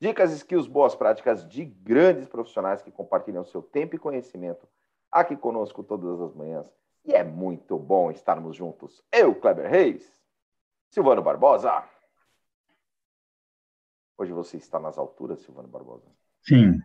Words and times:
Dicas, 0.00 0.30
skills, 0.30 0.68
boas 0.68 0.94
práticas 0.94 1.46
de 1.48 1.64
grandes 1.64 2.28
profissionais 2.28 2.80
que 2.80 2.90
compartilham 2.90 3.44
seu 3.44 3.60
tempo 3.60 3.96
e 3.96 3.98
conhecimento 3.98 4.68
aqui 5.10 5.36
conosco 5.36 5.82
todas 5.82 6.20
as 6.20 6.34
manhãs. 6.34 6.66
E 7.04 7.14
é 7.14 7.24
muito 7.24 7.78
bom 7.78 8.10
estarmos 8.10 8.56
juntos. 8.56 9.02
Eu, 9.10 9.34
Kleber 9.34 9.68
Reis, 9.68 10.08
Silvano 10.90 11.22
Barbosa. 11.22 11.84
Hoje 14.16 14.32
você 14.32 14.56
está 14.56 14.78
nas 14.78 14.98
alturas, 14.98 15.40
Silvano 15.40 15.68
Barbosa? 15.68 16.06
Sim. 16.42 16.80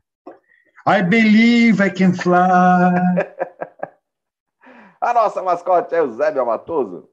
I 0.88 1.02
believe 1.02 1.84
I 1.84 1.92
can 1.92 2.14
fly. 2.14 2.34
A 5.00 5.14
nossa 5.14 5.44
mascote 5.44 5.94
é 5.94 6.02
o 6.02 6.10
Zébio 6.12 6.46
Matoso. 6.46 7.10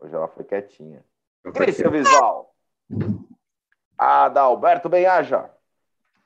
Hoje 0.00 0.14
ela 0.14 0.26
foi 0.26 0.42
quietinha. 0.42 1.04
Cristian 1.50 1.90
Visual. 1.90 2.54
Adalberto 3.98 4.88
Benhaja. 4.88 5.50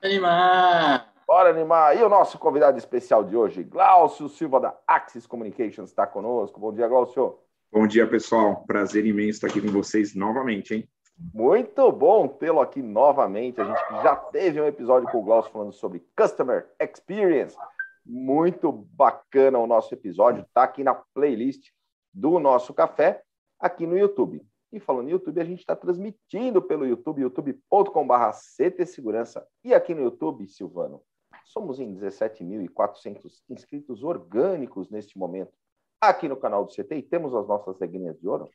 Animar! 0.01 1.13
Bora 1.27 1.49
animar. 1.49 1.97
E 1.97 2.03
o 2.03 2.09
nosso 2.09 2.37
convidado 2.39 2.77
especial 2.77 3.23
de 3.23 3.35
hoje, 3.35 3.63
Glaucio 3.63 4.29
Silva, 4.29 4.59
da 4.59 4.77
Axis 4.87 5.27
Communications, 5.27 5.89
está 5.89 6.07
conosco. 6.07 6.59
Bom 6.59 6.73
dia, 6.73 6.87
Glaucio. 6.87 7.37
Bom 7.71 7.85
dia, 7.85 8.07
pessoal. 8.07 8.63
Prazer 8.65 9.05
imenso 9.05 9.31
estar 9.31 9.47
aqui 9.47 9.61
com 9.61 9.67
vocês 9.67 10.15
novamente, 10.15 10.73
hein? 10.73 10.89
Muito 11.33 11.91
bom 11.91 12.27
tê-lo 12.27 12.61
aqui 12.61 12.81
novamente. 12.81 13.59
A 13.59 13.65
gente 13.65 14.03
já 14.03 14.15
teve 14.15 14.61
um 14.61 14.67
episódio 14.67 15.09
com 15.09 15.19
o 15.19 15.23
Glaucio 15.23 15.51
falando 15.51 15.73
sobre 15.73 16.05
Customer 16.15 16.65
Experience. 16.79 17.57
Muito 18.05 18.71
bacana 18.71 19.59
o 19.59 19.67
nosso 19.67 19.93
episódio. 19.93 20.43
Está 20.43 20.63
aqui 20.63 20.83
na 20.83 20.93
playlist 20.95 21.71
do 22.13 22.39
nosso 22.39 22.73
café, 22.73 23.21
aqui 23.59 23.85
no 23.85 23.97
YouTube. 23.97 24.41
E 24.71 24.79
falando 24.79 25.05
no 25.05 25.11
YouTube, 25.11 25.39
a 25.39 25.45
gente 25.45 25.59
está 25.59 25.75
transmitindo 25.75 26.61
pelo 26.61 26.85
YouTube, 26.85 27.21
youtube.com.br 27.21 28.31
CT 28.57 28.85
Segurança. 28.85 29.45
E 29.63 29.73
aqui 29.73 29.95
no 29.95 30.01
YouTube, 30.01 30.45
Silvano, 30.47 31.01
somos 31.45 31.79
em 31.79 31.93
17.400 31.95 33.19
inscritos 33.49 34.03
orgânicos 34.03 34.89
neste 34.89 35.17
momento. 35.17 35.51
Aqui 36.01 36.27
no 36.27 36.35
canal 36.35 36.65
do 36.65 36.71
CT 36.71 36.95
e 36.95 37.01
temos 37.01 37.33
as 37.33 37.47
nossas 37.47 37.79
regrinhas 37.79 38.19
de 38.19 38.27
ouro. 38.27 38.49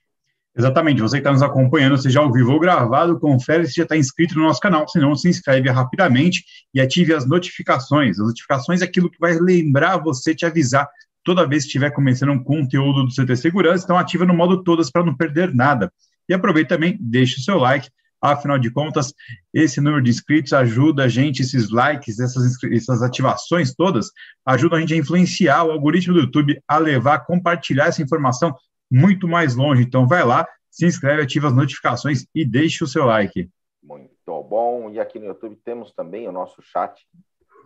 Exatamente, 0.55 1.01
você 1.01 1.17
que 1.17 1.21
está 1.21 1.33
nos 1.33 1.43
acompanhando, 1.43 1.97
seja 1.97 2.21
ao 2.21 2.31
vivo 2.31 2.53
ou 2.53 2.61
gravado, 2.61 3.19
confere 3.19 3.67
se 3.67 3.73
já 3.73 3.85
está 3.85 3.97
inscrito 3.97 4.37
no 4.37 4.43
nosso 4.43 4.61
canal, 4.61 4.87
se 4.87 4.99
não, 4.99 5.17
se 5.17 5.31
inscreve 5.31 5.71
rapidamente 5.71 6.45
e 6.75 6.81
ative 6.81 7.15
as 7.15 7.27
notificações. 7.27 8.21
As 8.21 8.27
notificações 8.27 8.83
é 8.83 8.85
aquilo 8.85 9.11
que 9.11 9.19
vai 9.19 9.33
lembrar 9.39 9.97
você, 9.97 10.35
te 10.35 10.45
avisar 10.45 10.87
toda 11.25 11.47
vez 11.47 11.63
que 11.63 11.69
estiver 11.69 11.91
começando 11.91 12.33
um 12.33 12.43
conteúdo 12.43 13.05
do 13.05 13.15
CT 13.15 13.37
Segurança, 13.37 13.85
então 13.85 13.97
ativa 13.97 14.27
no 14.27 14.35
modo 14.35 14.63
todas 14.63 14.91
para 14.91 15.05
não 15.05 15.17
perder 15.17 15.55
nada. 15.55 15.91
E 16.29 16.35
aproveita 16.35 16.75
também, 16.75 16.97
deixe 17.01 17.41
o 17.41 17.43
seu 17.43 17.59
like, 17.59 17.89
afinal 18.23 18.57
de 18.57 18.71
contas, 18.71 19.13
esse 19.53 19.81
número 19.81 20.03
de 20.03 20.11
inscritos 20.11 20.53
ajuda 20.53 21.05
a 21.05 21.09
gente, 21.09 21.43
esses 21.43 21.71
likes, 21.71 22.21
essas, 22.21 22.57
essas 22.71 23.03
ativações 23.03 23.75
todas, 23.75 24.11
ajudam 24.47 24.79
a 24.79 24.81
gente 24.81 24.95
a 24.95 24.97
influenciar 24.97 25.65
o 25.65 25.73
algoritmo 25.73 26.15
do 26.15 26.21
YouTube 26.21 26.63
a 26.69 26.79
levar, 26.79 27.15
a 27.15 27.21
compartilhar 27.21 27.87
essa 27.87 28.03
informação 28.03 28.55
muito 28.89 29.27
mais 29.27 29.57
longe. 29.57 29.83
Então 29.83 30.07
vai 30.07 30.25
lá, 30.25 30.47
se 30.71 30.87
inscreve, 30.87 31.23
ativa 31.23 31.49
as 31.49 31.55
notificações 31.55 32.25
e 32.33 32.45
deixe 32.45 32.85
o 32.85 32.87
seu 32.87 33.05
like. 33.05 33.51
Muito 33.83 34.43
bom. 34.45 34.89
E 34.91 35.01
aqui 35.01 35.19
no 35.19 35.27
YouTube 35.27 35.57
temos 35.65 35.93
também 35.93 36.29
o 36.29 36.33
nosso 36.33 36.63
chat. 36.63 37.05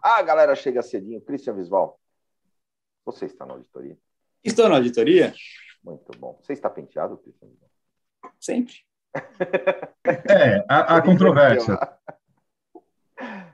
A 0.02 0.22
galera 0.22 0.54
chega 0.56 0.82
cedinho. 0.82 1.20
Cristian 1.20 1.54
Visval, 1.54 2.00
você 3.04 3.26
está 3.26 3.44
na 3.44 3.52
auditoria? 3.52 3.98
Estou 4.42 4.68
na 4.68 4.76
auditoria? 4.76 5.34
Muito 5.84 6.18
bom. 6.18 6.38
Você 6.42 6.54
está 6.54 6.70
penteado, 6.70 7.18
Cristian? 7.18 7.48
Sempre. 8.40 8.74
É, 10.04 10.64
a, 10.68 10.96
a 10.96 11.02
controvérsia. 11.02 11.78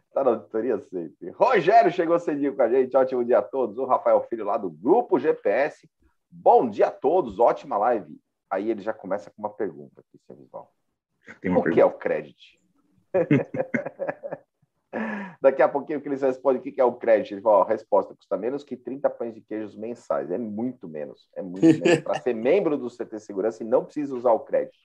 Está 0.09 0.25
na 0.25 0.31
auditoria 0.33 0.79
sempre. 0.79 1.31
Rogério 1.31 1.91
chegou 1.91 2.19
cedinho 2.19 2.55
com 2.55 2.63
a 2.63 2.69
gente. 2.69 2.97
Ótimo 2.97 3.25
dia 3.25 3.39
a 3.39 3.43
todos. 3.43 3.79
O 3.79 3.87
Rafael 3.87 4.21
Filho 4.29 4.45
lá 4.45 4.59
do 4.59 4.71
Grupo 4.71 5.19
GPS. 5.19 5.89
Bom 6.31 6.69
dia 6.69 6.89
a 6.89 6.91
todos. 6.91 7.39
Ótima 7.39 7.79
live. 7.79 8.21
Aí 8.51 8.71
ele 8.71 8.83
já 8.83 8.93
começa 8.93 9.31
com 9.31 9.43
uma 9.43 9.51
pergunta, 9.51 10.05
Cristian 10.11 10.35
Visval. 10.35 10.71
O 11.57 11.63
que 11.63 11.81
é 11.81 11.85
o 11.85 11.93
crédito? 11.93 12.43
Daqui 15.41 15.63
a 15.63 15.69
pouquinho 15.69 16.01
que 16.01 16.09
eles 16.09 16.23
respondem 16.23 16.61
o 16.61 16.63
que 16.63 16.81
é 16.81 16.85
o 16.85 16.93
crédito. 16.93 17.35
Ele 17.35 17.41
fala, 17.41 17.65
a 17.65 17.69
resposta 17.69 18.15
custa 18.15 18.37
menos 18.37 18.63
que 18.63 18.77
30 18.77 19.09
pães 19.11 19.35
de 19.35 19.41
queijos 19.41 19.75
mensais. 19.75 20.31
É 20.31 20.39
muito 20.39 20.87
menos. 20.87 21.29
É 21.35 21.43
muito 21.43 21.63
menos. 21.63 22.01
Para 22.05 22.21
ser 22.21 22.35
membro 22.35 22.77
do 22.77 22.89
CT 22.89 23.19
Segurança 23.19 23.63
e 23.63 23.67
não 23.67 23.85
precisa 23.85 24.15
usar 24.15 24.33
o 24.33 24.41
crédito. 24.41 24.77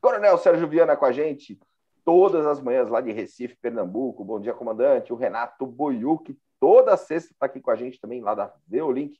Coronel 0.00 0.36
Sérgio 0.38 0.68
Viana 0.68 0.96
com 0.96 1.04
a 1.04 1.12
gente 1.12 1.58
todas 2.04 2.46
as 2.46 2.60
manhãs 2.60 2.88
lá 2.88 3.00
de 3.00 3.10
Recife, 3.10 3.56
Pernambuco. 3.56 4.24
Bom 4.24 4.40
dia, 4.40 4.54
comandante. 4.54 5.12
O 5.12 5.16
Renato 5.16 5.66
Boiuc, 5.66 6.38
toda 6.60 6.96
sexta 6.96 7.32
está 7.32 7.46
aqui 7.46 7.60
com 7.60 7.70
a 7.70 7.76
gente 7.76 8.00
também 8.00 8.20
lá 8.20 8.34
da 8.34 8.54
Veolink, 8.66 9.18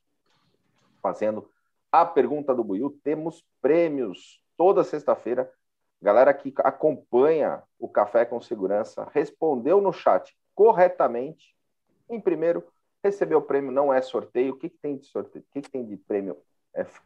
fazendo 1.02 1.50
a 1.90 2.04
pergunta 2.04 2.54
do 2.54 2.62
Buiu. 2.62 2.96
Temos 3.02 3.44
prêmios 3.60 4.40
toda 4.56 4.84
sexta-feira 4.84 5.50
Galera 6.00 6.32
que 6.34 6.52
acompanha 6.58 7.62
o 7.78 7.88
Café 7.88 8.24
com 8.24 8.40
Segurança 8.40 9.08
respondeu 9.14 9.80
no 9.80 9.92
chat 9.92 10.36
corretamente. 10.54 11.54
Em 12.08 12.20
primeiro, 12.20 12.64
recebeu 13.02 13.38
o 13.38 13.42
prêmio, 13.42 13.70
não 13.70 13.92
é 13.92 14.00
sorteio. 14.00 14.54
O 14.54 14.56
que, 14.56 14.68
que 14.68 14.78
tem 14.78 14.96
de 14.96 15.06
sorteio? 15.06 15.44
O 15.48 15.52
que, 15.52 15.62
que 15.62 15.70
tem 15.70 15.84
de 15.84 15.96
prêmio? 15.96 16.36
É... 16.74 16.86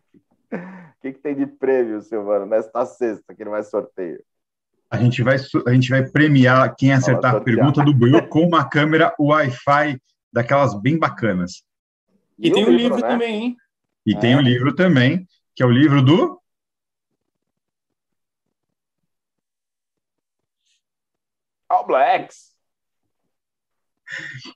O 0.52 1.00
que, 1.00 1.12
que 1.12 1.20
tem 1.20 1.34
de 1.34 1.46
prêmio, 1.46 2.02
Silvano, 2.02 2.44
nesta 2.44 2.84
sexta, 2.84 3.34
que 3.34 3.44
não 3.44 3.54
é 3.54 3.62
sorteio? 3.62 4.22
A 4.90 4.98
gente 4.98 5.22
vai, 5.22 5.36
a 5.36 5.72
gente 5.72 5.88
vai 5.88 6.04
premiar 6.10 6.74
quem 6.76 6.92
acertar 6.92 7.36
a 7.36 7.40
pergunta 7.40 7.82
do 7.84 7.94
Buiu 7.94 8.28
com 8.28 8.40
uma 8.40 8.68
câmera 8.68 9.14
Wi-Fi 9.18 10.02
daquelas 10.32 10.74
bem 10.74 10.98
bacanas. 10.98 11.62
E, 12.36 12.48
e 12.48 12.52
tem 12.52 12.64
um 12.64 12.70
livro, 12.70 12.96
livro 12.96 13.00
né? 13.00 13.08
também, 13.08 13.34
hein? 13.34 13.56
E 14.04 14.14
é. 14.14 14.18
tem 14.18 14.36
um 14.36 14.40
livro 14.40 14.74
também, 14.74 15.26
que 15.54 15.62
é 15.62 15.66
o 15.66 15.70
livro 15.70 16.02
do 16.02 16.39
All 21.80 21.86
Blacks. 21.86 22.50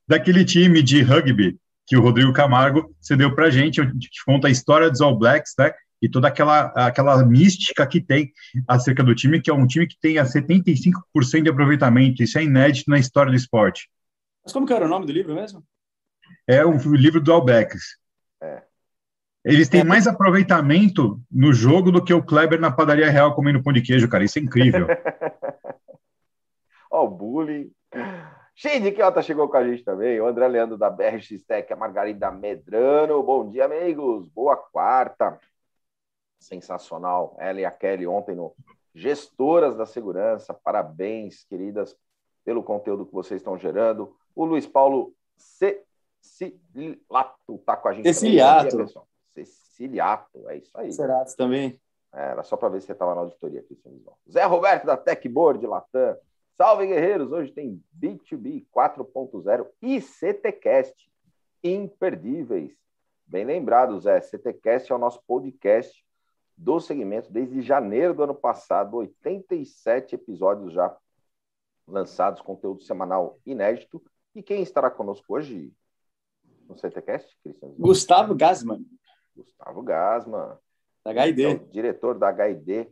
Daquele 0.07 0.45
time 0.45 0.83
de 0.83 1.01
rugby 1.03 1.59
que 1.87 1.97
o 1.97 2.01
Rodrigo 2.01 2.33
Camargo 2.33 2.95
cedeu 3.01 3.35
para 3.35 3.47
a 3.47 3.51
gente, 3.51 3.85
que 3.87 4.25
conta 4.25 4.49
a 4.49 4.51
história 4.51 4.91
dos 4.91 5.01
All 5.01 5.19
Blacks, 5.19 5.55
né? 5.59 5.73
E 6.03 6.09
toda 6.09 6.29
aquela, 6.29 6.67
aquela 6.75 7.25
mística 7.25 7.87
que 7.87 8.01
tem 8.01 8.33
acerca 8.69 9.03
do 9.03 9.15
time, 9.15 9.41
que 9.41 9.51
é 9.51 9.55
um 9.55 9.67
time 9.67 9.87
que 9.87 9.97
tem 9.99 10.19
a 10.19 10.25
75% 10.25 11.43
de 11.43 11.51
aproveitamento. 11.51 12.23
Isso 12.23 12.39
é 12.39 12.45
inédito 12.45 12.91
na 12.91 12.99
história 12.99 13.31
do 13.31 13.37
esporte. 13.37 13.89
Mas 14.43 14.53
como 14.53 14.67
que 14.67 14.73
era 14.73 14.85
o 14.85 14.89
nome 14.89 15.07
do 15.07 15.13
livro 15.13 15.35
mesmo? 15.35 15.65
É 16.47 16.65
o 16.65 16.77
livro 16.95 17.23
do 17.23 17.33
All 17.33 17.45
Blacks. 17.45 17.97
É. 18.43 18.63
Eles 19.45 19.69
têm 19.69 19.81
é. 19.81 19.85
mais 19.85 20.07
aproveitamento 20.07 21.21
no 21.31 21.53
jogo 21.53 21.91
do 21.91 22.05
que 22.05 22.13
o 22.13 22.23
Kleber 22.23 22.61
na 22.61 22.71
padaria 22.71 23.11
real 23.11 23.35
comendo 23.35 23.63
pão 23.63 23.73
de 23.73 23.83
queijo, 23.83 24.09
cara. 24.09 24.25
Isso 24.25 24.39
é 24.39 24.43
incrível. 24.43 24.87
Bullying. 27.35 27.69
Cheio 28.55 28.81
de 28.81 28.93
Quiota 28.93 29.21
chegou 29.21 29.49
com 29.49 29.57
a 29.57 29.69
gente 29.69 29.83
também. 29.83 30.21
O 30.21 30.27
André 30.29 30.47
Leandro 30.47 30.79
da 30.79 30.89
BRX 30.89 31.43
Tech, 31.45 31.73
a 31.73 31.77
Margarida 31.77 32.31
Medrano. 32.31 33.21
Bom 33.25 33.51
dia, 33.51 33.65
amigos. 33.65 34.29
Boa 34.29 34.57
quarta. 34.57 35.41
Sensacional. 36.39 37.35
Ela 37.41 37.61
e 37.61 37.65
a 37.65 37.73
Kelly 37.73 38.07
ontem 38.07 38.37
no 38.37 38.55
Gestoras 38.95 39.77
da 39.77 39.85
Segurança. 39.85 40.55
Parabéns, 40.55 41.43
queridas, 41.43 41.99
pelo 42.45 42.63
conteúdo 42.63 43.05
que 43.05 43.13
vocês 43.13 43.41
estão 43.41 43.59
gerando. 43.59 44.17
O 44.33 44.45
Luiz 44.45 44.65
Paulo 44.65 45.13
Ceciliato 45.37 45.75
está 47.57 47.77
com 47.77 47.89
a 47.89 47.95
gente. 47.95 48.15
Ceciliato. 48.15 48.77
Dia, 48.77 48.87
Ceciliato, 49.35 50.49
é 50.51 50.59
isso 50.59 50.79
aí. 50.79 50.93
Será 50.93 51.25
também? 51.37 51.81
É, 52.13 52.27
era 52.27 52.45
só 52.45 52.57
para 52.57 52.69
ver 52.69 52.81
se 52.81 52.87
você 52.87 52.93
estava 52.93 53.13
na 53.13 53.23
auditoria 53.23 53.59
aqui, 53.59 53.77
Zé 54.31 54.45
Roberto 54.45 54.87
da 54.87 54.97
Techboard 54.97 55.67
Latam. 55.67 56.17
Salve, 56.57 56.87
guerreiros! 56.87 57.33
Hoje 57.33 57.51
tem 57.51 57.83
B2B 58.01 58.65
4.0 58.73 59.67
e 59.83 60.01
CTcast 60.01 60.95
imperdíveis. 61.65 62.73
Bem 63.27 63.45
lembrados, 63.45 64.07
é, 64.07 64.21
CTcast 64.21 64.93
é 64.93 64.95
o 64.95 64.99
nosso 64.99 65.21
podcast 65.27 66.07
do 66.57 66.79
segmento 66.79 67.33
desde 67.33 67.61
janeiro 67.61 68.15
do 68.15 68.23
ano 68.23 68.37
passado, 68.37 68.99
87 68.99 70.15
episódios 70.15 70.73
já 70.73 70.97
lançados, 71.89 72.41
conteúdo 72.41 72.83
semanal 72.83 73.41
inédito. 73.45 74.01
E 74.33 74.41
quem 74.41 74.63
estará 74.63 74.89
conosco 74.89 75.35
hoje 75.35 75.73
no 76.69 76.79
CTCast, 76.79 77.37
Cristian? 77.43 77.71
Gustavo 77.77 78.33
Gasman. 78.33 78.85
Gustavo 79.35 79.83
Gasman. 79.83 80.57
Da 81.05 81.11
HID. 81.11 81.43
Então, 81.43 81.69
diretor 81.73 82.17
da 82.17 82.31
HID 82.31 82.89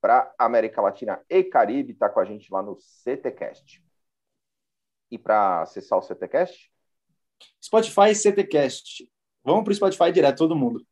para 0.00 0.32
América 0.38 0.80
Latina 0.80 1.20
e 1.28 1.42
Caribe, 1.42 1.92
está 1.92 2.08
com 2.08 2.20
a 2.20 2.24
gente 2.24 2.52
lá 2.52 2.62
no 2.62 2.76
CTCast. 2.76 3.82
E 5.10 5.18
para 5.18 5.62
acessar 5.62 5.98
o 5.98 6.02
CTCast? 6.02 6.70
Spotify 7.62 8.14
CTCast. 8.14 9.10
Vamos 9.42 9.64
para 9.64 9.72
o 9.72 9.74
Spotify 9.74 10.12
direto, 10.12 10.38
todo 10.38 10.56
mundo. 10.56 10.84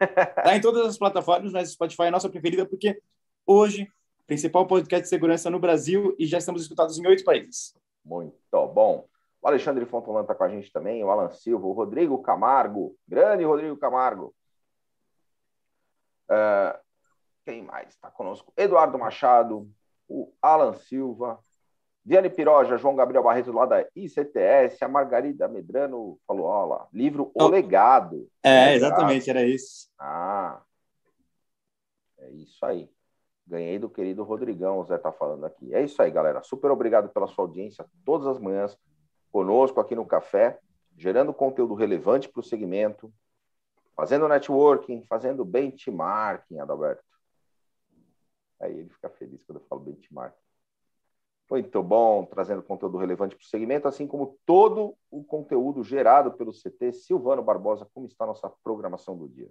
Está 0.00 0.54
em 0.56 0.60
todas 0.60 0.86
as 0.86 0.98
plataformas, 0.98 1.52
mas 1.52 1.70
o 1.70 1.72
Spotify 1.72 2.04
é 2.04 2.08
a 2.08 2.12
nossa 2.12 2.28
preferida 2.28 2.66
porque 2.66 3.00
hoje, 3.46 3.88
principal 4.26 4.66
podcast 4.66 5.04
de 5.04 5.08
segurança 5.08 5.50
no 5.50 5.58
Brasil 5.58 6.16
e 6.18 6.26
já 6.26 6.38
estamos 6.38 6.62
escutados 6.62 6.98
em 6.98 7.06
oito 7.06 7.24
países. 7.24 7.74
Muito 8.04 8.66
bom. 8.68 9.06
O 9.40 9.46
Alexandre 9.48 9.86
Fontolan 9.86 10.22
está 10.22 10.34
com 10.34 10.44
a 10.44 10.48
gente 10.48 10.72
também, 10.72 11.04
o 11.04 11.10
Alan 11.10 11.30
Silva, 11.30 11.66
o 11.66 11.72
Rodrigo 11.72 12.20
Camargo, 12.22 12.96
grande 13.06 13.44
Rodrigo 13.44 13.76
Camargo. 13.76 14.34
Uh, 16.28 16.87
quem 17.48 17.62
mais 17.62 17.88
está 17.88 18.10
conosco? 18.10 18.52
Eduardo 18.54 18.98
Machado, 18.98 19.66
o 20.06 20.30
Alan 20.42 20.74
Silva, 20.74 21.42
Diane 22.04 22.28
Piroja, 22.28 22.76
João 22.76 22.94
Gabriel 22.94 23.22
Barreto 23.22 23.50
lá 23.52 23.64
da 23.64 23.86
ICTS, 23.96 24.84
a 24.84 24.88
Margarida 24.88 25.48
Medrano 25.48 26.20
falou, 26.26 26.44
ó 26.44 26.66
lá, 26.66 26.88
livro 26.92 27.30
O 27.32 27.46
Legado. 27.46 28.28
É, 28.42 28.74
exatamente, 28.74 29.30
era 29.30 29.42
isso. 29.42 29.88
Ah, 29.98 30.60
é 32.18 32.30
isso 32.32 32.62
aí. 32.66 32.90
Ganhei 33.46 33.78
do 33.78 33.88
querido 33.88 34.24
Rodrigão, 34.24 34.78
o 34.78 34.84
Zé 34.84 34.98
tá 34.98 35.10
falando 35.10 35.46
aqui. 35.46 35.74
É 35.74 35.82
isso 35.82 36.02
aí, 36.02 36.10
galera. 36.10 36.42
Super 36.42 36.70
obrigado 36.70 37.08
pela 37.08 37.26
sua 37.26 37.44
audiência 37.46 37.86
todas 38.04 38.26
as 38.26 38.38
manhãs 38.38 38.76
conosco 39.32 39.80
aqui 39.80 39.94
no 39.94 40.04
Café, 40.04 40.58
gerando 40.98 41.32
conteúdo 41.32 41.72
relevante 41.72 42.28
para 42.28 42.40
o 42.40 42.44
segmento, 42.44 43.10
fazendo 43.96 44.28
networking, 44.28 45.02
fazendo 45.08 45.46
benchmarking, 45.46 46.58
Adalberto. 46.60 47.07
Aí 48.60 48.78
ele 48.78 48.88
fica 48.88 49.08
feliz 49.10 49.42
quando 49.44 49.58
eu 49.58 49.66
falo 49.68 49.82
benchmarking. 49.82 50.36
Muito 51.50 51.82
bom, 51.82 52.26
trazendo 52.26 52.62
conteúdo 52.62 52.98
relevante 52.98 53.34
para 53.34 53.42
o 53.42 53.46
segmento, 53.46 53.88
assim 53.88 54.06
como 54.06 54.38
todo 54.44 54.94
o 55.10 55.24
conteúdo 55.24 55.82
gerado 55.82 56.32
pelo 56.32 56.52
CT. 56.52 56.92
Silvano 56.92 57.42
Barbosa, 57.42 57.86
como 57.94 58.06
está 58.06 58.24
a 58.24 58.28
nossa 58.28 58.52
programação 58.62 59.16
do 59.16 59.28
dia? 59.28 59.48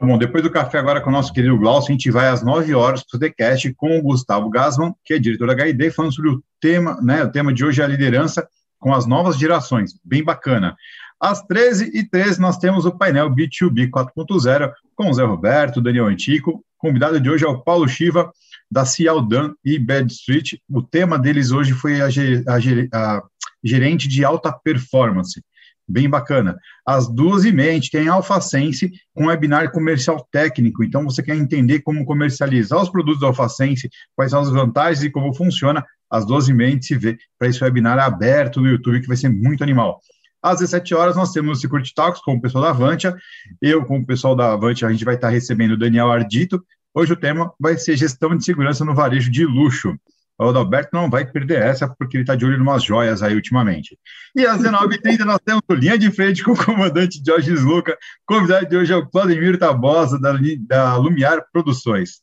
Bom, 0.00 0.18
depois 0.18 0.42
do 0.42 0.50
café 0.50 0.78
agora 0.78 1.00
com 1.00 1.10
o 1.10 1.12
nosso 1.12 1.32
querido 1.32 1.58
Glaucio, 1.58 1.90
a 1.90 1.92
gente 1.92 2.10
vai 2.10 2.28
às 2.28 2.42
9 2.42 2.74
horas 2.74 3.04
para 3.04 3.16
o 3.16 3.20
TCast 3.20 3.72
com 3.74 3.98
o 3.98 4.02
Gustavo 4.02 4.50
Gasman, 4.50 4.94
que 5.04 5.14
é 5.14 5.18
diretor 5.18 5.46
da 5.46 5.64
HID, 5.64 5.90
falando 5.90 6.12
sobre 6.12 6.30
o 6.30 6.42
tema, 6.60 7.00
né, 7.00 7.22
o 7.22 7.30
tema 7.30 7.52
de 7.52 7.64
hoje 7.64 7.80
é 7.80 7.84
a 7.84 7.88
liderança 7.88 8.48
com 8.78 8.92
as 8.92 9.06
novas 9.06 9.38
gerações, 9.38 9.98
bem 10.04 10.24
bacana. 10.24 10.76
Às 11.20 11.46
13h13 11.46 12.38
nós 12.38 12.58
temos 12.58 12.84
o 12.84 12.96
painel 12.96 13.30
B2B 13.30 13.88
4.0 13.88 14.72
com 14.96 15.10
o 15.10 15.14
Zé 15.14 15.24
Roberto, 15.24 15.80
Daniel 15.80 16.06
Antico. 16.06 16.64
Convidado 16.84 17.18
de 17.18 17.30
hoje 17.30 17.46
é 17.46 17.48
o 17.48 17.62
Paulo 17.62 17.88
Chiva, 17.88 18.30
da 18.70 18.84
Cialdan 18.84 19.54
e 19.64 19.78
Bad 19.78 20.12
Street. 20.12 20.56
O 20.68 20.82
tema 20.82 21.18
deles 21.18 21.50
hoje 21.50 21.72
foi 21.72 22.02
a, 22.02 22.08
a, 22.08 23.16
a 23.16 23.22
gerente 23.64 24.06
de 24.06 24.22
alta 24.22 24.52
performance. 24.52 25.42
Bem 25.88 26.10
bacana. 26.10 26.58
Às 26.86 27.08
duas 27.08 27.46
e 27.46 27.52
meia, 27.52 27.70
a 27.70 27.72
gente 27.72 27.90
tem 27.90 28.06
AlphaSense 28.06 28.92
com 29.14 29.28
webinar 29.28 29.72
comercial 29.72 30.28
técnico. 30.30 30.84
Então, 30.84 31.04
você 31.04 31.22
quer 31.22 31.36
entender 31.36 31.80
como 31.80 32.04
comercializar 32.04 32.82
os 32.82 32.90
produtos 32.90 33.22
da 33.22 33.28
AlphaSense, 33.28 33.88
quais 34.14 34.32
são 34.32 34.42
as 34.42 34.50
vantagens 34.50 35.02
e 35.02 35.10
como 35.10 35.32
funciona, 35.32 35.82
às 36.10 36.26
12h30 36.26 36.66
a 36.66 36.70
gente 36.70 36.84
se 36.84 36.98
vê 36.98 37.16
para 37.38 37.48
esse 37.48 37.64
webinar 37.64 37.98
aberto 37.98 38.60
no 38.60 38.68
YouTube, 38.68 39.00
que 39.00 39.08
vai 39.08 39.16
ser 39.16 39.30
muito 39.30 39.64
animal. 39.64 40.02
Às 40.44 40.58
17 40.58 40.94
horas, 40.94 41.16
nós 41.16 41.32
temos 41.32 41.56
o 41.56 41.60
Security 41.62 41.94
Talks 41.94 42.20
com 42.20 42.34
o 42.34 42.40
pessoal 42.40 42.64
da 42.64 42.70
Avantia. 42.70 43.16
Eu, 43.62 43.82
com 43.86 43.96
o 43.96 44.04
pessoal 44.04 44.36
da 44.36 44.52
Avantia, 44.52 44.86
a 44.86 44.92
gente 44.92 45.02
vai 45.02 45.14
estar 45.14 45.30
recebendo 45.30 45.70
o 45.70 45.78
Daniel 45.78 46.12
Ardito. 46.12 46.62
Hoje 46.94 47.14
o 47.14 47.16
tema 47.16 47.50
vai 47.58 47.78
ser 47.78 47.96
gestão 47.96 48.36
de 48.36 48.44
segurança 48.44 48.84
no 48.84 48.94
varejo 48.94 49.30
de 49.30 49.46
luxo. 49.46 49.98
O 50.38 50.44
Adalberto 50.44 50.90
não 50.92 51.08
vai 51.08 51.24
perder 51.24 51.62
essa, 51.62 51.88
porque 51.88 52.18
ele 52.18 52.24
está 52.24 52.34
de 52.34 52.44
olho 52.44 52.58
em 52.58 52.60
umas 52.60 52.84
joias 52.84 53.22
aí 53.22 53.34
ultimamente. 53.34 53.98
E 54.36 54.44
às 54.44 54.60
19h30 54.60 55.20
nós 55.20 55.38
temos 55.42 55.62
o 55.66 55.72
Linha 55.72 55.96
de 55.96 56.10
Frente 56.10 56.44
com 56.44 56.52
o 56.52 56.62
comandante 56.62 57.22
Jorge 57.26 57.50
Luca. 57.52 57.96
Convidado 58.26 58.66
de 58.66 58.76
hoje 58.76 58.92
é 58.92 58.96
o 58.96 59.08
Claudemiro 59.08 59.56
Tabosa, 59.56 60.20
da, 60.20 60.34
da 60.68 60.94
Lumiar 60.96 61.42
Produções. 61.50 62.22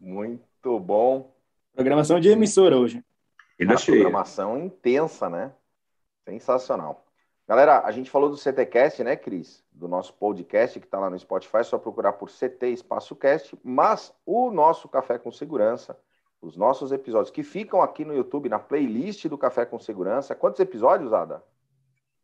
Muito 0.00 0.80
bom. 0.80 1.32
Programação 1.72 2.18
de 2.18 2.30
emissora 2.30 2.76
hoje. 2.76 3.00
Uma 3.60 3.76
programação 3.76 4.58
intensa, 4.58 5.30
né? 5.30 5.52
Sensacional. 6.24 7.11
Galera, 7.48 7.82
a 7.84 7.90
gente 7.90 8.10
falou 8.10 8.30
do 8.30 8.36
CTcast, 8.36 9.02
né, 9.02 9.16
Cris? 9.16 9.64
Do 9.72 9.88
nosso 9.88 10.14
podcast 10.14 10.78
que 10.78 10.86
está 10.86 10.98
lá 10.98 11.10
no 11.10 11.18
Spotify, 11.18 11.58
é 11.58 11.62
só 11.64 11.78
procurar 11.78 12.12
por 12.12 12.30
CT 12.30 12.68
Espaço 12.68 13.16
Cast, 13.16 13.58
mas 13.64 14.14
o 14.24 14.50
nosso 14.50 14.88
Café 14.88 15.18
com 15.18 15.32
Segurança, 15.32 15.98
os 16.40 16.56
nossos 16.56 16.92
episódios 16.92 17.30
que 17.30 17.42
ficam 17.42 17.82
aqui 17.82 18.04
no 18.04 18.14
YouTube, 18.14 18.48
na 18.48 18.58
playlist 18.58 19.26
do 19.26 19.36
Café 19.36 19.66
com 19.66 19.78
Segurança. 19.78 20.34
Quantos 20.34 20.60
episódios, 20.60 21.12
Ada? 21.12 21.42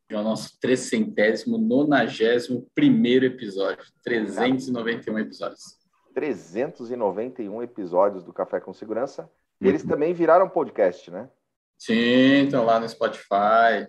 É 0.08 0.16
o 0.16 0.22
nosso 0.22 0.58
trecentésimo, 0.60 1.58
nonagésimo 1.58 2.66
primeiro 2.74 3.26
episódio. 3.26 3.84
391 4.02 5.18
episódios. 5.18 5.78
391 6.14 7.62
episódios 7.62 8.24
do 8.24 8.32
Café 8.32 8.60
com 8.60 8.72
Segurança. 8.72 9.30
E 9.60 9.68
eles 9.68 9.82
também 9.82 10.14
viraram 10.14 10.48
podcast, 10.48 11.10
né? 11.10 11.28
Sim, 11.76 12.44
estão 12.44 12.64
lá 12.64 12.80
no 12.80 12.88
Spotify. 12.88 13.86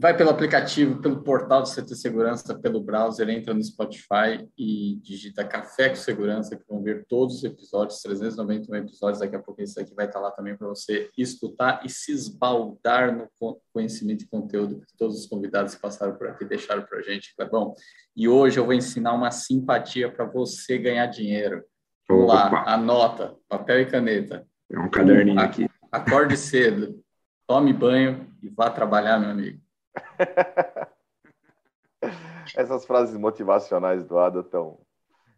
Vai 0.00 0.16
pelo 0.16 0.30
aplicativo, 0.30 1.02
pelo 1.02 1.24
portal 1.24 1.60
do 1.60 1.68
CT 1.68 1.96
Segurança, 1.96 2.56
pelo 2.56 2.80
browser, 2.80 3.28
entra 3.28 3.52
no 3.52 3.60
Spotify 3.64 4.48
e 4.56 4.94
digita 5.02 5.44
Café 5.44 5.88
com 5.88 5.96
Segurança, 5.96 6.54
que 6.54 6.62
vão 6.68 6.80
ver 6.80 7.04
todos 7.08 7.38
os 7.38 7.44
episódios, 7.44 8.00
391 8.02 8.76
episódios. 8.76 9.18
Daqui 9.18 9.34
a 9.34 9.40
pouco 9.40 9.60
esse 9.60 9.80
aqui 9.80 9.92
vai 9.96 10.06
estar 10.06 10.20
lá 10.20 10.30
também 10.30 10.56
para 10.56 10.68
você 10.68 11.10
escutar 11.18 11.80
e 11.84 11.90
se 11.90 12.12
esbaldar 12.12 13.12
no 13.12 13.28
conhecimento 13.72 14.22
e 14.22 14.28
conteúdo 14.28 14.78
que 14.78 14.96
todos 14.96 15.18
os 15.18 15.26
convidados 15.26 15.74
que 15.74 15.80
passaram 15.80 16.14
por 16.14 16.28
aqui 16.28 16.44
deixaram 16.44 16.82
para 16.84 17.00
a 17.00 17.02
gente, 17.02 17.34
Clebão. 17.34 17.74
E 18.14 18.28
hoje 18.28 18.60
eu 18.60 18.64
vou 18.64 18.74
ensinar 18.74 19.14
uma 19.14 19.32
simpatia 19.32 20.08
para 20.08 20.26
você 20.26 20.78
ganhar 20.78 21.06
dinheiro. 21.06 21.64
Vamos 22.08 22.28
lá, 22.28 22.62
anota, 22.72 23.34
papel 23.48 23.80
e 23.80 23.86
caneta. 23.86 24.46
É 24.70 24.78
um 24.78 24.88
caderninho 24.88 25.40
aqui. 25.40 25.68
Acorde 25.90 26.36
cedo, 26.36 27.02
tome 27.48 27.72
banho 27.72 28.32
e 28.40 28.48
vá 28.48 28.70
trabalhar, 28.70 29.18
meu 29.18 29.30
amigo. 29.30 29.60
Essas 32.56 32.84
frases 32.84 33.16
motivacionais 33.16 34.04
do 34.04 34.18
Ada 34.18 34.40
estão 34.40 34.78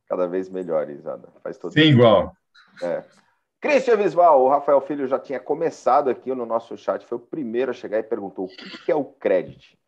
cada 0.08 0.26
vez 0.26 0.48
melhores, 0.48 1.06
Ada. 1.06 1.28
Faz 1.42 1.58
todo 1.58 1.72
Sim, 1.72 1.80
igual. 1.80 2.34
É. 2.82 3.04
Christian 3.60 3.96
Visval, 3.96 4.42
o 4.42 4.48
Rafael 4.48 4.80
Filho 4.80 5.06
já 5.06 5.18
tinha 5.18 5.38
começado 5.38 6.08
aqui 6.08 6.34
no 6.34 6.46
nosso 6.46 6.76
chat, 6.76 7.04
foi 7.04 7.18
o 7.18 7.20
primeiro 7.20 7.70
a 7.70 7.74
chegar 7.74 7.98
e 7.98 8.02
perguntou 8.02 8.46
o 8.46 8.48
que 8.48 8.90
é 8.90 8.94
o 8.94 9.04
crédito. 9.04 9.78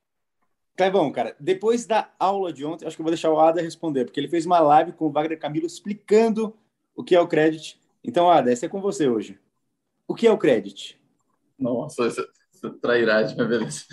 Clebão, 0.76 1.10
cara, 1.10 1.34
depois 1.38 1.86
da 1.86 2.10
aula 2.18 2.52
de 2.52 2.64
ontem, 2.64 2.86
acho 2.86 2.96
que 2.96 3.02
eu 3.02 3.04
vou 3.04 3.12
deixar 3.12 3.30
o 3.30 3.40
Ada 3.40 3.60
responder, 3.60 4.04
porque 4.04 4.20
ele 4.20 4.28
fez 4.28 4.46
uma 4.46 4.60
live 4.60 4.92
com 4.92 5.06
o 5.06 5.10
Wagner 5.10 5.38
Camilo 5.38 5.66
explicando 5.66 6.54
o 6.94 7.02
que 7.02 7.14
é 7.14 7.20
o 7.20 7.28
crédito. 7.28 7.78
Então, 8.04 8.30
Ada, 8.30 8.52
essa 8.52 8.66
é 8.66 8.68
com 8.68 8.80
você 8.80 9.08
hoje. 9.08 9.38
O 10.06 10.14
que 10.14 10.26
é 10.26 10.32
o 10.32 10.38
crédito? 10.38 10.98
Nossa, 11.58 12.10
trairagem, 12.71 13.37
mas 13.37 13.49
beleza. 13.49 13.85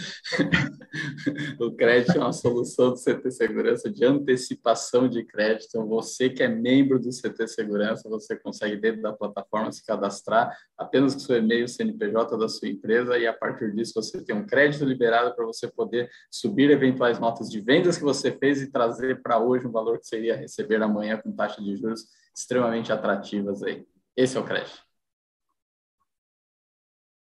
o 1.60 1.72
crédito 1.72 2.18
é 2.18 2.20
uma 2.20 2.34
solução 2.34 2.92
do 2.92 2.96
CT 2.96 3.32
Segurança 3.32 3.90
de 3.90 4.06
antecipação 4.06 5.08
de 5.08 5.24
crédito. 5.24 5.68
Então, 5.70 5.88
você 5.88 6.30
que 6.30 6.44
é 6.44 6.48
membro 6.48 7.00
do 7.00 7.10
CT 7.10 7.48
Segurança, 7.48 8.08
você 8.10 8.36
consegue 8.36 8.76
dentro 8.76 9.02
da 9.02 9.14
plataforma 9.14 9.72
se 9.72 9.86
cadastrar 9.86 10.56
apenas 10.78 11.14
com 11.14 11.20
seu 11.20 11.38
e-mail 11.38 11.68
CNPJ 11.68 12.38
da 12.38 12.48
sua 12.48 12.68
empresa 12.68 13.18
e 13.18 13.28
a 13.28 13.34
partir 13.34 13.74
disso 13.74 13.94
você 13.96 14.24
tem 14.24 14.36
um 14.36 14.46
crédito 14.46 14.86
liberado 14.86 15.36
para 15.36 15.46
você 15.46 15.68
poder 15.68 16.10
subir 16.32 16.70
eventuais 16.70 17.20
notas 17.20 17.50
de 17.50 17.62
vendas 17.62 17.98
que 17.98 18.04
você 18.04 18.32
fez 18.32 18.62
e 18.62 18.72
trazer 18.72 19.22
para 19.22 19.40
hoje 19.40 19.68
um 19.68 19.72
valor 19.72 20.00
que 20.00 20.08
seria 20.08 20.36
receber 20.36 20.82
amanhã 20.82 21.18
com 21.18 21.32
taxa 21.32 21.62
de 21.62 21.76
juros 21.76 22.06
extremamente 22.36 22.92
atrativas 22.92 23.62
aí. 23.64 23.86
Esse 24.16 24.38
é 24.38 24.40
o 24.40 24.46
crédito. 24.46 24.89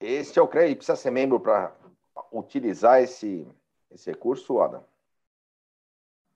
Este 0.03 0.37
é 0.37 0.41
o 0.41 0.47
crédito. 0.47 0.79
Precisa 0.79 0.97
ser 0.97 1.11
membro 1.11 1.39
para 1.39 1.73
utilizar 2.29 3.01
esse, 3.01 3.47
esse 3.89 4.11
recurso, 4.11 4.59
Adam? 4.59 4.83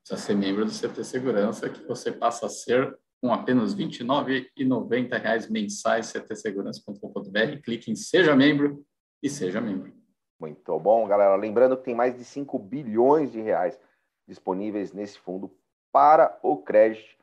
Precisa 0.02 0.26
ser 0.26 0.36
membro 0.36 0.64
do 0.64 0.72
CT 0.72 1.04
Segurança, 1.04 1.70
que 1.70 1.86
você 1.86 2.10
passa 2.10 2.46
a 2.46 2.50
ser 2.50 2.98
com 3.22 3.34
apenas 3.34 3.74
R$ 3.74 3.84
29,90 3.86 5.50
mensais, 5.50 6.14
ctsegurança.com.br. 6.14 7.62
Clique 7.62 7.92
em 7.92 7.96
Seja 7.96 8.34
Membro 8.34 8.86
e 9.22 9.30
seja 9.30 9.60
membro. 9.60 9.92
Muito 10.40 10.80
bom, 10.80 11.06
galera. 11.06 11.36
Lembrando 11.36 11.76
que 11.76 11.84
tem 11.84 11.96
mais 11.96 12.16
de 12.16 12.24
5 12.24 12.58
bilhões 12.60 13.34
de 13.34 13.42
reais 13.42 13.78
disponíveis 14.26 14.94
nesse 14.94 15.20
fundo 15.20 15.54
para 15.92 16.40
o 16.42 16.58
crédito 16.58 17.18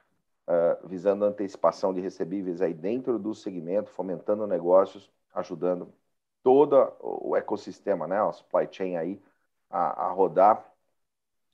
uh, 0.47 0.87
visando 0.87 1.25
antecipação 1.25 1.95
de 1.95 2.03
recebíveis 2.03 2.61
aí 2.61 2.75
dentro 2.75 3.19
do 3.19 3.35
segmento, 3.35 3.91
fomentando 3.91 4.47
negócios, 4.47 5.11
ajudando 5.33 5.95
todo 6.45 6.93
o 7.01 7.35
ecossistema, 7.35 8.07
né, 8.07 8.21
a 8.21 8.31
supply 8.31 8.69
chain 8.71 8.97
aí 8.97 9.21
a, 9.71 10.07
a 10.07 10.11
rodar 10.11 10.65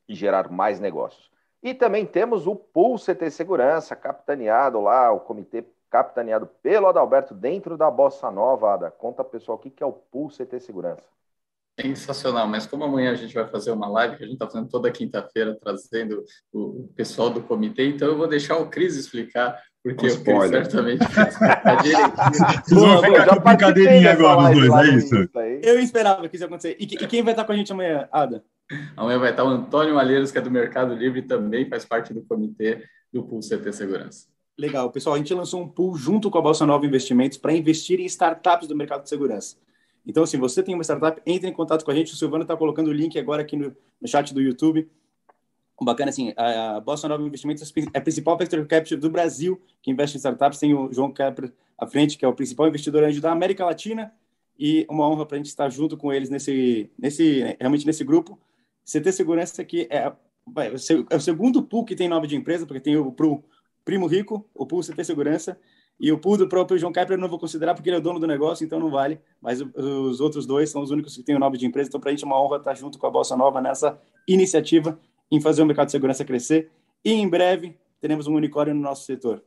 e 0.09 0.15
gerar 0.15 0.51
mais 0.51 0.81
negócios. 0.81 1.31
E 1.63 1.73
também 1.73 2.05
temos 2.05 2.47
o 2.47 2.57
Pool 2.57 2.99
CT 2.99 3.31
Segurança, 3.31 3.95
capitaneado 3.95 4.81
lá, 4.81 5.13
o 5.13 5.21
comitê 5.21 5.65
capitaneado 5.89 6.47
pelo 6.63 6.89
Adalberto 6.89 7.35
dentro 7.35 7.77
da 7.77 7.91
Bossa 7.91 8.31
Nova. 8.31 8.75
Ada, 8.75 8.91
conta 8.91 9.23
pessoal 9.23 9.59
o 9.59 9.61
que 9.61 9.83
é 9.83 9.87
o 9.87 9.93
Pool 9.93 10.29
CT 10.29 10.59
Segurança. 10.59 11.05
Sensacional, 11.81 12.47
mas 12.49 12.67
como 12.67 12.85
amanhã 12.85 13.13
a 13.13 13.15
gente 13.15 13.35
vai 13.35 13.47
fazer 13.47 13.71
uma 13.71 13.89
live 13.89 14.17
que 14.17 14.23
a 14.23 14.27
gente 14.27 14.35
está 14.35 14.47
fazendo 14.47 14.69
toda 14.69 14.91
quinta-feira, 14.91 15.57
trazendo 15.59 16.25
o 16.53 16.89
pessoal 16.95 17.31
do 17.31 17.43
comitê, 17.43 17.89
então 17.89 18.09
eu 18.09 18.19
vou 18.19 18.27
deixar 18.27 18.59
o 18.59 18.69
Cris 18.69 18.97
explicar, 18.97 19.63
porque 19.83 20.09
Cris 20.09 20.51
certamente 20.51 21.05
Vamos 22.71 23.01
ficar 23.07 23.27
com 23.27 23.41
brincadeirinha 23.41 24.13
agora, 24.13 24.53
os 24.53 24.69
dois, 24.69 24.89
é 24.89 24.95
isso? 24.95 25.15
Eu 25.63 25.81
esperava 25.81 26.29
que 26.29 26.37
isso 26.37 26.45
ia 26.45 26.47
acontecer. 26.47 26.77
E, 26.79 26.85
e 26.85 27.07
quem 27.07 27.23
vai 27.23 27.33
estar 27.33 27.45
com 27.45 27.53
a 27.53 27.57
gente 27.57 27.73
amanhã, 27.73 28.09
Ada? 28.13 28.45
Amanhã 28.97 29.19
vai 29.19 29.31
estar 29.31 29.45
o 29.45 29.49
Antônio 29.49 29.95
Malheiros, 29.95 30.31
que 30.31 30.39
é 30.39 30.41
do 30.41 30.51
Mercado 30.51 30.95
Livre, 30.95 31.23
também 31.23 31.69
faz 31.69 31.85
parte 31.85 32.13
do 32.13 32.23
comitê 32.23 32.85
do 33.13 33.23
Pool 33.23 33.41
CT 33.41 33.73
Segurança. 33.73 34.27
Legal, 34.57 34.91
pessoal. 34.91 35.15
A 35.15 35.19
gente 35.19 35.33
lançou 35.33 35.63
um 35.63 35.69
pool 35.69 35.97
junto 35.97 36.31
com 36.31 36.39
a 36.39 36.43
Bolsa 36.43 36.67
Nova 36.67 36.85
Investimentos 36.85 37.39
para 37.39 37.53
investir 37.53 37.99
em 37.99 38.05
startups 38.05 38.69
do 38.69 38.77
mercado 38.77 39.03
de 39.03 39.09
segurança. 39.09 39.57
Então, 40.07 40.27
se 40.27 40.37
você 40.37 40.63
tem 40.63 40.75
uma 40.75 40.85
startup, 40.85 41.21
entre 41.27 41.49
em 41.49 41.53
contato 41.53 41.85
com 41.85 41.91
a 41.91 41.95
gente. 41.95 42.13
O 42.13 42.17
Silvano 42.17 42.43
está 42.43 42.57
colocando 42.57 42.89
o 42.89 42.93
link 42.93 43.19
agora 43.19 43.43
aqui 43.43 43.57
no, 43.57 43.75
no 44.01 44.09
chat 44.09 44.35
do 44.35 44.41
YouTube. 44.41 44.89
Bacana, 45.85 46.11
assim, 46.11 46.33
a, 46.37 46.79
Bolsa 46.81 47.09
Nova 47.09 47.23
Investimentos 47.23 47.73
é 47.95 47.99
a 47.99 48.01
principal 48.03 48.37
Vector 48.37 48.67
Capital 48.67 48.99
do 48.99 49.09
Brasil, 49.09 49.61
que 49.83 49.91
investe 49.91 50.17
em 50.17 50.19
startups. 50.19 50.59
Tem 50.59 50.75
o 50.75 50.93
João 50.93 51.11
Kepler 51.11 51.53
à 51.79 51.87
frente, 51.87 52.19
que 52.19 52.25
é 52.25 52.29
o 52.29 52.35
principal 52.35 52.69
investidor 52.69 53.03
anjo 53.03 53.21
da 53.21 53.33
América 53.33 53.65
Latina. 53.65 54.13
E 54.59 54.87
uma 54.91 55.09
honra 55.09 55.25
para 55.25 55.37
a 55.37 55.39
gente 55.39 55.47
estar 55.47 55.71
junto 55.71 55.97
com 55.97 56.13
eles 56.13 56.29
nesse, 56.29 56.91
nesse, 56.99 57.57
realmente 57.59 57.87
nesse 57.87 58.05
grupo. 58.05 58.39
CT 58.85 59.11
Segurança 59.13 59.65
que 59.65 59.89
é, 59.91 60.13
vai, 60.47 60.69
é 60.69 61.17
o 61.17 61.21
segundo 61.21 61.63
pool 61.63 61.85
que 61.85 61.97
tem 61.97 62.09
nome 62.09 62.27
de 62.27 62.37
empresa, 62.37 62.67
porque 62.67 62.81
tem 62.81 62.97
o 62.97 63.11
pro 63.11 63.43
Primo 63.83 64.07
Rico, 64.07 64.47
o 64.55 64.67
pool 64.67 64.83
CT 64.83 65.03
Segurança, 65.03 65.59
e 65.99 66.13
o 66.13 66.19
pool 66.19 66.37
do 66.37 66.49
próprio 66.49 66.79
João 66.79 66.93
Kepler 66.93 67.19
eu 67.19 67.21
não 67.23 67.29
vou 67.29 67.39
considerar 67.39 67.75
porque 67.75 67.89
ele 67.89 67.97
é 67.97 67.99
o 67.99 68.03
dono 68.03 68.19
do 68.19 68.27
negócio, 68.27 68.65
então 68.65 68.79
não 68.79 68.91
vale. 68.91 69.19
Mas 69.41 69.61
os 69.61 70.21
outros 70.21 70.47
dois 70.47 70.69
são 70.69 70.83
os 70.83 70.91
únicos 70.91 71.17
que 71.17 71.23
têm 71.23 71.37
o 71.37 71.39
nome 71.39 71.57
de 71.57 71.67
empresa. 71.67 71.89
Então, 71.89 72.01
para 72.01 72.11
a 72.11 72.13
gente 72.13 72.25
é 72.25 72.27
uma 72.27 72.41
honra 72.41 72.57
estar 72.57 72.75
junto 72.75 72.99
com 72.99 73.07
a 73.07 73.11
Bolsa 73.11 73.37
Nova 73.37 73.61
nessa 73.61 74.01
iniciativa 74.27 74.99
em 75.31 75.41
fazer 75.41 75.63
o 75.63 75.67
mercado 75.67 75.87
de 75.87 75.93
segurança 75.93 76.25
crescer. 76.25 76.71
E 77.05 77.13
em 77.13 77.29
breve 77.29 77.79
teremos 78.01 78.27
um 78.27 78.35
unicórnio 78.35 78.75
no 78.75 78.81
nosso 78.81 79.05
setor. 79.05 79.43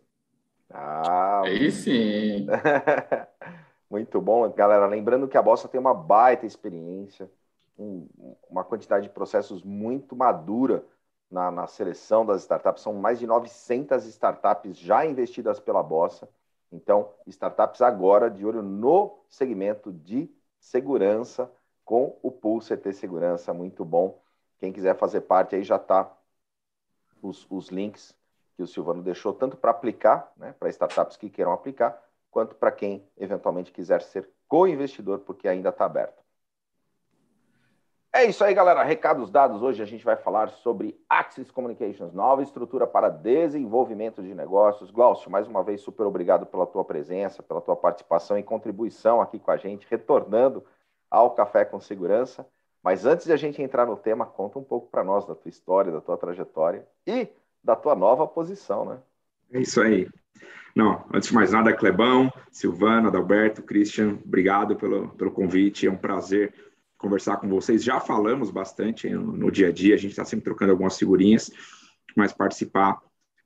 Ah, 0.70 1.42
aí 1.42 1.72
sim. 1.72 2.48
Muito 3.90 4.20
bom, 4.20 4.50
galera. 4.52 4.88
Lembrando 4.88 5.28
que 5.28 5.38
a 5.38 5.42
Bolsa 5.42 5.68
tem 5.68 5.80
uma 5.80 5.94
baita 5.94 6.48
experiência, 6.48 7.30
um, 7.78 8.08
uma 8.50 8.64
quantidade 8.64 9.08
de 9.08 9.14
processos 9.14 9.62
muito 9.62 10.16
madura 10.16 10.84
na, 11.30 11.52
na 11.52 11.68
seleção 11.68 12.26
das 12.26 12.42
startups. 12.42 12.82
São 12.82 12.94
mais 12.94 13.20
de 13.20 13.28
900 13.28 14.06
startups 14.08 14.78
já 14.78 15.06
investidas 15.06 15.60
pela 15.60 15.84
Bolsa. 15.84 16.28
Então, 16.72 17.12
startups 17.28 17.82
agora 17.84 18.32
de 18.32 18.44
olho 18.44 18.64
no 18.64 19.20
segmento 19.30 19.92
de 19.92 20.28
segurança 20.60 21.52
com 21.86 22.18
o 22.24 22.32
Pool 22.32 22.62
CT 22.62 22.94
Segurança, 22.94 23.54
muito 23.54 23.86
bom. 23.86 24.23
Quem 24.64 24.72
quiser 24.72 24.96
fazer 24.96 25.20
parte 25.20 25.58
aí 25.58 25.62
já 25.62 25.76
está 25.76 26.10
os, 27.22 27.46
os 27.50 27.68
links 27.68 28.16
que 28.56 28.64
o 28.64 28.66
Silvano 28.66 29.04
deixou, 29.04 29.34
tanto 29.34 29.58
para 29.58 29.72
aplicar, 29.72 30.32
né, 30.38 30.56
para 30.58 30.70
startups 30.70 31.18
que 31.18 31.30
queiram 31.30 31.52
aplicar, 31.52 32.02
quanto 32.32 32.56
para 32.56 32.72
quem 32.72 33.06
eventualmente 33.18 33.74
quiser 33.74 34.02
ser 34.02 34.30
co-investidor, 34.48 35.20
porque 35.20 35.50
ainda 35.50 35.68
está 35.68 35.84
aberto. 35.84 36.24
É 38.14 38.24
isso 38.24 38.42
aí, 38.42 38.54
galera. 38.54 38.82
Recados 38.84 39.30
dados. 39.30 39.62
Hoje 39.62 39.84
a 39.84 39.86
gente 39.86 40.06
vai 40.06 40.16
falar 40.16 40.48
sobre 40.48 40.98
Axis 41.10 41.52
Communications, 41.52 42.14
nova 42.14 42.42
estrutura 42.42 42.88
para 42.88 43.10
desenvolvimento 43.10 44.24
de 44.24 44.34
negócios. 44.34 44.92
Glaucio, 44.92 45.30
mais 45.30 45.46
uma 45.46 45.62
vez, 45.62 45.82
super 45.82 46.06
obrigado 46.06 46.46
pela 46.46 46.66
tua 46.66 46.86
presença, 46.86 47.44
pela 47.44 47.60
tua 47.60 47.76
participação 47.76 48.38
e 48.38 48.44
contribuição 48.44 49.20
aqui 49.20 49.40
com 49.40 49.52
a 49.52 49.58
gente, 49.58 49.86
retornando 49.90 50.64
ao 51.12 51.32
Café 51.32 51.66
com 51.66 51.82
Segurança. 51.82 52.48
Mas 52.84 53.06
antes 53.06 53.26
de 53.26 53.32
a 53.32 53.38
gente 53.38 53.62
entrar 53.62 53.86
no 53.86 53.96
tema, 53.96 54.26
conta 54.26 54.60
um 54.60 54.64
pouco 54.64 54.90
para 54.92 55.06
nós 55.06 55.26
da 55.26 55.34
tua 55.34 55.50
história, 55.50 55.92
da 55.92 56.02
tua 56.02 56.18
trajetória 56.18 56.86
e 57.08 57.30
da 57.64 57.78
tua 57.78 57.96
nova 57.96 58.28
posição, 58.28 58.84
né? 58.84 59.00
É 59.54 59.62
isso 59.62 59.82
aí. 59.82 60.08
Não, 60.76 61.06
antes 61.14 61.30
de 61.30 61.36
mais 61.36 61.54
nada, 61.54 61.72
Clebão, 61.72 62.32
Silvana, 62.52 63.08
Adalberto, 63.08 63.64
Christian, 63.64 64.20
obrigado 64.26 64.76
pelo, 64.76 65.10
pelo 65.10 65.32
convite. 65.32 65.88
É 65.88 65.92
um 65.92 65.96
prazer 65.96 66.54
conversar 66.98 67.38
com 67.38 67.48
vocês. 67.48 67.84
Já 67.84 68.02
falamos 68.02 68.52
bastante 68.52 69.10
no, 69.10 69.32
no 69.32 69.52
dia 69.52 69.70
a 69.70 69.72
dia, 69.72 69.96
a 69.96 69.98
gente 69.98 70.12
está 70.12 70.26
sempre 70.26 70.44
trocando 70.44 70.72
algumas 70.72 70.98
figurinhas, 70.98 71.52
mas 72.18 72.34
participar 72.34 73.00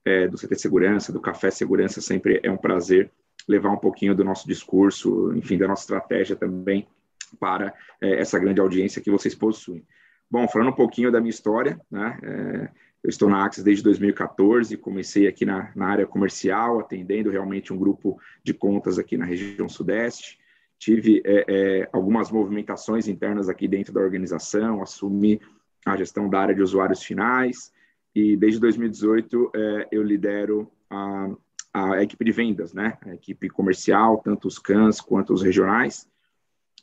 é, 0.04 0.28
do 0.28 0.38
CT 0.38 0.56
Segurança, 0.56 1.14
do 1.14 1.22
Café 1.22 1.52
Segurança, 1.52 2.02
sempre 2.02 2.40
é 2.42 2.50
um 2.50 2.58
prazer 2.58 3.12
levar 3.48 3.70
um 3.70 3.78
pouquinho 3.78 4.16
do 4.16 4.24
nosso 4.24 4.48
discurso, 4.48 5.32
enfim, 5.36 5.58
da 5.58 5.68
nossa 5.68 5.84
estratégia 5.84 6.36
também 6.36 6.88
para 7.36 7.74
é, 8.02 8.20
essa 8.20 8.40
grande 8.40 8.62
audiência 8.62 9.02
que 9.02 9.12
vocês 9.12 9.36
possuem. 9.36 9.86
Bom, 10.30 10.48
falando 10.48 10.70
um 10.70 10.76
pouquinho 10.76 11.12
da 11.12 11.20
minha 11.20 11.30
história, 11.30 11.80
né, 11.90 12.18
é, 12.22 12.70
eu 13.04 13.10
estou 13.10 13.30
na 13.30 13.46
Axis 13.46 13.64
desde 13.64 13.84
2014, 13.84 14.76
comecei 14.78 15.28
aqui 15.28 15.46
na, 15.46 15.72
na 15.76 15.88
área 15.88 16.06
comercial, 16.06 16.80
atendendo 16.80 17.30
realmente 17.30 17.72
um 17.72 17.78
grupo 17.78 18.20
de 18.44 18.54
contas 18.54 19.00
aqui 19.00 19.16
na 19.18 19.26
região 19.26 19.70
sudeste, 19.70 20.38
tive 20.78 21.22
é, 21.26 21.46
é, 21.48 21.90
algumas 21.92 22.32
movimentações 22.32 23.08
internas 23.08 23.50
aqui 23.50 23.68
dentro 23.68 23.94
da 23.94 24.02
organização, 24.02 24.82
assumi 24.82 25.40
a 25.86 25.96
gestão 25.96 26.30
da 26.30 26.40
área 26.40 26.56
de 26.56 26.62
usuários 26.62 27.02
finais 27.02 27.72
e 28.14 28.36
desde 28.36 28.60
2018 28.60 29.52
é, 29.56 29.88
eu 29.92 30.04
lidero 30.04 30.70
a, 30.90 31.30
a, 31.74 32.04
equipe 32.04 32.26
de 32.26 32.32
vendas, 32.32 32.74
né? 32.74 32.98
A 33.06 33.14
equipe 33.14 33.50
comercial, 33.50 34.18
tanto 34.24 34.48
os 34.48 34.60
CANs 34.60 35.00
quanto 35.00 35.34
os 35.34 35.42
regionais. 35.42 36.08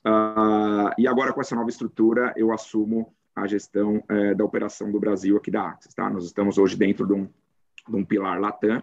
Uh, 0.07 0.93
e 0.99 1.09
agora 1.09 1.33
com 1.33 1.41
essa 1.41 1.57
nova 1.57 1.71
estrutura 1.71 2.35
eu 2.37 2.53
assumo 2.53 3.15
a 3.35 3.47
gestão 3.47 4.05
é, 4.09 4.35
da 4.35 4.45
operação 4.45 4.93
do 4.93 5.01
Brasil 5.01 5.37
aqui 5.37 5.51
da 5.51 5.71
Axis, 5.71 5.93
tá? 5.93 6.09
Nós 6.09 6.25
estamos 6.25 6.57
hoje 6.57 6.77
dentro 6.77 7.07
de 7.07 7.15
um, 7.15 7.25
de 7.25 7.97
um 7.97 8.05
pilar 8.05 8.39
Latam 8.39 8.81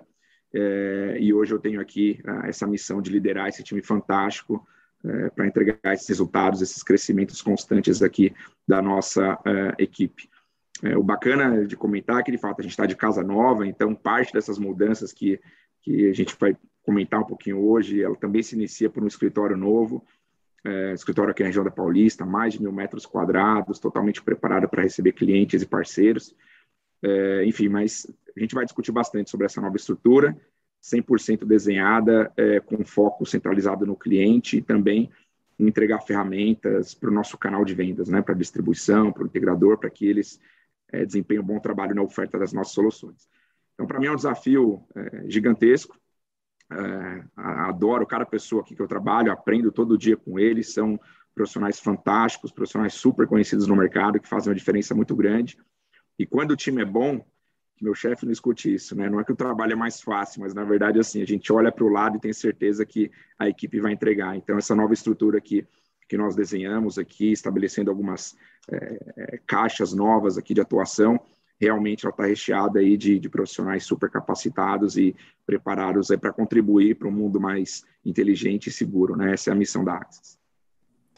é, 0.54 1.18
e 1.20 1.34
hoje 1.34 1.54
eu 1.54 1.60
tenho 1.60 1.80
aqui 1.80 2.20
uh, 2.26 2.46
essa 2.48 2.68
missão 2.68 3.02
de 3.02 3.10
liderar 3.12 3.48
esse 3.48 3.64
time 3.64 3.82
fantástico 3.82 4.68
é, 5.06 5.30
para 5.30 5.48
entregar 5.48 5.94
esses 5.94 6.08
resultados, 6.10 6.62
esses 6.62 6.84
crescimentos 6.84 7.42
constantes 7.42 8.02
aqui 8.02 8.34
da 8.68 8.82
nossa 8.82 9.40
equipe. 9.80 10.30
O 10.98 11.04
bacana 11.04 11.66
de 11.66 11.76
comentar 11.76 12.20
é 12.20 12.24
que, 12.24 12.32
de 12.32 12.38
fato, 12.38 12.60
a 12.60 12.64
gente 12.64 12.72
está 12.72 12.86
de 12.86 12.96
casa 12.96 13.24
nova, 13.24 13.66
então 13.66 13.96
parte 13.96 14.34
dessas 14.34 14.60
mudanças 14.60 15.12
que, 15.12 15.40
que 15.82 16.08
a 16.08 16.14
gente 16.14 16.36
vai 16.40 16.56
comentar 16.84 17.20
um 17.20 17.26
pouquinho 17.26 17.60
hoje, 17.64 18.04
ela 18.04 18.16
também 18.16 18.44
se 18.44 18.56
inicia 18.56 18.90
por 18.90 19.04
um 19.04 19.08
escritório 19.08 19.58
novo, 19.58 20.06
é, 20.64 20.94
escritório 20.94 21.32
aqui 21.32 21.44
na 21.44 21.48
região 21.48 21.64
da 21.64 21.72
Paulista, 21.72 22.26
mais 22.26 22.54
de 22.54 22.62
mil 22.62 22.72
metros 22.72 23.06
quadrados, 23.06 23.80
totalmente 23.80 24.22
preparado 24.22 24.70
para 24.70 24.84
receber 24.84 25.14
clientes 25.14 25.62
e 25.62 25.66
parceiros. 25.66 26.36
É, 27.04 27.46
enfim, 27.46 27.68
mas 27.68 28.06
a 28.36 28.40
gente 28.40 28.54
vai 28.54 28.64
discutir 28.64 28.92
bastante 28.92 29.30
sobre 29.30 29.46
essa 29.46 29.60
nova 29.60 29.76
estrutura 29.76 30.38
100% 30.82 31.46
desenhada, 31.46 32.32
é, 32.36 32.60
com 32.60 32.84
foco 32.84 33.26
centralizado 33.26 33.86
no 33.86 33.96
cliente 33.96 34.58
e 34.58 34.62
também 34.62 35.12
entregar 35.60 36.02
ferramentas 36.02 36.96
para 36.96 37.10
o 37.10 37.14
nosso 37.14 37.38
canal 37.38 37.64
de 37.64 37.76
vendas, 37.76 38.10
né, 38.10 38.22
para 38.22 38.34
distribuição, 38.34 39.12
para 39.12 39.24
o 39.24 39.28
integrador, 39.28 39.78
para 39.78 39.92
que 39.92 40.08
eles 40.08 40.40
é, 40.92 41.06
desempenhem 41.06 41.44
um 41.44 41.46
bom 41.46 41.60
trabalho 41.60 41.94
na 41.94 42.02
oferta 42.02 42.38
das 42.40 42.52
nossas 42.52 42.74
soluções. 42.74 43.30
Então, 43.76 43.86
para 43.86 44.00
mim 44.00 44.08
é 44.08 44.12
um 44.12 44.16
desafio 44.16 44.84
é, 44.96 45.30
gigantesco. 45.30 46.00
É, 46.72 47.24
adoro 47.36 48.06
cada 48.08 48.26
pessoa 48.26 48.62
aqui 48.62 48.76
que 48.76 48.82
eu 48.82 48.88
trabalho, 48.88 49.32
aprendo 49.32 49.72
todo 49.72 49.98
dia 49.98 50.16
com 50.16 50.40
eles, 50.40 50.74
são 50.74 51.00
profissionais 51.36 51.80
fantásticos, 51.80 52.52
profissionais 52.52 52.94
super 52.94 53.28
conhecidos 53.28 53.68
no 53.68 53.76
mercado, 53.76 54.20
que 54.20 54.28
fazem 54.28 54.50
uma 54.50 54.56
diferença 54.56 54.96
muito 54.96 55.16
grande. 55.16 55.58
E 56.18 56.26
quando 56.26 56.52
o 56.52 56.56
time 56.56 56.82
é 56.82 56.86
bom, 56.86 57.26
meu 57.82 57.96
chefe 57.96 58.26
não 58.26 58.32
escute 58.32 58.74
isso, 58.74 58.96
né? 58.96 59.10
Não 59.10 59.20
é 59.20 59.24
que 59.24 59.32
o 59.32 59.36
trabalho 59.36 59.74
é 59.74 59.76
mais 59.76 60.02
fácil, 60.02 60.42
mas 60.42 60.54
na 60.54 60.64
verdade, 60.64 61.00
assim, 61.00 61.22
a 61.22 61.26
gente 61.26 61.52
olha 61.52 61.72
para 61.72 61.84
o 61.84 61.90
lado 61.90 62.18
e 62.18 62.22
tem 62.22 62.32
certeza 62.32 62.86
que 62.86 63.12
a 63.40 63.50
equipe 63.50 63.80
vai 63.80 63.92
entregar. 63.92 64.36
Então, 64.36 64.58
essa 64.58 64.76
nova 64.76 64.94
estrutura 64.94 65.40
aqui 65.40 65.66
que 66.08 66.18
nós 66.18 66.36
desenhamos 66.36 67.00
aqui, 67.00 67.32
estabelecendo 67.32 67.90
algumas 67.90 68.36
é, 68.70 69.00
é 69.18 69.40
caixas 69.48 69.94
novas 69.94 70.38
aqui 70.38 70.54
de 70.54 70.62
atuação, 70.62 71.20
realmente 71.62 72.06
ela 72.06 72.12
está 72.12 72.26
recheada 72.26 72.80
aí 72.80 72.98
de, 72.98 73.20
de, 73.20 73.30
profissionais 73.30 73.86
super 73.86 74.10
capacitados 74.10 74.98
e 74.98 75.16
preparados 75.46 76.08
para 76.20 76.34
contribuir 76.34 76.96
para 76.96 77.08
um 77.08 77.12
mundo 77.12 77.40
mais 77.40 77.86
inteligente 78.04 78.68
e 78.68 78.72
seguro, 78.72 79.16
né? 79.16 79.34
Essa 79.34 79.52
é 79.52 79.54
a 79.54 79.56
missão 79.56 79.84
da 79.84 79.94
Axis. 79.94 80.40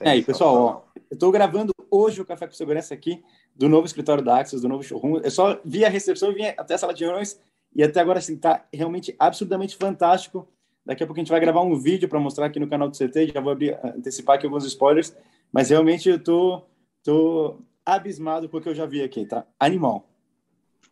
É, 0.02 0.18
e 0.18 0.22
pessoal, 0.22 0.56
ó, 0.56 1.00
eu 1.10 1.14
estou 1.14 1.32
gravando 1.32 1.72
hoje 1.90 2.20
o 2.20 2.26
Café 2.26 2.46
com 2.46 2.54
Segurança 2.54 2.94
aqui 2.94 3.24
do 3.56 3.70
novo 3.70 3.86
escritório 3.86 4.22
da 4.22 4.40
Axis, 4.40 4.60
do 4.60 4.68
novo 4.68 4.84
showroom. 4.84 5.22
Eu 5.24 5.32
só 5.32 5.62
vi 5.64 5.86
a 5.86 5.90
recepção 5.90 6.32
e 6.32 6.36
vim 6.36 6.44
até 6.58 6.74
a 6.74 6.78
sala 6.78 6.94
de 6.94 7.06
reuniões 7.06 7.40
E 7.74 7.82
até 7.82 8.02
agora, 8.02 8.20
assim, 8.20 8.36
tá 8.36 8.66
realmente 8.74 9.16
absurdamente 9.18 9.78
fantástico. 9.78 10.46
Daqui 10.86 11.04
a 11.04 11.08
pouco 11.08 11.22
a 11.22 11.24
gente 11.24 11.32
vai 11.32 11.40
gravar 11.40 11.62
um 11.62 11.80
vídeo 11.80 12.10
para 12.10 12.20
mostrar 12.20 12.48
aqui 12.48 12.60
no 12.60 12.68
canal 12.68 12.90
do 12.90 12.98
CT, 12.98 13.32
já 13.34 13.40
vou 13.40 13.54
abrir, 13.54 13.80
antecipar 13.82 14.36
aqui 14.36 14.46
alguns 14.46 14.66
spoilers, 14.66 15.16
mas 15.54 15.70
realmente 15.70 16.10
eu 16.10 16.22
tô, 16.22 16.64
tô 17.02 17.62
abismado 17.86 18.50
com 18.50 18.58
o 18.58 18.62
que 18.62 18.68
eu 18.68 18.76
já 18.76 18.86
vi 18.86 19.02
aqui, 19.02 19.26
tá? 19.26 19.46
Animal. 19.58 20.12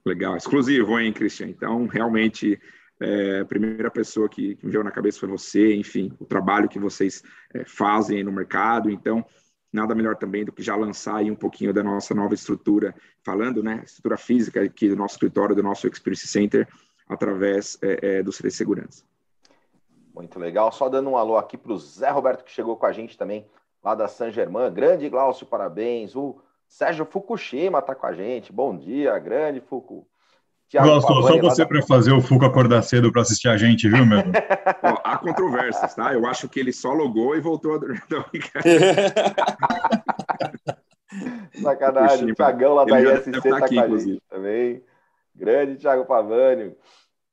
Legal, 0.06 0.36
exclusivo, 0.36 1.00
hein, 1.00 1.14
Cristian? 1.14 1.48
Então, 1.48 1.86
realmente, 1.86 2.60
é, 3.00 3.40
a 3.42 3.46
primeira 3.46 3.90
pessoa 3.90 4.28
que, 4.28 4.56
que, 4.56 4.66
me 4.66 4.72
veio 4.72 4.84
na 4.84 4.92
cabeça 4.92 5.20
foi 5.20 5.30
você, 5.30 5.76
enfim, 5.76 6.12
o 6.20 6.26
trabalho 6.26 6.70
que 6.70 6.80
vocês 6.80 7.24
é, 7.54 7.64
fazem 7.66 8.24
no 8.24 8.32
mercado. 8.32 8.90
Então, 8.90 9.24
nada 9.72 9.94
melhor 9.94 10.16
também 10.16 10.44
do 10.44 10.52
que 10.52 10.64
já 10.64 10.76
lançar 10.76 11.18
aí 11.18 11.30
um 11.30 11.36
pouquinho 11.36 11.74
da 11.74 11.84
nossa 11.84 12.16
nova 12.16 12.34
estrutura, 12.34 12.96
falando, 13.24 13.64
né, 13.64 13.82
estrutura 13.86 14.18
física 14.18 14.64
aqui 14.64 14.90
do 14.90 14.96
nosso 14.96 15.16
escritório, 15.16 15.56
do 15.56 15.64
nosso 15.64 15.88
Experience 15.88 16.28
Center, 16.28 16.68
através 17.08 17.78
é, 17.82 18.18
é 18.20 18.24
do 18.24 18.32
CD 18.32 18.50
Segurança. 18.50 19.04
Muito 20.14 20.40
legal. 20.40 20.72
Só 20.72 20.90
dando 20.90 21.10
um 21.10 21.18
alô 21.18 21.38
aqui 21.38 21.58
para 21.58 21.72
o 21.72 21.78
Zé 21.78 22.10
Roberto, 22.10 22.44
que 22.44 22.52
chegou 22.52 22.76
com 22.76 22.86
a 22.86 22.92
gente 22.92 23.18
também, 23.18 23.46
lá 23.84 23.96
da 23.96 24.08
San 24.08 24.32
Germain. 24.32 24.72
Grande 24.74 25.08
Glaucio, 25.10 25.46
parabéns. 25.46 26.16
O 26.16 26.42
Sérgio 26.72 27.06
Fukushima 27.06 27.80
está 27.80 27.94
com 27.94 28.08
a 28.08 28.14
gente. 28.14 28.54
Bom 28.54 28.78
dia, 28.78 29.20
grande 29.20 29.60
Fuku. 29.60 30.08
Tiago 30.70 31.02
só 31.02 31.22
você 31.22 31.64
da... 31.64 31.68
para 31.68 31.82
fazer 31.82 32.14
o 32.14 32.22
Fuco 32.22 32.46
acordar 32.46 32.82
cedo 32.82 33.12
para 33.12 33.24
assistir 33.24 33.50
a 33.50 33.58
gente, 33.58 33.90
viu, 33.90 34.06
meu? 34.06 34.20
há 35.04 35.18
controvérsias, 35.18 35.94
tá? 35.94 36.14
Eu 36.14 36.26
acho 36.26 36.48
que 36.48 36.62
ele 36.62 36.72
só 36.72 36.94
logou 36.94 37.36
e 37.36 37.42
voltou 37.42 37.76
a 37.76 37.78
dormir. 37.78 38.02
Sacanagem, 41.62 42.32
o 42.32 42.36
Thiagão 42.36 42.74
lá 42.74 42.86
da 42.86 43.02
ISC 43.02 43.32
está 43.32 43.60
tá 43.60 43.68
com 43.68 43.80
a 43.82 44.00
gente 44.00 44.22
também. 44.30 44.82
Grande 45.36 45.76
Thiago 45.76 46.06
Pavani, 46.06 46.74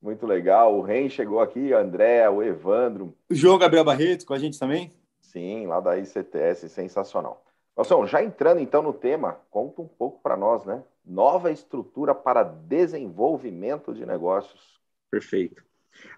muito 0.02 0.26
legal. 0.26 0.76
O 0.76 0.82
Ren 0.82 1.08
chegou 1.08 1.40
aqui, 1.40 1.72
o 1.72 1.78
André, 1.78 2.28
o 2.28 2.42
Evandro. 2.42 3.14
O 3.30 3.34
João 3.36 3.56
Gabriel 3.56 3.84
Barreto 3.84 4.26
com 4.26 4.34
a 4.34 4.38
gente 4.38 4.58
também? 4.58 4.90
Sim, 5.20 5.68
lá 5.68 5.78
da 5.78 5.96
ICTS, 5.96 6.68
sensacional. 6.68 7.44
Nelson, 7.78 8.06
já 8.06 8.22
entrando 8.24 8.60
então 8.60 8.82
no 8.82 8.92
tema, 8.92 9.40
conta 9.50 9.80
um 9.80 9.86
pouco 9.86 10.20
para 10.20 10.36
nós, 10.36 10.64
né? 10.64 10.82
Nova 11.06 11.52
estrutura 11.52 12.12
para 12.12 12.42
desenvolvimento 12.42 13.94
de 13.94 14.04
negócios. 14.04 14.80
Perfeito. 15.08 15.62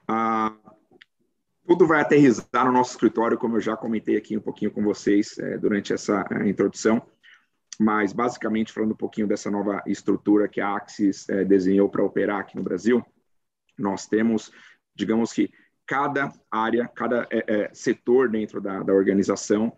Ah, 0.09 0.57
tudo 1.67 1.87
vai 1.87 2.01
aterrizar 2.01 2.65
no 2.65 2.73
nosso 2.73 2.93
escritório, 2.93 3.37
como 3.37 3.57
eu 3.57 3.61
já 3.61 3.77
comentei 3.77 4.17
aqui 4.17 4.39
um 4.39 4.41
pouquinho 4.41 4.71
com 4.71 4.83
vocês 4.83 5.39
é, 5.39 5.59
durante 5.59 5.93
essa 5.93 6.25
é, 6.31 6.49
introdução, 6.49 7.03
mas 7.79 8.15
basicamente 8.15 8.73
falando 8.73 8.93
um 8.93 8.97
pouquinho 8.97 9.27
dessa 9.27 9.51
nova 9.51 9.83
estrutura 9.87 10.49
que 10.49 10.63
a 10.63 10.75
Axis 10.75 11.29
é, 11.29 11.45
desenhou 11.45 11.91
para 11.91 12.03
operar 12.03 12.41
aqui 12.41 12.57
no 12.57 12.63
Brasil, 12.63 13.05
nós 13.79 14.07
temos, 14.07 14.51
digamos 14.95 15.31
que 15.31 15.51
cada 15.87 16.33
área, 16.51 16.89
cada 16.89 17.29
é, 17.31 17.45
é, 17.47 17.75
setor 17.75 18.31
dentro 18.31 18.63
da, 18.63 18.83
da 18.83 18.95
organização 18.95 19.77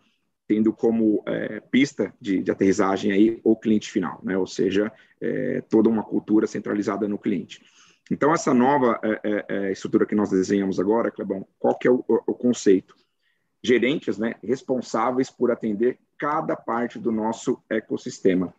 tendo 0.52 0.70
como 0.70 1.22
é, 1.26 1.60
pista 1.60 2.12
de, 2.20 2.42
de, 2.42 2.50
aterrissagem 2.50 3.10
aí 3.10 3.40
o 3.42 3.56
cliente 3.56 3.90
final, 3.90 4.20
né? 4.22 4.36
ou 4.36 4.46
seja, 4.46 4.92
é, 5.18 5.62
toda 5.62 5.88
uma 5.88 6.02
cultura 6.02 6.46
centralizada 6.46 7.08
no 7.08 7.16
cliente. 7.16 7.64
Então, 8.10 8.34
essa 8.34 8.52
nova 8.52 9.00
é, 9.02 9.20
é, 9.24 9.44
é 9.48 9.72
estrutura 9.72 10.04
que 10.04 10.14
nós 10.14 10.28
desenhamos 10.28 10.78
agora, 10.78 11.10
Clebão, 11.10 11.48
qual 11.58 11.74
que 11.78 11.88
é 11.88 11.90
o, 11.90 12.04
o, 12.06 12.34
conceito? 12.34 12.94
Gerentes 13.64 14.18
né, 14.18 14.34
responsáveis 14.42 15.30
por 15.30 15.50
atender 15.50 15.98
cada 16.18 16.54
parte 16.54 16.98
do 16.98 17.10
nosso 17.10 17.58
ecossistema. 17.70 18.52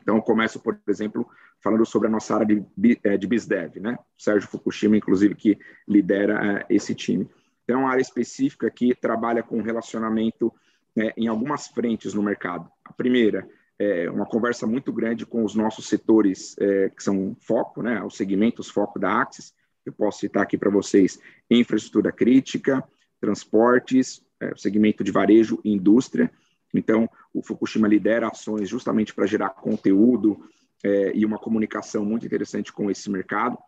Então, 0.00 0.16
eu 0.16 0.22
começo, 0.22 0.58
por 0.58 0.80
exemplo, 0.88 1.28
falando 1.60 1.84
sobre 1.84 2.08
a 2.08 2.10
nossa 2.10 2.34
área 2.34 2.64
de, 2.74 2.98
é, 3.04 3.18
de 3.18 3.26
BizDev, 3.26 3.78
né? 3.78 3.98
Sérgio 4.16 4.48
Fukushima, 4.48 4.96
inclusive, 4.96 5.34
que 5.34 5.58
lidera 5.86 6.64
esse 6.70 6.94
time. 6.94 7.28
Então, 7.64 7.80
é 7.80 7.82
uma 7.82 7.90
área 7.90 8.00
específica 8.00 8.70
que 8.70 8.94
trabalha 8.94 9.42
com 9.42 9.60
relacionamento 9.60 10.50
né, 10.96 11.12
em 11.16 11.28
algumas 11.28 11.68
frentes 11.68 12.14
no 12.14 12.22
mercado. 12.22 12.70
A 12.84 12.92
primeira 12.92 13.46
é 13.78 14.10
uma 14.10 14.24
conversa 14.24 14.66
muito 14.66 14.90
grande 14.90 15.26
com 15.26 15.44
os 15.44 15.54
nossos 15.54 15.86
setores 15.86 16.56
é, 16.58 16.88
que 16.88 17.02
são 17.02 17.36
foco, 17.40 17.82
né, 17.82 18.02
os 18.02 18.16
segmentos 18.16 18.70
foco 18.70 18.98
da 18.98 19.20
Axis. 19.20 19.54
Eu 19.84 19.92
posso 19.92 20.20
citar 20.20 20.42
aqui 20.42 20.56
para 20.56 20.70
vocês 20.70 21.20
infraestrutura 21.50 22.10
crítica, 22.10 22.82
transportes, 23.20 24.24
é, 24.40 24.54
segmento 24.56 25.04
de 25.04 25.12
varejo 25.12 25.60
e 25.62 25.72
indústria. 25.72 26.30
Então, 26.74 27.08
o 27.32 27.42
Fukushima 27.42 27.86
lidera 27.86 28.28
ações 28.28 28.68
justamente 28.68 29.14
para 29.14 29.26
gerar 29.26 29.50
conteúdo 29.50 30.48
é, 30.82 31.12
e 31.14 31.24
uma 31.24 31.38
comunicação 31.38 32.04
muito 32.04 32.26
interessante 32.26 32.72
com 32.72 32.90
esse 32.90 33.10
mercado. 33.10 33.58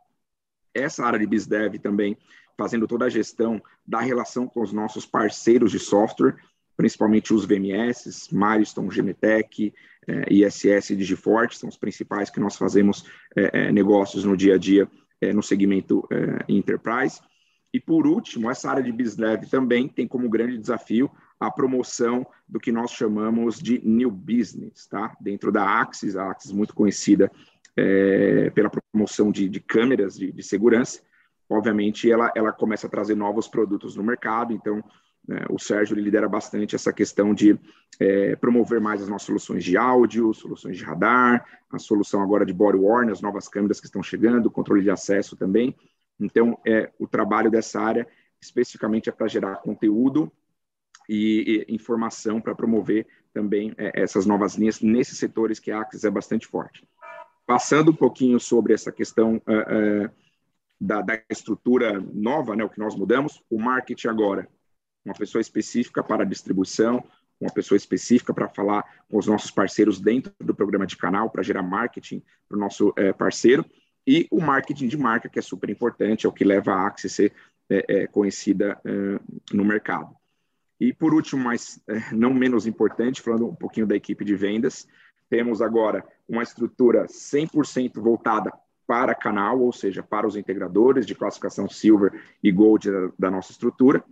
Essa 0.75 1.05
área 1.05 1.19
de 1.19 1.27
BizDev 1.27 1.79
também 1.79 2.17
fazendo 2.57 2.89
toda 2.89 3.05
a 3.05 3.09
gestão 3.09 3.63
da 3.87 4.01
relação 4.01 4.49
com 4.49 4.63
os 4.63 4.73
nossos 4.73 5.07
parceiros 5.07 5.71
de 5.71 5.79
software, 5.79 6.37
principalmente 6.79 7.35
os 7.35 7.45
VMS, 7.45 8.33
Mariston, 8.33 8.89
Gemetec, 8.89 9.75
eh, 10.07 10.25
ISS 10.31 10.91
e 10.91 10.97
Digiforte, 10.97 11.59
são 11.59 11.69
os 11.69 11.77
principais 11.77 12.31
que 12.31 12.39
nós 12.39 12.57
fazemos 12.57 13.05
eh, 13.37 13.51
eh, 13.53 13.73
negócios 13.73 14.25
no 14.25 14.37
dia 14.37 14.55
a 14.55 14.59
dia 14.59 14.89
no 15.35 15.43
segmento 15.43 16.07
Enterprise. 16.49 17.21
E, 17.75 17.81
por 17.81 18.07
último, 18.07 18.49
essa 18.49 18.71
área 18.71 18.85
de 18.85 18.93
BizDev 18.93 19.49
também 19.51 19.89
tem 19.89 20.07
como 20.07 20.31
grande 20.31 20.57
desafio 20.57 21.11
a 21.41 21.51
promoção 21.51 22.25
do 22.49 22.61
que 22.61 22.71
nós 22.71 22.93
chamamos 22.93 23.59
de 23.59 23.81
New 23.85 24.13
Business, 24.13 24.87
tá? 24.87 25.17
Dentro 25.21 25.51
da 25.51 25.81
Axis, 25.81 26.15
a 26.15 26.31
Axis 26.31 26.53
muito 26.53 26.73
conhecida 26.73 27.33
é, 27.77 28.51
pela 28.51 28.71
promoção 28.71 29.33
de, 29.33 29.49
de 29.49 29.59
câmeras 29.59 30.17
de, 30.17 30.31
de, 30.31 30.43
segurança, 30.45 31.03
obviamente 31.51 32.09
ela, 32.09 32.31
ela 32.37 32.53
começa 32.53 32.87
a 32.87 32.91
trazer 32.91 33.17
novos 33.17 33.49
produtos 33.49 33.97
no 33.97 34.05
mercado, 34.05 34.53
então? 34.53 34.85
O 35.51 35.59
Sérgio 35.59 35.95
lidera 35.95 36.29
bastante 36.29 36.75
essa 36.75 36.93
questão 36.93 37.35
de 37.35 37.59
é, 38.01 38.35
promover 38.37 38.81
mais 38.81 39.03
as 39.03 39.09
nossas 39.09 39.27
soluções 39.27 39.63
de 39.63 39.77
áudio, 39.77 40.33
soluções 40.33 40.79
de 40.79 40.85
radar, 40.85 41.45
a 41.71 41.79
solução 41.79 42.23
agora 42.23 42.47
de 42.47 42.53
body 42.53 42.79
worn, 42.79 43.13
as 43.13 43.21
novas 43.21 43.47
câmeras 43.47 43.79
que 43.79 43.87
estão 43.87 44.03
chegando, 44.03 44.51
controle 44.51 44.83
de 44.83 44.91
acesso 44.91 45.37
também. 45.37 45.77
Então, 46.19 46.59
é, 46.67 46.91
o 46.99 47.07
trabalho 47.07 47.51
dessa 47.51 47.81
área 47.81 48.07
especificamente 48.41 49.09
é 49.09 49.13
para 49.13 49.29
gerar 49.29 49.57
conteúdo 49.57 50.33
e, 51.09 51.67
e 51.69 51.75
informação 51.75 52.41
para 52.41 52.55
promover 52.55 53.07
também 53.33 53.75
é, 53.77 54.01
essas 54.03 54.25
novas 54.25 54.55
linhas 54.55 54.81
nesses 54.81 55.19
setores 55.19 55.59
que 55.59 55.71
a 55.71 55.81
Axis 55.81 56.05
é 56.05 56.11
bastante 56.11 56.47
forte. 56.47 56.87
Passando 57.47 57.91
um 57.91 57.97
pouquinho 57.97 58.39
sobre 58.39 58.73
essa 58.73 58.93
questão 58.93 59.37
uh, 59.37 60.07
uh, 60.07 60.11
da, 60.81 61.01
da, 61.01 61.21
estrutura 61.31 62.01
nova, 62.13 62.55
né, 62.55 62.63
o 62.63 62.69
que 62.69 62.79
nós 62.79 62.95
mudamos, 62.95 63.43
o 63.51 63.59
marketing 63.59 64.09
agora 64.09 64.49
uma 65.09 65.15
pessoa 65.15 65.41
específica 65.41 66.03
para 66.03 66.25
distribuição, 66.25 67.03
uma 67.41 67.51
pessoa 67.51 67.77
específica 67.77 68.35
para 68.35 68.49
falar 68.49 68.85
com 69.09 69.17
os 69.17 69.27
nossos 69.27 69.51
parceiros 69.51 70.01
dentro 70.01 70.33
do 70.41 70.55
programa 70.55 70.87
de 70.87 70.97
canal, 70.97 71.31
para 71.31 71.43
gerar 71.43 71.63
marketing 71.63 72.23
para 72.49 72.57
o 72.57 72.61
nosso 72.61 72.93
é, 72.97 73.13
parceiro, 73.13 73.65
e 74.07 74.27
o 74.31 74.41
marketing 74.41 74.89
de 74.89 74.97
marca, 74.97 75.29
que 75.29 75.39
é 75.39 75.43
super 75.43 75.71
importante, 75.71 76.27
é 76.27 76.29
o 76.29 76.33
que 76.33 76.45
leva 76.45 76.73
a 76.73 76.87
Axis 76.87 77.13
a 77.13 77.15
ser 77.15 77.33
é, 77.71 77.85
é, 77.89 78.07
conhecida 78.07 78.81
é, 78.85 79.21
no 79.53 79.65
mercado. 79.65 80.15
E 80.81 80.93
por 80.93 81.13
último, 81.13 81.45
mas 81.45 81.81
é, 81.89 82.15
não 82.15 82.33
menos 82.33 82.67
importante, 82.67 83.21
falando 83.21 83.47
um 83.47 83.55
pouquinho 83.55 83.87
da 83.87 83.97
equipe 83.97 84.25
de 84.25 84.35
vendas, 84.35 84.87
temos 85.29 85.61
agora 85.61 86.05
uma 86.29 86.43
estrutura 86.43 87.07
100% 87.07 88.01
voltada 88.01 88.53
para 88.87 89.15
canal, 89.15 89.61
ou 89.61 89.73
seja, 89.73 90.03
para 90.03 90.27
os 90.27 90.37
integradores 90.37 91.05
de 91.05 91.15
classificação 91.15 91.69
Silver 91.69 92.23
e 92.43 92.51
Gold 92.51 92.89
da 93.19 93.31
nossa 93.31 93.53
estrutura, 93.53 94.03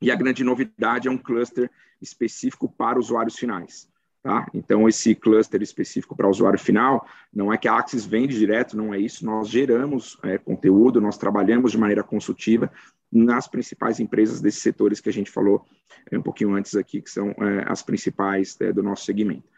e 0.00 0.10
a 0.10 0.16
grande 0.16 0.44
novidade 0.44 1.08
é 1.08 1.10
um 1.10 1.18
cluster 1.18 1.70
específico 2.00 2.68
para 2.68 2.98
usuários 2.98 3.36
finais. 3.36 3.88
Tá? 4.22 4.46
Então, 4.52 4.88
esse 4.88 5.14
cluster 5.14 5.62
específico 5.62 6.16
para 6.16 6.28
usuário 6.28 6.58
final, 6.58 7.06
não 7.32 7.52
é 7.52 7.56
que 7.56 7.68
a 7.68 7.74
Axis 7.74 8.04
vende 8.04 8.36
direto, 8.36 8.76
não 8.76 8.92
é 8.92 8.98
isso. 8.98 9.24
Nós 9.24 9.48
geramos 9.48 10.18
é, 10.22 10.36
conteúdo, 10.38 11.00
nós 11.00 11.16
trabalhamos 11.16 11.72
de 11.72 11.78
maneira 11.78 12.02
consultiva 12.02 12.70
nas 13.10 13.48
principais 13.48 14.00
empresas 14.00 14.40
desses 14.40 14.60
setores 14.60 15.00
que 15.00 15.08
a 15.08 15.12
gente 15.12 15.30
falou 15.30 15.64
é, 16.10 16.18
um 16.18 16.22
pouquinho 16.22 16.54
antes 16.54 16.74
aqui, 16.74 17.00
que 17.00 17.10
são 17.10 17.30
é, 17.30 17.64
as 17.66 17.82
principais 17.82 18.60
é, 18.60 18.72
do 18.72 18.82
nosso 18.82 19.04
segmento. 19.04 19.48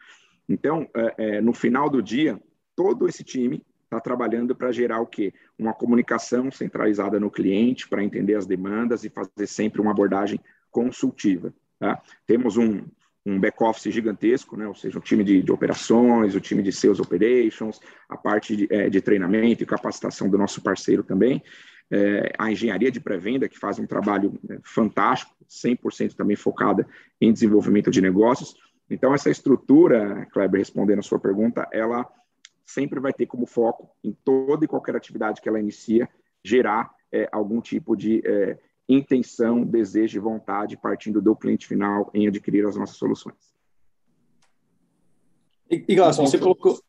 Então, 0.48 0.88
é, 0.94 1.14
é, 1.18 1.40
no 1.40 1.52
final 1.52 1.88
do 1.88 2.02
dia, 2.02 2.40
todo 2.76 3.08
esse 3.08 3.24
time 3.24 3.64
está 3.90 3.98
trabalhando 3.98 4.54
para 4.54 4.70
gerar 4.70 5.00
o 5.00 5.06
quê? 5.06 5.34
Uma 5.58 5.74
comunicação 5.74 6.48
centralizada 6.50 7.18
no 7.18 7.28
cliente, 7.28 7.88
para 7.88 8.04
entender 8.04 8.36
as 8.36 8.46
demandas 8.46 9.04
e 9.04 9.10
fazer 9.10 9.46
sempre 9.48 9.80
uma 9.80 9.90
abordagem 9.90 10.38
consultiva. 10.70 11.52
Tá? 11.76 12.00
Temos 12.24 12.56
um, 12.56 12.84
um 13.26 13.40
back-office 13.40 13.92
gigantesco, 13.92 14.56
né? 14.56 14.68
ou 14.68 14.74
seja, 14.76 14.96
o 14.96 15.02
time 15.02 15.24
de, 15.24 15.42
de, 15.42 15.50
operações, 15.50 16.36
o 16.36 16.40
time 16.40 16.62
de 16.62 16.70
sales 16.70 17.00
operations, 17.00 17.80
a 18.08 18.16
parte 18.16 18.54
de, 18.54 18.68
é, 18.70 18.88
de 18.88 19.00
treinamento 19.00 19.64
e 19.64 19.66
capacitação 19.66 20.30
do 20.30 20.38
nosso 20.38 20.62
parceiro 20.62 21.02
também, 21.02 21.42
é, 21.90 22.32
a 22.38 22.52
engenharia 22.52 22.92
de 22.92 23.00
pré-venda, 23.00 23.48
que 23.48 23.58
faz 23.58 23.80
um 23.80 23.86
trabalho 23.86 24.38
né, 24.48 24.58
fantástico, 24.62 25.34
100% 25.48 26.14
também 26.14 26.36
focada 26.36 26.86
em 27.20 27.32
desenvolvimento 27.32 27.90
de 27.90 28.00
negócios. 28.00 28.54
Então, 28.88 29.12
essa 29.12 29.30
estrutura, 29.30 30.26
Kleber, 30.32 30.60
respondendo 30.60 31.00
a 31.00 31.02
sua 31.02 31.18
pergunta, 31.18 31.66
ela 31.72 32.08
sempre 32.70 33.00
vai 33.00 33.12
ter 33.12 33.26
como 33.26 33.46
foco, 33.46 33.90
em 34.02 34.12
toda 34.12 34.64
e 34.64 34.68
qualquer 34.68 34.96
atividade 34.96 35.40
que 35.40 35.48
ela 35.48 35.60
inicia, 35.60 36.08
gerar 36.44 36.90
é, 37.12 37.28
algum 37.32 37.60
tipo 37.60 37.96
de 37.96 38.22
é, 38.24 38.58
intenção, 38.88 39.64
desejo 39.64 40.18
e 40.18 40.20
vontade 40.20 40.76
partindo 40.76 41.20
do 41.20 41.36
cliente 41.36 41.66
final 41.66 42.10
em 42.14 42.26
adquirir 42.26 42.66
as 42.66 42.76
nossas 42.76 42.96
soluções. 42.96 43.54
E, 45.70 45.84
e 45.88 45.94
Glaucio, 45.94 46.26
você 46.26 46.38
colocou... 46.38 46.80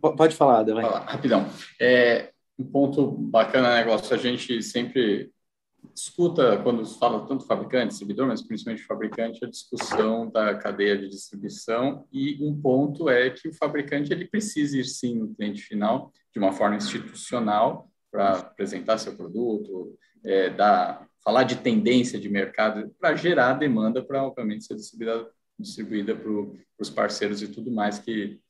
Pode 0.00 0.34
falar, 0.34 0.64
vai. 0.64 0.84
Rapidão. 0.84 1.46
É, 1.80 2.32
um 2.58 2.64
ponto 2.64 3.10
bacana, 3.10 3.76
negócio, 3.76 4.14
a 4.14 4.18
gente 4.18 4.62
sempre 4.62 5.30
escuta, 5.94 6.58
quando 6.62 6.84
fala 6.86 7.26
tanto 7.26 7.44
fabricante, 7.44 7.88
distribuidor, 7.88 8.26
mas 8.26 8.42
principalmente 8.42 8.84
fabricante, 8.84 9.44
a 9.44 9.48
discussão 9.48 10.30
da 10.30 10.54
cadeia 10.54 10.96
de 10.96 11.08
distribuição 11.08 12.06
e 12.12 12.38
um 12.40 12.58
ponto 12.60 13.08
é 13.08 13.30
que 13.30 13.48
o 13.48 13.54
fabricante 13.54 14.12
ele 14.12 14.26
precisa 14.26 14.78
ir 14.78 14.84
sim 14.84 15.16
no 15.16 15.34
cliente 15.34 15.62
final 15.62 16.12
de 16.32 16.38
uma 16.38 16.52
forma 16.52 16.76
institucional 16.76 17.90
para 18.10 18.38
apresentar 18.38 18.98
seu 18.98 19.16
produto, 19.16 19.96
é, 20.24 20.50
dar, 20.50 21.06
falar 21.24 21.44
de 21.44 21.56
tendência 21.56 22.18
de 22.18 22.28
mercado 22.28 22.94
para 23.00 23.14
gerar 23.14 23.54
demanda 23.54 24.02
para 24.02 24.24
obviamente 24.24 24.64
ser 24.64 24.76
distribuída, 24.76 25.28
distribuída 25.58 26.14
para 26.14 26.30
os 26.78 26.90
parceiros 26.90 27.42
e 27.42 27.48
tudo 27.48 27.70
mais 27.70 27.98
que 27.98 28.40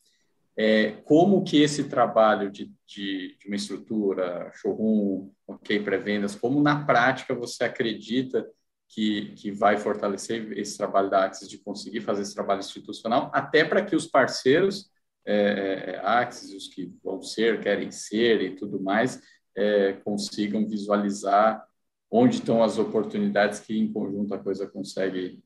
é, 0.56 0.92
como 1.04 1.42
que 1.44 1.62
esse 1.62 1.84
trabalho 1.84 2.50
de, 2.50 2.70
de, 2.86 3.36
de 3.38 3.46
uma 3.46 3.56
estrutura, 3.56 4.50
showroom, 4.54 5.30
ok, 5.46 5.80
pré-vendas, 5.80 6.34
como 6.34 6.60
na 6.60 6.84
prática 6.84 7.34
você 7.34 7.64
acredita 7.64 8.46
que, 8.88 9.32
que 9.36 9.50
vai 9.50 9.78
fortalecer 9.78 10.52
esse 10.58 10.76
trabalho 10.76 11.08
da 11.08 11.24
Axis 11.24 11.48
de 11.48 11.58
conseguir 11.58 12.02
fazer 12.02 12.22
esse 12.22 12.34
trabalho 12.34 12.60
institucional, 12.60 13.30
até 13.32 13.64
para 13.64 13.82
que 13.82 13.96
os 13.96 14.06
parceiros, 14.06 14.90
é, 15.24 15.34
é, 15.34 15.90
é, 15.94 16.00
Axis, 16.04 16.52
os 16.52 16.68
que 16.68 16.92
vão 17.02 17.22
ser, 17.22 17.60
querem 17.60 17.90
ser 17.90 18.42
e 18.42 18.54
tudo 18.54 18.80
mais, 18.80 19.20
é, 19.56 19.94
consigam 20.04 20.66
visualizar 20.66 21.66
onde 22.10 22.36
estão 22.36 22.62
as 22.62 22.78
oportunidades 22.78 23.60
que 23.60 23.78
em 23.78 23.90
conjunto 23.90 24.34
a 24.34 24.38
coisa 24.38 24.66
consegue 24.66 25.42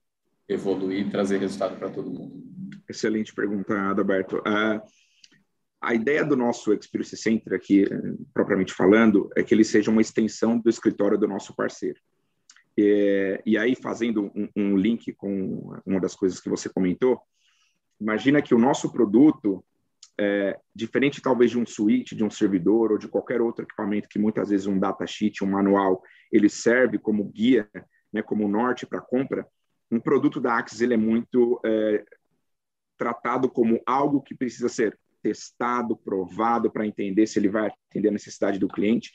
evoluir 0.48 1.06
e 1.06 1.10
trazer 1.10 1.38
resultado 1.38 1.78
para 1.78 1.90
todo 1.90 2.10
mundo. 2.10 2.45
Excelente 2.88 3.35
pergunta, 3.35 3.90
Adalberto. 3.90 4.38
Uh, 4.38 4.81
a 5.81 5.94
ideia 5.94 6.25
do 6.25 6.37
nosso 6.37 6.72
Experience 6.72 7.16
Center 7.16 7.55
aqui, 7.55 7.85
propriamente 8.33 8.72
falando, 8.72 9.31
é 9.37 9.42
que 9.42 9.55
ele 9.55 9.64
seja 9.64 9.90
uma 9.90 10.01
extensão 10.01 10.59
do 10.59 10.70
escritório 10.70 11.18
do 11.18 11.29
nosso 11.29 11.55
parceiro. 11.55 12.01
É, 12.79 13.42
e 13.44 13.57
aí, 13.57 13.75
fazendo 13.75 14.31
um, 14.35 14.49
um, 14.55 14.77
link 14.77 15.12
com 15.14 15.79
uma 15.85 16.01
das 16.01 16.14
coisas 16.14 16.40
que 16.40 16.49
você 16.49 16.68
comentou, 16.68 17.20
imagina 18.01 18.42
que 18.42 18.55
o 18.55 18.59
nosso 18.59 18.92
produto, 18.92 19.64
é, 20.18 20.59
diferente 20.75 21.22
talvez 21.22 21.51
de 21.51 21.59
um 21.59 21.66
switch, 21.66 22.12
de 22.12 22.25
um 22.25 22.31
servidor 22.31 22.92
ou 22.92 22.99
de 22.99 23.09
qualquer 23.09 23.40
outro 23.40 23.64
equipamento 23.64 24.09
que 24.09 24.18
muitas 24.18 24.51
vezes 24.51 24.66
um 24.66 24.79
datasheet, 24.79 25.42
um 25.42 25.51
manual, 25.51 26.03
ele 26.31 26.49
serve 26.49 26.99
como 26.99 27.25
guia, 27.25 27.68
né, 28.12 28.22
como 28.22 28.49
norte 28.49 28.87
para 28.87 29.01
compra, 29.01 29.46
um 29.90 30.01
produto 30.01 30.40
da 30.40 30.59
Axis 30.59 30.81
ele 30.81 30.94
é 30.94 30.99
muito 30.99 31.61
é, 31.64 32.05
tratado 32.96 33.48
como 33.48 33.80
algo 33.87 34.22
que 34.22 34.35
precisa 34.35 34.68
ser 34.68 34.98
testado, 35.22 35.96
provado 35.96 36.70
para 36.70 36.87
entender 36.87 37.26
se 37.26 37.38
ele 37.38 37.48
vai 37.48 37.68
atender 37.88 38.09
a 38.09 38.12
necessidade 38.12 38.59
do 38.59 38.68
cliente. 38.68 39.12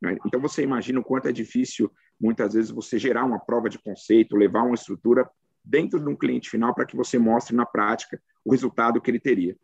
Né? 0.00 0.16
Então 0.26 0.40
você 0.40 0.62
imagina 0.62 0.98
o 0.98 1.04
quanto 1.04 1.28
é 1.28 1.32
difícil 1.32 1.90
muitas 2.20 2.54
vezes 2.54 2.70
você 2.70 2.98
gerar 2.98 3.24
uma 3.24 3.38
prova 3.38 3.68
de 3.68 3.78
conceito, 3.78 4.36
levar 4.36 4.62
uma 4.62 4.74
estrutura 4.74 5.28
dentro 5.64 6.00
de 6.00 6.08
um 6.08 6.16
cliente 6.16 6.50
final 6.50 6.74
para 6.74 6.86
que 6.86 6.96
você 6.96 7.18
mostre 7.18 7.54
na 7.54 7.66
prática 7.66 8.20
o 8.44 8.50
resultado 8.50 9.00
que 9.00 9.10
ele 9.10 9.20
teria. 9.20 9.56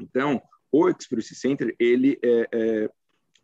Então, 0.00 0.40
o 0.70 0.88
Experience 0.88 1.34
Center 1.34 1.74
ele 1.78 2.18
é, 2.22 2.48
é, 2.52 2.90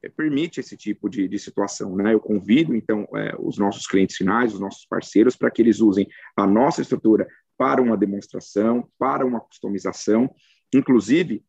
é 0.03 0.09
permite 0.09 0.61
esse 0.61 0.77
tipo 0.77 1.09
de, 1.09 1.29
de, 1.29 1.39
situação. 1.39 1.95
Né? 1.97 2.13
Eu 2.13 2.21
convido, 2.21 2.75
então, 2.75 3.07
é, 3.15 3.35
os 3.39 3.59
nossos 3.59 3.87
clientes 3.87 4.17
finais, 4.17 4.55
os 4.55 4.61
nossos 4.61 4.85
parceiros, 4.87 5.37
para 5.37 5.51
que 5.51 5.63
eles 5.63 5.81
usem 5.81 6.09
a 6.37 6.47
nossa 6.47 6.83
estrutura 6.83 7.29
para 7.61 7.83
uma 7.83 7.95
demonstração, 7.95 8.89
para 8.99 9.27
uma 9.27 9.39
customização, 9.39 10.35
inclusive 10.73 11.45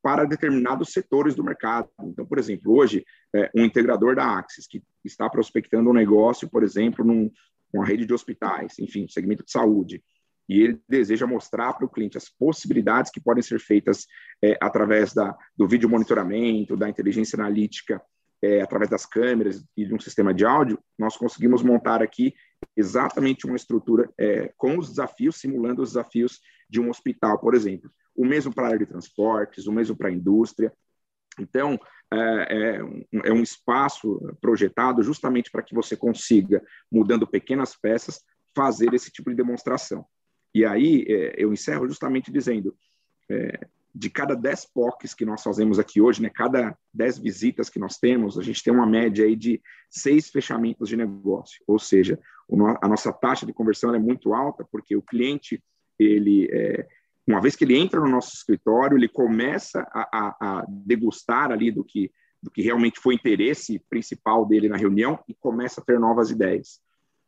para 0.00 0.24
determinados 0.24 0.92
setores 0.92 1.34
do 1.34 1.42
mercado. 1.42 1.88
Então, 2.04 2.24
por 2.24 2.38
exemplo, 2.38 2.72
hoje, 2.72 3.04
é, 3.34 3.50
um 3.52 3.64
integrador 3.64 4.14
da 4.14 4.38
Axis 4.38 4.68
que 4.68 4.80
está 5.04 5.28
prospectando 5.28 5.90
um 5.90 5.92
negócio, 5.92 6.48
por 6.48 6.62
exemplo, 6.62 7.04
num, 7.04 7.28
rede 7.82 8.06
de 8.06 8.14
hospitais, 8.14 8.78
enfim, 8.78 9.08
segmento 9.08 9.44
de 9.44 9.50
saúde, 9.50 10.04
e 10.48 10.60
ele 10.60 10.80
deseja 10.88 11.26
mostrar 11.26 11.72
para 11.72 11.84
o 11.84 11.90
cliente 11.90 12.16
as 12.16 12.28
possibilidades 12.28 13.10
que 13.10 13.20
podem 13.20 13.42
ser 13.42 13.58
feitas 13.58 14.06
é, 14.40 14.56
através 14.60 15.12
da, 15.12 15.36
do 15.56 15.66
vídeo 15.66 15.88
monitoramento, 15.88 16.76
da 16.76 16.88
inteligência 16.88 17.36
analítica, 17.36 18.00
é, 18.40 18.60
através 18.60 18.88
das 18.88 19.04
câmeras 19.04 19.64
e 19.76 19.84
de 19.84 19.92
um 19.92 19.98
sistema 19.98 20.32
de 20.32 20.44
áudio, 20.44 20.78
nós 20.96 21.16
conseguimos 21.16 21.60
montar 21.60 22.02
aqui 22.02 22.32
exatamente 22.76 23.46
uma 23.46 23.56
estrutura 23.56 24.10
é, 24.18 24.52
com 24.56 24.78
os 24.78 24.88
desafios, 24.90 25.36
simulando 25.36 25.82
os 25.82 25.90
desafios 25.90 26.40
de 26.68 26.80
um 26.80 26.90
hospital, 26.90 27.38
por 27.38 27.54
exemplo 27.54 27.90
o 28.16 28.24
mesmo 28.24 28.52
para 28.52 28.64
a 28.64 28.68
área 28.68 28.78
de 28.78 28.86
transportes, 28.86 29.66
o 29.66 29.72
mesmo 29.72 29.94
para 29.94 30.08
a 30.08 30.12
indústria. 30.12 30.72
Então, 31.38 31.78
é, 32.12 32.76
é, 32.76 32.82
um, 32.82 33.02
é 33.12 33.42
espaço 33.42 34.18
projetado 34.40 35.02
justamente 35.02 35.50
para 35.50 35.62
que 35.62 35.74
você 35.74 35.96
consiga, 35.96 36.64
mudando 36.90 37.26
pequenas 37.26 37.76
peças, 37.76 38.22
fazer 38.54 38.94
esse 38.94 39.10
tipo 39.10 39.28
de 39.28 39.36
demonstração. 39.36 40.06
E 40.54 40.64
aí 40.64 41.04
é, 41.08 41.34
eu 41.36 41.52
encerro 41.52 41.86
justamente 41.86 42.32
dizendo, 42.32 42.74
é, 43.30 43.68
de 43.94 44.08
cada 44.08 44.34
10 44.34 44.66
POCs 44.72 45.12
que 45.12 45.26
nós 45.26 45.42
fazemos 45.42 45.78
aqui 45.78 46.00
hoje, 46.00 46.22
né, 46.22 46.30
cada 46.30 46.76
10 46.94 47.18
visitas 47.18 47.68
que 47.68 47.78
nós 47.78 47.98
temos, 47.98 48.38
a 48.38 48.42
gente 48.42 48.62
tem 48.62 48.72
uma 48.72 48.86
média 48.86 49.26
aí 49.26 49.36
de 49.36 49.60
seis 49.90 50.30
fechamentos 50.30 50.88
de 50.88 50.96
negócio. 50.96 51.62
Ou 51.66 51.78
seja, 51.78 52.18
a 52.80 52.88
nossa 52.88 53.12
taxa 53.12 53.44
de 53.44 53.52
conversão 53.52 53.94
é 53.94 53.98
muito 53.98 54.32
alta, 54.32 54.66
porque 54.70 54.96
o 54.96 55.02
cliente 55.02 55.62
ele 55.98 56.48
é, 56.52 56.86
uma 57.26 57.40
vez 57.40 57.56
que 57.56 57.64
ele 57.64 57.76
entra 57.76 57.98
no 57.98 58.08
nosso 58.08 58.34
escritório, 58.34 58.96
ele 58.96 59.08
começa 59.08 59.80
a, 59.92 60.08
a, 60.12 60.36
a 60.40 60.66
degustar 60.68 61.50
ali 61.50 61.72
do 61.72 61.82
que, 61.82 62.10
do 62.40 62.50
que 62.50 62.62
realmente 62.62 63.00
foi 63.00 63.14
interesse 63.14 63.82
principal 63.90 64.46
dele 64.46 64.68
na 64.68 64.76
reunião 64.76 65.18
e 65.26 65.34
começa 65.34 65.80
a 65.80 65.84
ter 65.84 65.98
novas 65.98 66.30
ideias. 66.30 66.80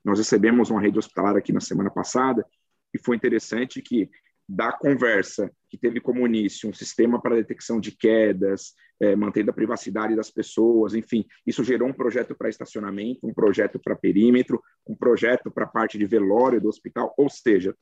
Nós 0.04 0.18
recebemos 0.18 0.70
uma 0.70 0.81
rede 0.81 0.98
hospitalar 0.98 1.37
aqui 1.37 1.52
na 1.52 1.61
semana 1.61 1.90
passada 1.90 2.46
e 2.94 2.98
foi 2.98 3.16
interessante 3.16 3.83
que 3.83 4.09
da 4.48 4.72
conversa 4.72 5.52
que 5.68 5.76
teve 5.76 6.00
como 6.00 6.26
início 6.26 6.70
um 6.70 6.72
sistema 6.72 7.20
para 7.20 7.37
detecção 7.37 7.78
de 7.78 7.92
quedas, 7.92 8.74
é, 8.98 9.14
mantendo 9.14 9.50
a 9.50 9.54
privacidade 9.54 10.16
das 10.16 10.30
pessoas, 10.30 10.94
enfim, 10.94 11.26
isso 11.46 11.62
gerou 11.62 11.88
um 11.88 11.92
projeto 11.92 12.34
para 12.34 12.48
estacionamento, 12.48 13.26
um 13.26 13.34
projeto 13.34 13.78
para 13.78 13.94
perímetro, 13.94 14.62
um 14.87 14.94
projeto 14.94 15.50
para 15.50 15.64
a 15.64 15.68
parte 15.68 15.98
de 15.98 16.06
velório 16.06 16.61
do 16.61 16.68
hospital, 16.68 17.12
ou 17.18 17.28
seja, 17.28 17.76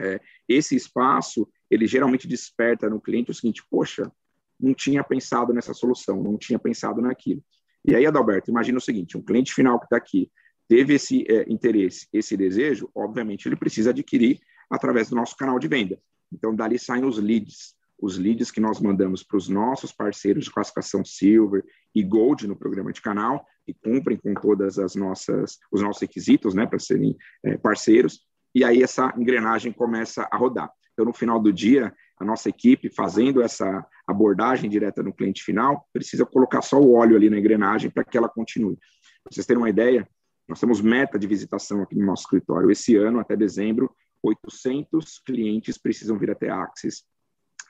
é, 0.00 0.20
esse 0.48 0.74
espaço, 0.74 1.48
ele 1.70 1.86
geralmente 1.86 2.26
desperta 2.26 2.90
no 2.90 3.00
cliente 3.00 3.30
o 3.30 3.34
seguinte, 3.34 3.62
poxa, 3.70 4.10
não 4.58 4.74
tinha 4.74 5.04
pensado 5.04 5.52
nessa 5.52 5.72
solução, 5.72 6.22
não 6.22 6.36
tinha 6.36 6.58
pensado 6.58 7.00
naquilo. 7.00 7.42
E 7.84 7.94
aí, 7.94 8.04
Adalberto, 8.04 8.50
imagina 8.50 8.78
o 8.78 8.80
seguinte, 8.80 9.16
um 9.16 9.22
cliente 9.22 9.54
final 9.54 9.78
que 9.78 9.86
está 9.86 9.96
aqui, 9.96 10.30
teve 10.68 10.94
esse 10.94 11.24
é, 11.28 11.44
interesse, 11.48 12.08
esse 12.12 12.36
desejo, 12.36 12.90
obviamente 12.94 13.46
ele 13.46 13.56
precisa 13.56 13.90
adquirir 13.90 14.40
através 14.70 15.10
do 15.10 15.16
nosso 15.16 15.36
canal 15.36 15.58
de 15.58 15.68
venda. 15.68 16.00
Então, 16.32 16.54
dali 16.54 16.78
saem 16.78 17.04
os 17.04 17.18
leads, 17.18 17.74
os 18.00 18.16
leads 18.16 18.50
que 18.50 18.60
nós 18.60 18.80
mandamos 18.80 19.22
para 19.22 19.36
os 19.36 19.48
nossos 19.48 19.92
parceiros 19.92 20.44
de 20.44 20.52
classificação 20.52 21.04
Silver 21.04 21.64
e 21.94 22.02
Gold 22.02 22.46
no 22.46 22.56
programa 22.56 22.92
de 22.92 23.02
canal, 23.02 23.44
que 23.66 23.74
cumprem 23.74 24.16
com 24.16 24.32
todas 24.34 24.78
as 24.78 24.94
nossas 24.94 25.58
os 25.70 25.82
nossos 25.82 26.00
requisitos, 26.00 26.54
né, 26.54 26.66
para 26.66 26.78
serem 26.78 27.16
é, 27.44 27.56
parceiros 27.58 28.24
e 28.54 28.64
aí 28.64 28.82
essa 28.82 29.12
engrenagem 29.16 29.72
começa 29.72 30.28
a 30.30 30.36
rodar. 30.36 30.70
Então, 30.92 31.04
no 31.04 31.12
final 31.12 31.40
do 31.40 31.52
dia, 31.52 31.94
a 32.18 32.24
nossa 32.24 32.48
equipe, 32.48 32.90
fazendo 32.90 33.40
essa 33.40 33.86
abordagem 34.06 34.68
direta 34.68 35.02
no 35.02 35.12
cliente 35.12 35.42
final, 35.42 35.88
precisa 35.92 36.26
colocar 36.26 36.62
só 36.62 36.80
o 36.80 36.94
óleo 36.94 37.16
ali 37.16 37.30
na 37.30 37.38
engrenagem 37.38 37.90
para 37.90 38.04
que 38.04 38.18
ela 38.18 38.28
continue. 38.28 38.76
Para 39.22 39.32
vocês 39.32 39.46
terem 39.46 39.62
uma 39.62 39.70
ideia, 39.70 40.06
nós 40.48 40.58
temos 40.58 40.80
meta 40.80 41.18
de 41.18 41.26
visitação 41.26 41.82
aqui 41.82 41.94
no 41.94 42.04
nosso 42.04 42.24
escritório. 42.24 42.70
Esse 42.70 42.96
ano, 42.96 43.20
até 43.20 43.36
dezembro, 43.36 43.94
800 44.22 45.18
clientes 45.20 45.78
precisam 45.78 46.18
vir 46.18 46.30
até 46.30 46.48
a 46.48 46.62
Axis 46.62 47.04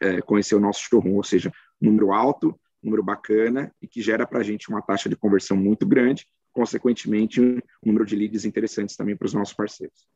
é, 0.00 0.20
conhecer 0.22 0.54
o 0.54 0.60
nosso 0.60 0.82
showroom, 0.82 1.16
ou 1.16 1.22
seja, 1.22 1.52
número 1.80 2.12
alto, 2.12 2.58
número 2.82 3.02
bacana 3.02 3.72
e 3.80 3.86
que 3.86 4.00
gera 4.00 4.26
para 4.26 4.40
a 4.40 4.42
gente 4.42 4.68
uma 4.68 4.80
taxa 4.80 5.08
de 5.08 5.16
conversão 5.16 5.56
muito 5.56 5.86
grande, 5.86 6.26
consequentemente, 6.52 7.40
um 7.40 7.60
número 7.84 8.06
de 8.06 8.16
leads 8.16 8.44
interessantes 8.44 8.96
também 8.96 9.16
para 9.16 9.26
os 9.26 9.34
nossos 9.34 9.54
parceiros. 9.54 10.08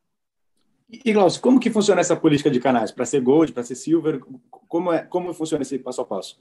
E, 0.88 1.12
Glaucio, 1.12 1.40
como 1.40 1.60
que 1.60 1.70
funciona 1.70 2.00
essa 2.00 2.16
política 2.16 2.50
de 2.50 2.60
canais? 2.60 2.90
Para 2.90 3.06
ser 3.06 3.20
Gold, 3.20 3.52
para 3.52 3.62
ser 3.62 3.74
Silver, 3.74 4.20
como, 4.50 4.92
é, 4.92 5.02
como 5.02 5.32
funciona 5.32 5.62
esse 5.62 5.78
passo 5.78 6.00
a 6.00 6.04
passo? 6.04 6.40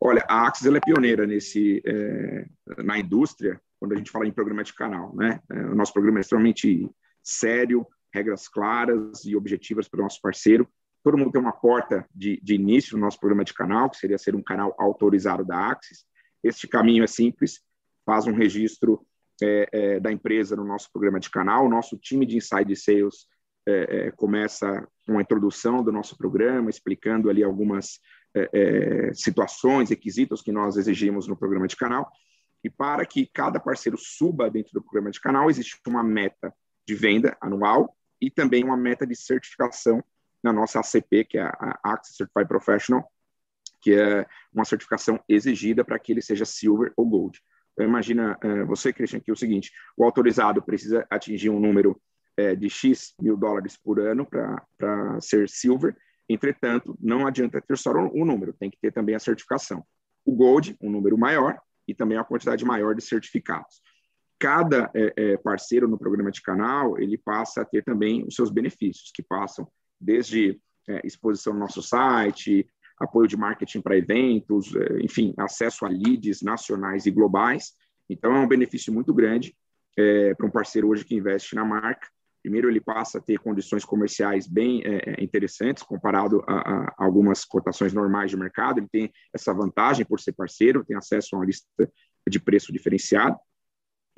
Olha, 0.00 0.24
a 0.28 0.46
Axis 0.46 0.66
ela 0.66 0.78
é 0.78 0.80
pioneira 0.80 1.26
nesse, 1.26 1.82
é, 1.84 2.46
na 2.82 2.98
indústria, 2.98 3.60
quando 3.78 3.92
a 3.92 3.96
gente 3.96 4.10
fala 4.10 4.26
em 4.26 4.32
programa 4.32 4.64
de 4.64 4.74
canal. 4.74 5.14
Né? 5.14 5.40
É, 5.50 5.60
o 5.66 5.74
nosso 5.74 5.92
programa 5.92 6.18
é 6.18 6.22
extremamente 6.22 6.90
sério, 7.22 7.86
regras 8.12 8.48
claras 8.48 9.24
e 9.24 9.36
objetivas 9.36 9.88
para 9.88 10.00
o 10.00 10.02
nosso 10.02 10.20
parceiro. 10.20 10.68
Todo 11.02 11.16
mundo 11.16 11.32
tem 11.32 11.40
uma 11.40 11.52
porta 11.52 12.06
de, 12.14 12.38
de 12.42 12.54
início 12.54 12.96
no 12.96 13.04
nosso 13.04 13.18
programa 13.18 13.44
de 13.44 13.54
canal, 13.54 13.88
que 13.88 13.96
seria 13.96 14.18
ser 14.18 14.34
um 14.34 14.42
canal 14.42 14.74
autorizado 14.78 15.44
da 15.44 15.70
Axis. 15.70 16.04
Este 16.42 16.68
caminho 16.68 17.04
é 17.04 17.06
simples, 17.06 17.60
faz 18.04 18.26
um 18.26 18.34
registro 18.34 19.06
é, 19.42 19.68
é, 19.72 20.00
da 20.00 20.12
empresa 20.12 20.54
no 20.54 20.64
nosso 20.64 20.90
programa 20.92 21.18
de 21.18 21.30
canal. 21.30 21.64
O 21.64 21.70
nosso 21.70 21.96
time 21.96 22.26
de 22.26 22.36
Inside 22.36 22.76
Sales 22.76 23.26
é, 23.66 24.08
é 24.08 24.10
começa 24.10 24.86
com 25.06 25.18
a 25.18 25.22
introdução 25.22 25.82
do 25.82 25.90
nosso 25.90 26.16
programa, 26.16 26.68
explicando 26.68 27.30
ali 27.30 27.42
algumas 27.42 27.98
é, 28.34 28.50
é, 28.52 29.14
situações, 29.14 29.90
requisitos 29.90 30.42
que 30.42 30.52
nós 30.52 30.76
exigimos 30.76 31.26
no 31.26 31.36
programa 31.36 31.66
de 31.66 31.76
canal. 31.76 32.10
E 32.62 32.68
para 32.68 33.06
que 33.06 33.26
cada 33.26 33.58
parceiro 33.58 33.96
suba 33.96 34.50
dentro 34.50 34.72
do 34.74 34.82
programa 34.82 35.10
de 35.10 35.20
canal, 35.20 35.48
existe 35.48 35.80
uma 35.86 36.02
meta 36.02 36.54
de 36.86 36.94
venda 36.94 37.36
anual 37.40 37.96
e 38.20 38.30
também 38.30 38.64
uma 38.64 38.76
meta 38.76 39.06
de 39.06 39.16
certificação 39.16 40.02
na 40.42 40.52
nossa 40.52 40.80
ACP, 40.80 41.24
que 41.24 41.38
é 41.38 41.42
a 41.42 41.78
Access 41.84 42.16
Certified 42.16 42.48
Professional, 42.48 43.10
que 43.80 43.94
é 43.94 44.26
uma 44.52 44.64
certificação 44.64 45.22
exigida 45.28 45.84
para 45.84 45.98
que 45.98 46.12
ele 46.12 46.22
seja 46.22 46.44
Silver 46.44 46.92
ou 46.96 47.06
Gold. 47.06 47.40
Então, 47.72 47.86
imagina 47.86 48.38
uh, 48.44 48.66
você, 48.66 48.92
Christian, 48.92 49.20
que 49.20 49.30
é 49.30 49.34
o 49.34 49.36
seguinte, 49.36 49.72
o 49.96 50.04
autorizado 50.04 50.62
precisa 50.62 51.06
atingir 51.10 51.50
um 51.50 51.60
número 51.60 52.00
uh, 52.38 52.56
de 52.56 52.68
X 52.68 53.14
mil 53.20 53.36
dólares 53.36 53.76
por 53.76 54.00
ano 54.00 54.26
para 54.26 55.20
ser 55.20 55.48
Silver, 55.48 55.96
entretanto, 56.28 56.96
não 57.00 57.26
adianta 57.26 57.60
ter 57.60 57.76
só 57.78 57.92
o 57.92 58.22
um, 58.22 58.24
número, 58.24 58.52
tem 58.52 58.70
que 58.70 58.78
ter 58.80 58.92
também 58.92 59.14
a 59.14 59.18
certificação. 59.18 59.84
O 60.24 60.32
Gold, 60.34 60.76
um 60.80 60.90
número 60.90 61.16
maior, 61.16 61.58
e 61.88 61.94
também 61.94 62.16
uma 62.16 62.24
quantidade 62.24 62.64
maior 62.64 62.94
de 62.94 63.02
certificados. 63.02 63.82
Cada 64.40 64.90
é, 64.94 65.36
parceiro 65.36 65.86
no 65.86 65.98
programa 65.98 66.30
de 66.30 66.40
canal, 66.40 66.98
ele 66.98 67.18
passa 67.18 67.60
a 67.60 67.64
ter 67.64 67.84
também 67.84 68.24
os 68.26 68.34
seus 68.34 68.50
benefícios, 68.50 69.12
que 69.14 69.22
passam 69.22 69.68
desde 70.00 70.58
é, 70.88 71.06
exposição 71.06 71.52
no 71.52 71.60
nosso 71.60 71.82
site, 71.82 72.66
apoio 72.98 73.28
de 73.28 73.36
marketing 73.36 73.82
para 73.82 73.98
eventos, 73.98 74.74
é, 74.74 75.02
enfim, 75.02 75.34
acesso 75.36 75.84
a 75.84 75.88
leads 75.88 76.40
nacionais 76.40 77.04
e 77.04 77.10
globais. 77.10 77.72
Então, 78.08 78.34
é 78.34 78.40
um 78.40 78.48
benefício 78.48 78.92
muito 78.92 79.12
grande 79.12 79.54
é, 79.98 80.34
para 80.34 80.46
um 80.46 80.50
parceiro 80.50 80.88
hoje 80.88 81.04
que 81.04 81.14
investe 81.14 81.54
na 81.54 81.64
marca. 81.64 82.08
Primeiro, 82.42 82.70
ele 82.70 82.80
passa 82.80 83.18
a 83.18 83.20
ter 83.20 83.38
condições 83.38 83.84
comerciais 83.84 84.46
bem 84.46 84.82
é, 84.86 85.20
é 85.20 85.22
interessantes 85.22 85.82
comparado 85.82 86.42
a, 86.46 86.54
a, 86.54 86.94
algumas 86.96 87.44
cotações 87.44 87.92
normais 87.92 88.30
de 88.30 88.38
mercado. 88.38 88.78
Ele 88.78 88.88
tem 88.90 89.12
essa 89.34 89.52
vantagem 89.52 90.06
por 90.06 90.18
ser 90.18 90.32
parceiro, 90.32 90.84
tem 90.84 90.96
acesso 90.96 91.36
a 91.36 91.38
uma 91.38 91.44
lista 91.44 91.68
de 92.26 92.40
preço 92.40 92.72
diferenciado 92.72 93.36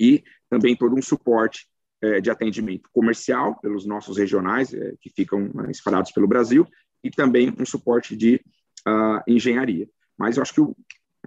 e 0.02 0.24
também 0.50 0.74
todo 0.74 0.96
um 0.96 1.00
suporte 1.00 1.68
é, 2.02 2.20
de 2.20 2.28
atendimento 2.28 2.90
comercial 2.92 3.54
pelos 3.60 3.86
nossos 3.86 4.18
regionais 4.18 4.74
é, 4.74 4.94
que 5.00 5.08
ficam 5.08 5.48
é, 5.64 5.70
espalhados 5.70 6.10
pelo 6.10 6.26
Brasil 6.26 6.66
e 7.04 7.10
também 7.10 7.54
um 7.56 7.64
suporte 7.64 8.16
de 8.16 8.40
uh, 8.86 9.22
engenharia. 9.26 9.88
Mas 10.18 10.36
eu 10.36 10.42
acho 10.42 10.54
que 10.54 10.60
o 10.60 10.76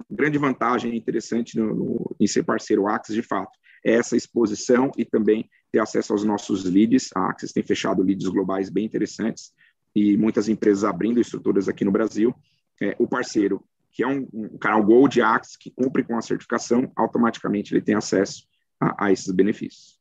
grande 0.09 0.37
vantagem 0.37 0.95
interessante 0.95 1.57
no, 1.57 1.73
no, 1.73 2.15
em 2.19 2.27
ser 2.27 2.43
parceiro 2.43 2.87
Axis, 2.87 3.15
de 3.15 3.21
fato, 3.21 3.51
é 3.85 3.93
essa 3.93 4.17
exposição 4.17 4.91
e 4.97 5.05
também 5.05 5.49
ter 5.71 5.79
acesso 5.79 6.11
aos 6.11 6.23
nossos 6.23 6.65
leads. 6.65 7.09
A 7.15 7.29
Axis 7.29 7.53
tem 7.53 7.63
fechado 7.63 8.01
leads 8.01 8.27
globais 8.27 8.69
bem 8.69 8.85
interessantes 8.85 9.53
e 9.95 10.17
muitas 10.17 10.49
empresas 10.49 10.83
abrindo 10.83 11.19
estruturas 11.19 11.69
aqui 11.69 11.85
no 11.85 11.91
Brasil. 11.91 12.33
É, 12.81 12.95
o 12.99 13.07
parceiro, 13.07 13.63
que 13.91 14.03
é 14.03 14.07
um, 14.07 14.27
um 14.33 14.57
canal 14.57 14.83
Gold 14.83 15.21
Axis, 15.21 15.55
que 15.55 15.71
cumpre 15.71 16.03
com 16.03 16.17
a 16.17 16.21
certificação, 16.21 16.91
automaticamente 16.95 17.73
ele 17.73 17.81
tem 17.81 17.95
acesso 17.95 18.45
a, 18.79 19.05
a 19.05 19.11
esses 19.11 19.33
benefícios. 19.33 19.95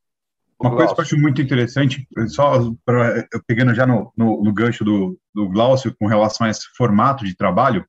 Uma 0.61 0.77
coisa 0.77 0.95
que 0.95 1.01
eu 1.01 1.05
acho 1.05 1.19
muito 1.19 1.43
interessante, 1.43 2.09
só 2.29 2.73
pra, 2.85 3.27
pegando 3.47 3.75
já 3.75 3.87
no, 3.87 4.13
no, 4.17 4.43
no 4.43 4.53
gancho 4.53 4.85
do, 4.85 5.19
do 5.35 5.49
Glaucio 5.49 5.95
com 5.99 6.07
relação 6.07 6.47
a 6.47 6.51
esse 6.51 6.67
formato 6.77 7.25
de 7.25 7.37
trabalho, 7.37 7.85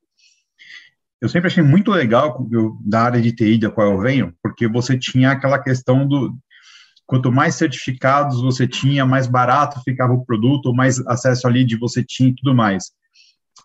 eu 1.20 1.28
sempre 1.28 1.46
achei 1.46 1.62
muito 1.62 1.90
legal 1.90 2.46
eu, 2.52 2.76
da 2.84 3.02
área 3.02 3.22
de 3.22 3.32
TI 3.32 3.58
da 3.58 3.70
qual 3.70 3.92
eu 3.92 3.98
venho, 3.98 4.34
porque 4.42 4.68
você 4.68 4.98
tinha 4.98 5.30
aquela 5.30 5.58
questão 5.58 6.06
do 6.06 6.36
quanto 7.06 7.32
mais 7.32 7.54
certificados 7.54 8.42
você 8.42 8.66
tinha, 8.66 9.06
mais 9.06 9.26
barato 9.26 9.80
ficava 9.82 10.12
o 10.12 10.24
produto, 10.24 10.74
mais 10.74 10.98
acesso 11.06 11.46
ali 11.46 11.64
de 11.64 11.76
você 11.76 12.04
tinha 12.04 12.30
e 12.30 12.34
tudo 12.34 12.54
mais. 12.54 12.90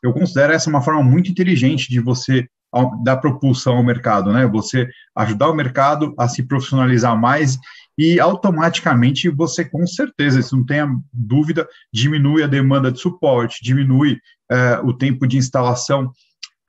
Eu 0.02 0.14
considero 0.14 0.54
essa 0.54 0.70
uma 0.70 0.82
forma 0.82 1.04
muito 1.04 1.30
inteligente 1.30 1.90
de 1.90 2.00
você 2.00 2.48
dar 3.04 3.18
propulsão 3.18 3.78
ao 3.78 3.84
mercado, 3.84 4.32
né? 4.32 4.46
Você 4.48 4.88
ajudar 5.16 5.50
o 5.50 5.56
mercado 5.56 6.14
a 6.18 6.28
se 6.28 6.44
profissionalizar 6.44 7.20
mais 7.20 7.58
e 7.98 8.20
automaticamente 8.20 9.30
você, 9.30 9.66
com 9.66 9.86
certeza, 9.86 10.40
isso 10.40 10.56
não 10.56 10.66
tenha 10.66 10.88
dúvida, 11.12 11.68
diminui 11.94 12.44
a 12.44 12.48
demanda 12.48 12.92
de 12.92 13.00
suporte, 13.00 13.64
diminui 13.64 14.20
é, 14.50 14.80
o 14.84 14.94
tempo 14.94 15.28
de 15.28 15.38
instalação. 15.38 16.12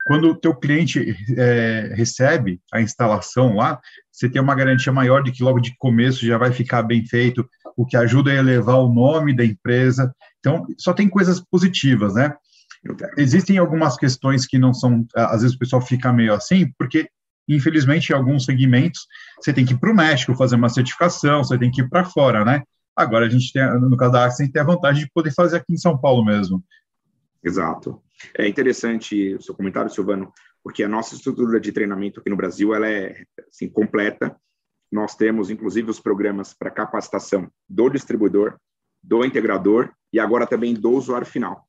Quando 0.05 0.29
o 0.29 0.35
teu 0.35 0.53
cliente 0.53 1.15
é, 1.37 1.93
recebe 1.95 2.59
a 2.73 2.81
instalação 2.81 3.55
lá, 3.55 3.79
você 4.11 4.29
tem 4.29 4.41
uma 4.41 4.53
garantia 4.53 4.91
maior 4.91 5.23
de 5.23 5.31
que 5.31 5.43
logo 5.43 5.59
de 5.59 5.75
começo 5.77 6.25
já 6.25 6.37
vai 6.37 6.51
ficar 6.51 6.83
bem 6.83 7.05
feito, 7.05 7.47
o 7.75 7.85
que 7.85 7.95
ajuda 7.95 8.31
a 8.31 8.35
elevar 8.35 8.77
o 8.77 8.93
nome 8.93 9.33
da 9.33 9.45
empresa. 9.45 10.13
Então, 10.39 10.65
só 10.77 10.93
tem 10.93 11.07
coisas 11.07 11.39
positivas, 11.39 12.13
né? 12.15 12.33
Existem 13.17 13.57
algumas 13.57 13.95
questões 13.95 14.45
que 14.45 14.59
não 14.59 14.73
são, 14.73 15.05
às 15.15 15.41
vezes 15.41 15.55
o 15.55 15.59
pessoal 15.59 15.81
fica 15.81 16.11
meio 16.11 16.33
assim, 16.33 16.71
porque 16.77 17.09
infelizmente 17.47 18.09
em 18.09 18.15
alguns 18.15 18.45
segmentos 18.45 19.07
você 19.39 19.53
tem 19.53 19.65
que 19.65 19.73
ir 19.73 19.77
para 19.77 19.91
o 19.91 19.95
México 19.95 20.35
fazer 20.35 20.55
uma 20.55 20.69
certificação, 20.69 21.43
você 21.43 21.57
tem 21.57 21.71
que 21.71 21.81
ir 21.81 21.89
para 21.89 22.05
fora, 22.05 22.43
né? 22.43 22.61
Agora 22.95 23.25
a 23.25 23.29
gente 23.29 23.51
tem, 23.51 23.63
no 23.79 23.97
caso 23.97 24.11
da 24.11 24.25
Axis, 24.25 24.41
a 24.41 24.43
gente 24.43 24.53
tem 24.53 24.61
a 24.61 24.65
vantagem 24.65 25.05
de 25.05 25.11
poder 25.11 25.31
fazer 25.33 25.57
aqui 25.57 25.73
em 25.73 25.77
São 25.77 25.97
Paulo 25.97 26.23
mesmo. 26.23 26.63
Exato. 27.43 28.01
É 28.37 28.47
interessante 28.47 29.35
o 29.35 29.41
seu 29.41 29.55
comentário, 29.55 29.89
Silvano, 29.89 30.31
porque 30.63 30.83
a 30.83 30.87
nossa 30.87 31.15
estrutura 31.15 31.59
de 31.59 31.71
treinamento 31.71 32.19
aqui 32.19 32.29
no 32.29 32.37
Brasil 32.37 32.73
ela 32.73 32.87
é 32.87 33.23
assim, 33.49 33.67
completa. 33.67 34.35
Nós 34.91 35.15
temos, 35.15 35.49
inclusive, 35.49 35.89
os 35.89 35.99
programas 35.99 36.53
para 36.53 36.69
capacitação 36.69 37.49
do 37.67 37.89
distribuidor, 37.89 38.57
do 39.01 39.25
integrador 39.25 39.89
e 40.11 40.19
agora 40.19 40.45
também 40.45 40.73
do 40.73 40.91
usuário 40.91 41.25
final 41.25 41.62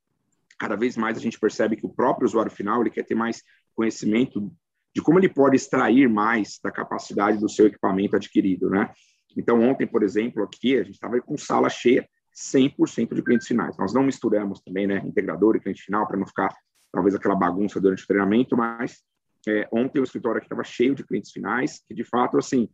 cada 0.59 0.77
vez 0.77 0.97
mais 0.97 1.17
a 1.17 1.21
gente 1.21 1.39
percebe 1.39 1.77
que 1.77 1.87
o 1.87 1.89
próprio 1.89 2.27
usuário 2.27 2.51
final 2.51 2.81
ele 2.81 2.91
quer 2.91 3.05
ter 3.05 3.15
mais 3.15 3.43
conhecimento 3.75 4.53
de 4.95 5.03
como 5.03 5.19
ele 5.19 5.29
pode 5.29 5.57
extrair 5.57 6.09
mais 6.09 6.59
da 6.63 6.71
capacidade 6.71 7.39
do 7.39 7.49
seu 7.49 7.67
equipamento 7.67 8.15
adquirido, 8.15 8.71
né? 8.71 8.91
Então, 9.37 9.61
ontem, 9.61 9.87
por 9.87 10.03
exemplo, 10.03 10.45
aqui, 10.45 10.79
a 10.79 10.85
gente 10.85 10.95
estava 10.95 11.21
com 11.21 11.37
sala 11.37 11.69
cheia, 11.69 12.09
100% 12.33 13.15
de 13.15 13.23
clientes 13.23 13.47
finais. 13.47 13.77
Nós 13.77 13.93
não 13.93 14.05
misturamos 14.05 14.61
também, 14.61 14.87
né, 14.87 15.03
integrador 15.05 15.57
e 15.57 15.61
cliente 15.61 15.83
final, 15.83 16.07
para 16.07 16.17
não 16.17 16.27
ficar, 16.27 16.55
talvez, 16.93 17.15
aquela 17.15 17.35
bagunça 17.35 17.81
durante 17.81 18.05
o 18.05 18.07
treinamento, 18.07 18.57
mas 18.57 19.03
é, 19.49 19.69
ontem 19.73 20.01
o 20.01 20.05
escritório 20.05 20.39
aqui 20.39 20.47
estava 20.47 20.65
cheio 20.65 20.95
de 20.95 21.05
clientes 21.05 21.33
finais, 21.33 21.83
que, 21.87 21.95
de 21.95 22.05
fato, 22.05 22.39
assim, 22.39 22.69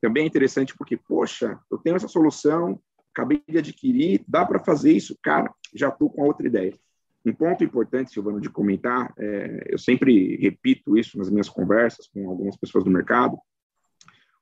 também 0.00 0.24
é 0.24 0.26
interessante 0.26 0.74
porque, 0.76 0.96
poxa, 0.96 1.58
eu 1.70 1.78
tenho 1.78 1.96
essa 1.96 2.08
solução, 2.08 2.80
acabei 3.12 3.42
de 3.48 3.58
adquirir, 3.58 4.24
dá 4.26 4.44
para 4.44 4.58
fazer 4.58 4.92
isso? 4.92 5.16
Cara, 5.22 5.52
já 5.74 5.88
estou 5.88 6.10
com 6.10 6.22
outra 6.22 6.46
ideia. 6.46 6.74
Um 7.26 7.34
ponto 7.34 7.64
importante, 7.64 8.12
Silvano, 8.12 8.40
de 8.40 8.48
comentar, 8.48 9.12
é, 9.18 9.66
eu 9.70 9.78
sempre 9.78 10.36
repito 10.36 10.96
isso 10.96 11.18
nas 11.18 11.28
minhas 11.28 11.48
conversas 11.48 12.06
com 12.06 12.30
algumas 12.30 12.56
pessoas 12.56 12.84
do 12.84 12.90
mercado, 12.90 13.36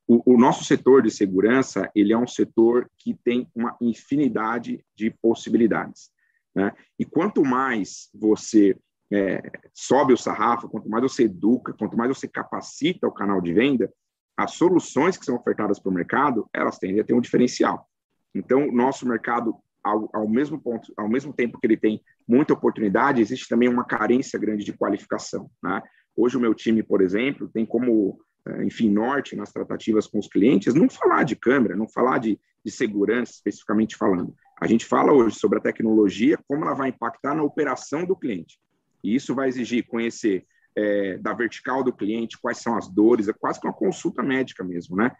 o, 0.07 0.35
o, 0.35 0.37
nosso 0.37 0.65
setor 0.65 1.01
de 1.01 1.11
segurança, 1.11 1.91
ele 1.95 2.13
é 2.13 2.19
um 2.19 2.27
setor 2.27 2.91
que 2.99 3.15
tem 3.25 3.49
uma 3.55 3.75
infinidade 3.81 4.85
de 4.95 5.11
possibilidades, 5.11 6.11
né? 6.55 6.75
E 6.99 7.07
quanto 7.07 7.43
mais 7.43 8.11
você 8.15 8.77
é, 9.11 9.41
sobe 9.73 10.13
o 10.13 10.19
sarrafo, 10.19 10.69
quanto 10.69 10.91
mais 10.91 11.03
você 11.03 11.25
educa, 11.25 11.73
quanto 11.73 11.97
mais 11.97 12.11
você 12.11 12.29
capacita 12.29 13.07
o 13.07 13.13
canal 13.13 13.41
de 13.41 13.55
venda, 13.55 13.91
as 14.37 14.53
soluções 14.53 15.17
que 15.17 15.25
são 15.25 15.37
ofertadas 15.37 15.79
para 15.79 15.91
o 15.91 15.95
mercado, 15.95 16.47
elas 16.53 16.79
tendem 16.79 17.01
a 17.01 17.05
ter 17.05 17.15
um 17.15 17.21
diferencial. 17.21 17.89
Então, 18.35 18.71
nosso 18.71 19.09
mercado 19.09 19.57
ao, 19.83 20.11
ao, 20.13 20.29
mesmo 20.29 20.61
ponto, 20.61 20.93
ao 20.97 21.09
mesmo 21.09 21.33
tempo 21.33 21.59
que 21.59 21.67
ele 21.67 21.77
tem 21.77 22.03
muita 22.27 22.55
oportunidade, 22.55 23.21
existe 23.21 23.49
também 23.49 23.69
uma 23.69 23.85
carência 23.85 24.39
grande 24.39 24.65
de 24.65 24.73
qualificação. 24.73 25.51
Né? 25.63 25.83
Hoje 26.17 26.37
o 26.37 26.41
meu 26.41 26.55
time, 26.55 26.83
por 26.83 27.03
exemplo, 27.03 27.49
tem 27.49 27.67
como, 27.67 28.19
eh, 28.47 28.65
enfim, 28.65 28.91
norte 28.91 29.37
nas 29.37 29.53
tratativas 29.53 30.07
com 30.07 30.19
os 30.19 30.29
clientes, 30.29 30.75
não 30.75 30.89
falar 30.89 31.25
de 31.25 31.37
câmera, 31.37 31.77
não 31.77 31.89
falar 31.89 32.19
de, 32.19 32.39
de 32.65 32.71
segurança 32.71 33.33
especificamente 33.33 33.97
falando. 33.97 34.35
A 34.61 34.67
gente 34.67 34.87
fala 34.87 35.13
hoje 35.13 35.39
sobre 35.39 35.59
a 35.59 35.63
tecnologia, 35.63 36.39
como 36.49 36.65
ela 36.65 36.75
vai 36.75 36.89
impactar 36.89 37.35
na 37.35 37.43
operação 37.43 38.05
do 38.05 38.17
cliente. 38.17 38.59
E 39.03 39.15
isso 39.15 39.35
vai 39.35 39.49
exigir 39.49 39.87
conhecer 39.87 40.47
é, 40.77 41.19
da 41.19 41.35
vertical 41.35 41.85
do 41.85 41.93
cliente, 41.93 42.39
quais 42.41 42.59
são 42.59 42.77
as 42.77 42.89
dores, 42.89 43.29
é 43.29 43.33
quase 43.33 43.61
que 43.61 43.67
uma 43.67 43.75
consulta 43.75 44.23
médica 44.23 44.65
mesmo, 44.65 44.97
né? 44.97 45.13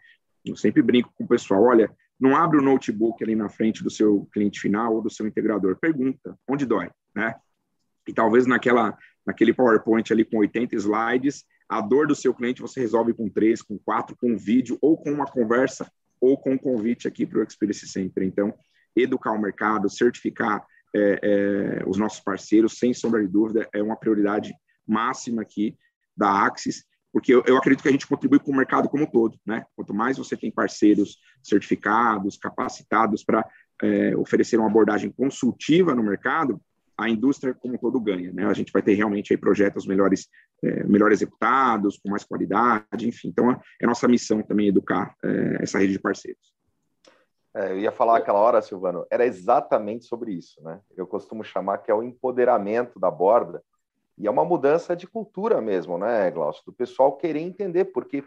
Eu 0.43 0.55
sempre 0.55 0.81
brinco 0.81 1.11
com 1.15 1.23
o 1.23 1.27
pessoal, 1.27 1.63
olha, 1.63 1.91
não 2.19 2.35
abre 2.35 2.57
o 2.57 2.61
notebook 2.61 3.23
ali 3.23 3.35
na 3.35 3.49
frente 3.49 3.83
do 3.83 3.89
seu 3.89 4.27
cliente 4.31 4.59
final 4.59 4.95
ou 4.95 5.01
do 5.01 5.09
seu 5.09 5.27
integrador. 5.27 5.77
Pergunta, 5.77 6.37
onde 6.47 6.65
dói, 6.65 6.89
né? 7.13 7.35
E 8.07 8.13
talvez 8.13 8.45
naquela, 8.45 8.97
naquele 9.25 9.53
PowerPoint 9.53 10.11
ali 10.13 10.23
com 10.23 10.37
80 10.37 10.75
slides, 10.75 11.43
a 11.67 11.81
dor 11.81 12.07
do 12.07 12.15
seu 12.15 12.33
cliente 12.33 12.61
você 12.61 12.79
resolve 12.79 13.13
com 13.13 13.29
três, 13.29 13.61
com 13.61 13.77
quatro, 13.77 14.15
com 14.15 14.31
um 14.31 14.37
vídeo, 14.37 14.77
ou 14.81 14.97
com 14.97 15.11
uma 15.11 15.25
conversa, 15.25 15.91
ou 16.21 16.37
com 16.37 16.53
um 16.53 16.57
convite 16.57 17.07
aqui 17.07 17.25
para 17.25 17.39
o 17.39 17.43
Experience 17.43 17.87
Center. 17.87 18.23
Então, 18.23 18.53
educar 18.95 19.31
o 19.31 19.41
mercado, 19.41 19.89
certificar 19.89 20.65
é, 20.95 21.19
é, 21.21 21.83
os 21.85 21.97
nossos 21.97 22.21
parceiros, 22.21 22.77
sem 22.77 22.93
sombra 22.93 23.21
de 23.21 23.27
dúvida, 23.27 23.67
é 23.73 23.83
uma 23.83 23.97
prioridade 23.97 24.53
máxima 24.87 25.41
aqui 25.41 25.77
da 26.15 26.45
Axis. 26.45 26.85
Porque 27.15 27.33
eu, 27.33 27.41
eu, 27.47 27.55
acredito 27.55 27.81
que 27.81 27.87
a 27.87 27.91
gente 27.93 28.05
contribui 28.05 28.39
com 28.39 28.51
o 28.51 28.55
mercado 28.57 28.89
como 28.89 29.03
um 29.03 29.09
todo, 29.09 29.39
né? 29.45 29.65
Quanto 29.73 29.93
mais 29.93 30.17
você 30.17 30.35
tem 30.35 30.51
parceiros 30.51 31.17
certificados, 31.41 32.35
capacitados 32.35 33.23
para 33.23 33.49
é, 33.81 34.13
oferecer 34.17 34.57
uma 34.59 34.67
abordagem 34.67 35.09
consultiva 35.09 35.95
no 35.95 36.03
mercado, 36.03 36.59
a 36.97 37.09
indústria 37.09 37.53
como 37.53 37.75
um 37.75 37.77
todo 37.77 38.01
ganha, 38.01 38.33
né? 38.33 38.45
A 38.45 38.51
gente 38.51 38.69
vai 38.69 38.81
ter 38.81 38.95
realmente 38.95 39.31
aí 39.31 39.37
projetos 39.37 39.87
melhores, 39.87 40.27
é, 40.61 40.83
melhor 40.83 41.09
executados, 41.09 41.97
com 41.97 42.09
mais 42.09 42.25
qualidade, 42.25 43.07
enfim. 43.07 43.29
Então, 43.29 43.49
é, 43.49 43.87
nossa 43.87 44.09
missão 44.09 44.43
também 44.43 44.67
educar 44.67 45.15
é, 45.23 45.63
essa 45.63 45.79
rede 45.79 45.93
de 45.93 45.99
parceiros. 45.99 46.53
É, 47.55 47.71
eu 47.71 47.79
ia 47.79 47.93
falar 47.93 48.17
aquela 48.17 48.39
hora, 48.39 48.61
Silvano, 48.61 49.05
era 49.09 49.25
exatamente 49.25 50.03
sobre 50.03 50.33
isso, 50.33 50.61
né? 50.61 50.81
Eu 50.97 51.07
costumo 51.07 51.45
chamar 51.45 51.77
que 51.77 51.89
é 51.89 51.93
o 51.93 52.03
empoderamento 52.03 52.99
da 52.99 53.09
borda, 53.09 53.63
e 54.17 54.27
é 54.27 54.31
uma 54.31 54.45
mudança 54.45 54.95
de 54.95 55.07
cultura 55.07 55.61
mesmo, 55.61 55.97
né, 55.97 56.31
Glaucio? 56.31 56.63
Do 56.65 56.73
pessoal 56.73 57.17
querer 57.17 57.41
entender, 57.41 57.85
porque 57.85 58.23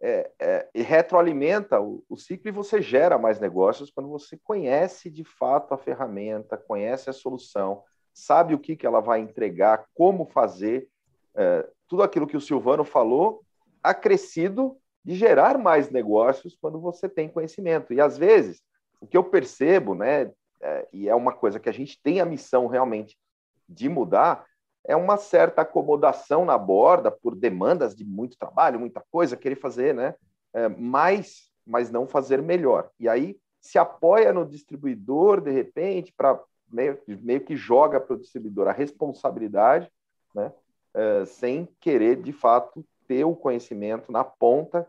é, 0.00 0.30
é, 0.40 0.68
retroalimenta 0.74 1.80
o, 1.80 2.04
o, 2.08 2.16
ciclo 2.16 2.48
e 2.48 2.52
você 2.52 2.82
gera 2.82 3.16
mais 3.16 3.38
negócios 3.38 3.88
quando 3.88 4.08
você 4.08 4.36
conhece 4.42 5.08
de 5.08 5.22
fato 5.22 5.72
a 5.72 5.78
ferramenta, 5.78 6.56
conhece 6.56 7.08
a 7.08 7.12
solução, 7.12 7.84
sabe 8.12 8.52
o 8.52 8.58
que, 8.58 8.74
que 8.74 8.84
ela 8.84 9.00
vai 9.00 9.20
entregar, 9.20 9.86
como 9.94 10.26
fazer, 10.26 10.88
é, 11.36 11.68
tudo 11.86 12.02
aquilo 12.02 12.26
que 12.26 12.36
o 12.36 12.40
Silvano 12.40 12.84
falou, 12.84 13.42
acrescido 13.80 14.76
de 15.04 15.14
gerar 15.14 15.56
mais 15.56 15.88
negócios 15.88 16.56
quando 16.60 16.80
você 16.80 17.08
tem 17.08 17.28
conhecimento. 17.28 17.92
E 17.92 18.00
às 18.00 18.18
vezes, 18.18 18.60
o 19.00 19.06
que 19.06 19.16
eu 19.16 19.22
percebo, 19.22 19.94
né, 19.94 20.32
é, 20.60 20.88
e 20.92 21.08
é 21.08 21.14
uma 21.14 21.32
coisa 21.32 21.60
que 21.60 21.68
a 21.68 21.72
gente 21.72 22.00
tem 22.02 22.20
a 22.20 22.26
missão 22.26 22.66
realmente 22.66 23.16
de 23.68 23.88
mudar, 23.88 24.44
é 24.84 24.96
uma 24.96 25.16
certa 25.16 25.62
acomodação 25.62 26.44
na 26.44 26.58
borda 26.58 27.10
por 27.10 27.34
demandas 27.34 27.94
de 27.94 28.04
muito 28.04 28.36
trabalho, 28.36 28.80
muita 28.80 29.02
coisa, 29.10 29.36
querer 29.36 29.56
fazer 29.56 29.94
né, 29.94 30.14
é, 30.52 30.68
mais, 30.68 31.50
mas 31.64 31.90
não 31.90 32.06
fazer 32.06 32.42
melhor. 32.42 32.90
E 32.98 33.08
aí 33.08 33.38
se 33.60 33.78
apoia 33.78 34.32
no 34.32 34.44
distribuidor, 34.44 35.40
de 35.40 35.52
repente, 35.52 36.12
para 36.16 36.40
meio, 36.70 36.98
meio 37.06 37.40
que 37.40 37.56
joga 37.56 38.00
para 38.00 38.14
o 38.14 38.18
distribuidor 38.18 38.66
a 38.66 38.72
responsabilidade, 38.72 39.90
né, 40.34 40.52
é, 40.94 41.24
sem 41.24 41.68
querer, 41.80 42.20
de 42.20 42.32
fato, 42.32 42.84
ter 43.06 43.24
o 43.24 43.36
conhecimento 43.36 44.10
na 44.10 44.24
ponta. 44.24 44.86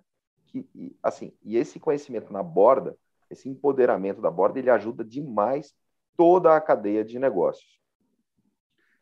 Que, 0.48 0.68
e, 0.74 0.96
assim, 1.04 1.32
e 1.44 1.56
esse 1.56 1.80
conhecimento 1.80 2.34
na 2.34 2.42
borda, 2.42 2.98
esse 3.30 3.48
empoderamento 3.48 4.22
da 4.22 4.32
borda, 4.32 4.58
ele 4.58 4.70
ajuda 4.72 5.04
demais 5.04 5.74
toda 6.18 6.56
a 6.56 6.62
cadeia 6.62 7.04
de 7.06 7.20
negócios. 7.20 7.80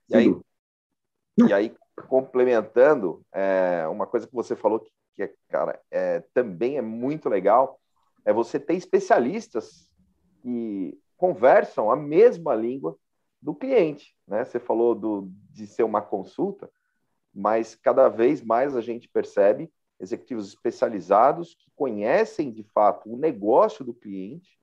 E 0.10 0.16
aí, 0.16 0.36
e 1.38 1.54
aí, 1.54 1.74
complementando, 2.08 3.24
é, 3.32 3.88
uma 3.88 4.06
coisa 4.06 4.28
que 4.28 4.34
você 4.34 4.56
falou 4.56 4.80
que, 4.80 4.92
que 5.16 5.34
cara, 5.50 5.80
é, 5.90 6.22
também 6.34 6.78
é 6.78 6.82
muito 6.82 7.30
legal, 7.30 7.80
é 8.26 8.34
você 8.34 8.60
ter 8.60 8.76
especialistas 8.76 9.90
que 10.42 10.98
conversam 11.18 11.92
a 11.92 11.96
mesma 11.96 12.56
língua 12.56 12.98
do 13.42 13.56
cliente. 13.56 14.16
Né? 14.28 14.44
Você 14.44 14.60
falou 14.60 14.94
do, 14.94 15.30
de 15.52 15.66
ser 15.68 15.84
uma 15.84 16.02
consulta, 16.02 16.70
mas 17.34 17.76
cada 17.76 18.10
vez 18.10 18.42
mais 18.42 18.76
a 18.76 18.82
gente 18.82 19.08
percebe 19.08 19.72
executivos 20.00 20.48
especializados 20.50 21.56
que 21.56 21.72
conhecem 21.76 22.52
de 22.52 22.64
fato 22.64 23.12
o 23.12 23.18
negócio 23.18 23.86
do 23.86 23.94
cliente 23.94 24.60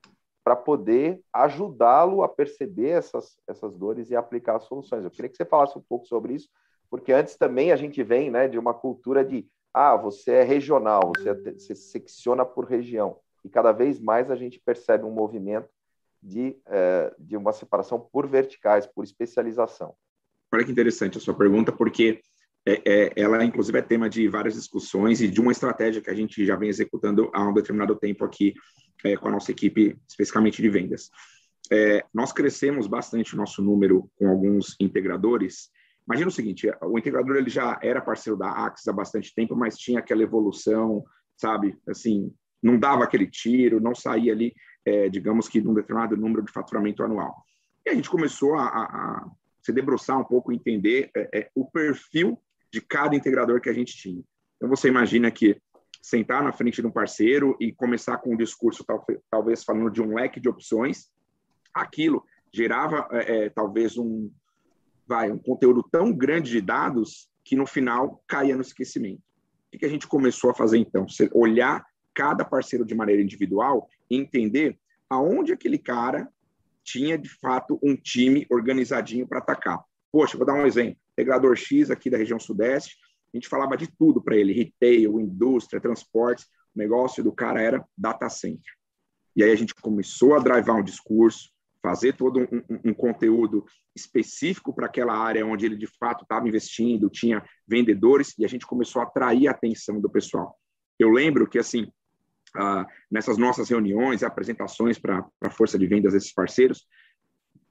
para 0.49 0.57
poder 0.57 1.21
ajudá-lo 1.31 2.23
a 2.23 2.29
perceber 2.29 2.89
essas, 2.89 3.37
essas 3.47 3.77
dores 3.77 4.11
e 4.11 4.17
aplicar 4.17 4.59
soluções. 4.61 5.05
Eu 5.05 5.11
queria 5.11 5.29
que 5.29 5.37
você 5.37 5.45
falasse 5.45 5.77
um 5.77 5.85
pouco 5.87 6.07
sobre 6.07 6.33
isso, 6.33 6.49
porque 6.89 7.13
antes 7.13 7.37
também 7.37 7.71
a 7.71 7.77
gente 7.77 8.03
vem 8.03 8.31
né, 8.31 8.49
de 8.49 8.59
uma 8.59 8.73
cultura 8.73 9.23
de 9.23 9.47
ah, 9.75 9.95
você 9.95 10.31
é 10.31 10.43
regional, 10.43 11.13
você, 11.15 11.29
é, 11.29 11.35
você 11.35 11.75
secciona 11.75 12.47
por 12.47 12.65
região. 12.65 13.19
E 13.45 13.51
cada 13.51 13.73
vez 13.73 14.01
mais 14.01 14.31
a 14.31 14.37
gente 14.37 14.59
percebe 14.59 15.05
um 15.05 15.11
movimento 15.11 15.69
de, 16.23 16.57
é, 16.65 17.15
de 17.19 17.37
uma 17.37 17.53
separação 17.53 18.01
por 18.01 18.27
verticais, 18.27 18.87
por 18.87 19.05
especialização. 19.05 19.95
Olha 20.51 20.65
que 20.65 20.73
interessante 20.73 21.19
a 21.19 21.21
sua 21.21 21.35
pergunta, 21.35 21.71
porque 21.73 22.23
é, 22.69 22.83
é, 22.85 23.13
ela, 23.17 23.43
inclusive, 23.43 23.79
é 23.79 23.83
tema 23.83 24.11
de 24.11 24.29
várias 24.29 24.55
discussões 24.55 25.23
e 25.23 25.29
de 25.29 25.41
uma 25.41 25.53
estratégia 25.53 26.03
que 26.03 26.11
a 26.11 26.15
gente 26.15 26.45
já 26.45 26.55
vem 26.55 26.69
executando 26.69 27.31
há 27.33 27.49
um 27.49 27.55
determinado 27.55 27.97
tempo 27.97 28.27
aqui 28.27 28.53
é, 29.03 29.17
com 29.17 29.29
a 29.29 29.31
nossa 29.31 29.51
equipe, 29.51 29.97
especificamente 30.07 30.61
de 30.61 30.69
vendas. 30.69 31.09
É, 31.73 32.05
nós 32.13 32.31
crescemos 32.31 32.87
bastante 32.87 33.35
o 33.35 33.39
nosso 33.39 33.63
número 33.63 34.11
com 34.17 34.29
alguns 34.29 34.77
integradores. 34.79 35.71
Imagina 36.07 36.29
o 36.29 36.33
seguinte: 36.33 36.71
o 36.83 36.99
integrador 36.99 37.37
ele 37.37 37.49
já 37.49 37.79
era 37.83 38.03
parceiro 38.03 38.39
da 38.39 38.51
Axis 38.51 38.87
há 38.87 38.93
bastante 38.93 39.35
tempo, 39.35 39.57
mas 39.57 39.79
tinha 39.79 40.01
aquela 40.01 40.23
evolução, 40.23 41.03
sabe? 41.39 41.75
Assim, 41.89 42.31
não 42.63 42.79
dava 42.79 43.05
aquele 43.05 43.27
tiro, 43.27 43.81
não 43.81 43.95
saía 43.95 44.33
ali, 44.33 44.55
é, 44.85 45.09
digamos 45.09 45.49
que, 45.49 45.61
num 45.61 45.73
determinado 45.73 46.19
número 46.19 46.45
de 46.45 46.53
faturamento 46.53 47.03
anual. 47.03 47.35
E 47.87 47.91
a 47.91 47.95
gente 47.95 48.11
começou 48.11 48.57
a, 48.57 48.67
a, 48.67 48.83
a 48.83 49.31
se 49.63 49.73
debruçar 49.73 50.21
um 50.21 50.25
pouco, 50.25 50.53
entender 50.53 51.11
é, 51.15 51.51
o 51.55 51.65
perfil 51.65 52.39
de 52.73 52.81
cada 52.81 53.17
integrador 53.17 53.61
que 53.61 53.69
a 53.69 53.73
gente 53.73 53.97
tinha. 53.97 54.23
Então, 54.57 54.69
você 54.69 54.89
imagina 54.89 55.31
que 55.31 55.61
sentar 56.03 56.43
na 56.43 56.53
frente 56.53 56.81
de 56.81 56.87
um 56.87 56.91
parceiro 56.91 57.57
e 57.61 57.73
começar 57.73 58.19
com 58.19 58.35
um 58.35 58.37
discurso 58.37 58.85
tal, 58.85 59.05
talvez 59.31 59.65
falando 59.65 59.91
de 59.91 60.01
um 60.01 60.15
leque 60.15 60.41
de 60.41 60.49
opções, 60.49 61.11
aquilo 61.75 62.25
gerava 62.53 63.09
é, 63.13 63.47
é, 63.47 63.51
talvez 63.51 63.97
um 63.97 64.31
vai 65.07 65.31
um 65.31 65.39
conteúdo 65.39 65.83
tão 65.83 66.13
grande 66.13 66.51
de 66.51 66.61
dados 66.61 67.31
que 67.43 67.57
no 67.57 67.67
final 67.67 68.23
caía 68.27 68.55
no 68.55 68.63
esquecimento. 68.63 69.23
O 69.73 69.79
que 69.79 69.87
a 69.87 69.89
gente 69.89 70.07
começou 70.07 70.51
a 70.51 70.55
fazer 70.55 70.79
então? 70.79 71.07
Olhar 71.33 71.85
cada 72.15 72.45
parceiro 72.45 72.85
de 72.85 72.95
maneira 72.95 73.23
individual 73.23 73.89
e 74.11 74.17
entender 74.17 74.79
aonde 75.09 75.53
aquele 75.53 75.79
cara 75.79 76.29
tinha 76.85 77.17
de 77.19 77.29
fato 77.29 77.79
um 77.83 77.97
time 77.97 78.47
organizadinho 78.51 79.27
para 79.27 79.39
atacar. 79.39 79.83
Poxa, 80.11 80.37
vou 80.37 80.47
dar 80.47 80.55
um 80.55 80.67
exemplo. 80.67 80.99
Integrador 81.19 81.57
X 81.57 81.91
aqui 81.91 82.09
da 82.09 82.17
região 82.17 82.39
Sudeste, 82.39 82.97
a 83.35 83.37
gente 83.37 83.49
falava 83.49 83.77
de 83.77 83.89
tudo 83.99 84.23
para 84.23 84.37
ele, 84.37 84.53
retail, 84.53 85.21
indústria, 85.21 85.81
transportes, 85.81 86.45
o 86.75 86.79
negócio 86.79 87.25
do 87.25 87.33
cara 87.33 87.61
era 87.61 87.85
data 87.97 88.29
center. 88.29 88.73
E 89.35 89.43
aí 89.43 89.51
a 89.51 89.57
gente 89.57 89.75
começou 89.75 90.37
a 90.37 90.39
drivar 90.39 90.77
um 90.77 90.83
discurso, 90.83 91.51
fazer 91.83 92.17
todo 92.17 92.41
um, 92.41 92.45
um, 92.71 92.91
um 92.91 92.95
conteúdo 92.95 93.65
específico 93.97 94.73
para 94.73 94.87
aquela 94.87 95.17
área 95.17 95.45
onde 95.45 95.67
ele 95.67 95.77
de 95.77 95.89
fato 95.99 96.23
estava 96.23 96.47
investindo, 96.47 97.11
tinha 97.11 97.45
vendedores, 97.67 98.33
e 98.39 98.45
a 98.45 98.49
gente 98.49 98.65
começou 98.65 99.03
a 99.03 99.05
atrair 99.05 99.49
a 99.49 99.51
atenção 99.51 100.01
do 100.01 100.09
pessoal. 100.09 100.57
Eu 100.99 101.11
lembro 101.11 101.49
que, 101.49 101.59
assim, 101.59 101.83
uh, 102.57 102.87
nessas 103.11 103.37
nossas 103.37 103.69
reuniões 103.69 104.23
apresentações 104.23 104.99
para 105.01 105.27
a 105.43 105.51
força 105.51 105.77
de 105.77 105.87
vendas 105.87 106.13
desses 106.13 106.33
parceiros, 106.33 106.87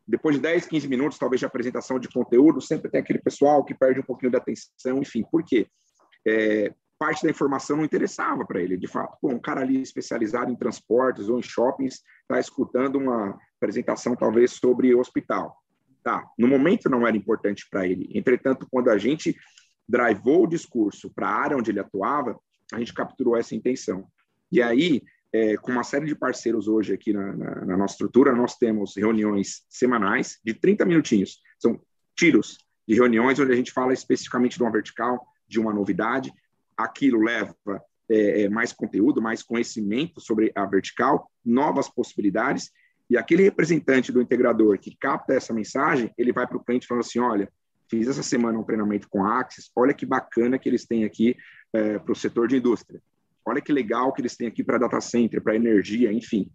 depois 0.08 0.36
de 0.36 0.42
10, 0.42 0.68
15 0.68 0.88
minutos, 0.88 1.18
talvez, 1.18 1.40
de 1.40 1.46
apresentação 1.46 2.00
de 2.00 2.08
conteúdo, 2.08 2.62
sempre 2.62 2.90
tem 2.90 3.02
aquele 3.02 3.20
pessoal 3.20 3.64
que 3.64 3.74
perde 3.74 4.00
um 4.00 4.04
pouquinho 4.04 4.32
da 4.32 4.38
atenção, 4.38 5.00
enfim, 5.00 5.24
por 5.30 5.44
quê? 5.44 5.68
É, 6.26 6.74
parte 6.98 7.24
da 7.24 7.30
informação 7.30 7.78
não 7.78 7.86
interessava 7.86 8.46
para 8.46 8.62
ele, 8.62 8.78
de 8.78 8.88
fato. 8.88 9.18
Pô, 9.22 9.30
um 9.30 9.40
cara 9.40 9.62
ali 9.62 9.82
especializado 9.82 10.52
em 10.52 10.56
transportes 10.56 11.28
ou 11.30 11.40
em 11.40 11.44
shoppings 11.44 12.02
está 12.22 12.40
escutando 12.40 12.98
uma 12.98 13.38
apresentação, 13.58 14.16
talvez, 14.16 14.52
sobre 14.52 14.96
hospital. 14.96 15.58
Tá, 16.04 16.26
no 16.38 16.48
momento 16.48 16.90
não 16.90 17.06
era 17.06 17.18
importante 17.18 17.68
para 17.70 17.86
ele. 17.86 18.10
Entretanto, 18.14 18.66
quando 18.72 18.90
a 18.90 18.98
gente 18.98 19.36
drivou 19.88 20.44
o 20.44 20.48
discurso 20.48 21.10
para 21.14 21.28
a 21.28 21.36
área 21.36 21.58
onde 21.58 21.72
ele 21.72 21.82
atuava, 21.82 22.40
a 22.74 22.80
gente 22.80 22.94
capturou 22.94 23.36
essa 23.36 23.56
intenção. 23.56 24.08
E 24.52 24.62
aí, 24.62 25.02
é, 25.34 25.58
com 25.58 25.72
uma 25.72 25.84
série 25.84 26.06
de 26.06 26.16
parceiros 26.16 26.68
hoje 26.68 26.94
aqui 26.94 27.12
na, 27.12 27.34
na, 27.36 27.66
na, 27.66 27.78
nossa 27.78 27.94
estrutura, 27.94 28.34
nós 28.34 28.56
temos 28.56 28.96
reuniões 28.96 29.64
semanais 29.70 30.40
de 30.44 30.54
30 30.54 30.86
minutinhos. 30.86 31.40
São 31.60 31.80
tiros 32.16 32.58
de 32.88 32.96
reuniões 32.96 33.40
onde 33.40 33.52
a 33.52 33.56
gente 33.56 33.72
fala 33.72 33.94
especificamente 33.94 34.58
de 34.58 34.64
uma 34.64 34.72
vertical, 34.72 35.26
de 35.48 35.60
uma 35.60 35.74
novidade. 35.74 36.32
Aquilo 36.78 37.22
leva 37.22 37.56
é, 38.10 38.44
é, 38.44 38.50
mais 38.50 38.72
conteúdo, 38.72 39.22
mais 39.22 39.44
conhecimento 39.44 40.22
sobre 40.22 40.52
a 40.56 40.66
vertical, 40.66 41.30
novas 41.46 41.90
possibilidades. 41.90 42.72
E 43.10 43.18
aquele 43.18 43.44
representante 43.44 44.12
do 44.12 44.22
integrador 44.22 44.80
que 44.80 44.96
capta 44.96 45.34
essa 45.34 45.54
mensagem, 45.54 46.12
ele 46.18 46.32
vai 46.32 46.48
para 46.48 46.58
o 46.58 46.64
cliente 46.64 46.88
falando 46.88 47.04
assim: 47.04 47.20
olha, 47.20 47.52
fiz 47.90 48.08
essa 48.08 48.24
semana 48.24 48.58
um 48.58 48.64
treinamento 48.64 49.10
com 49.10 49.26
a 49.26 49.40
Axis, 49.40 49.70
olha 49.76 49.94
que 49.94 50.06
bacana 50.06 50.58
que 50.58 50.70
eles 50.70 50.86
têm 50.86 51.04
aqui 51.04 51.36
é, 51.74 52.00
para 52.00 52.12
o 52.12 52.16
setor 52.16 52.48
de 52.48 52.58
indústria 52.58 53.02
olha 53.48 53.62
que 53.62 53.72
legal 53.72 54.14
que 54.14 54.22
eles 54.22 54.36
têm 54.36 54.48
aqui 54.48 54.64
para 54.64 54.78
data 54.78 55.00
center, 55.02 55.42
para 55.42 55.56
energia, 55.56 56.12
enfim. 56.12 56.52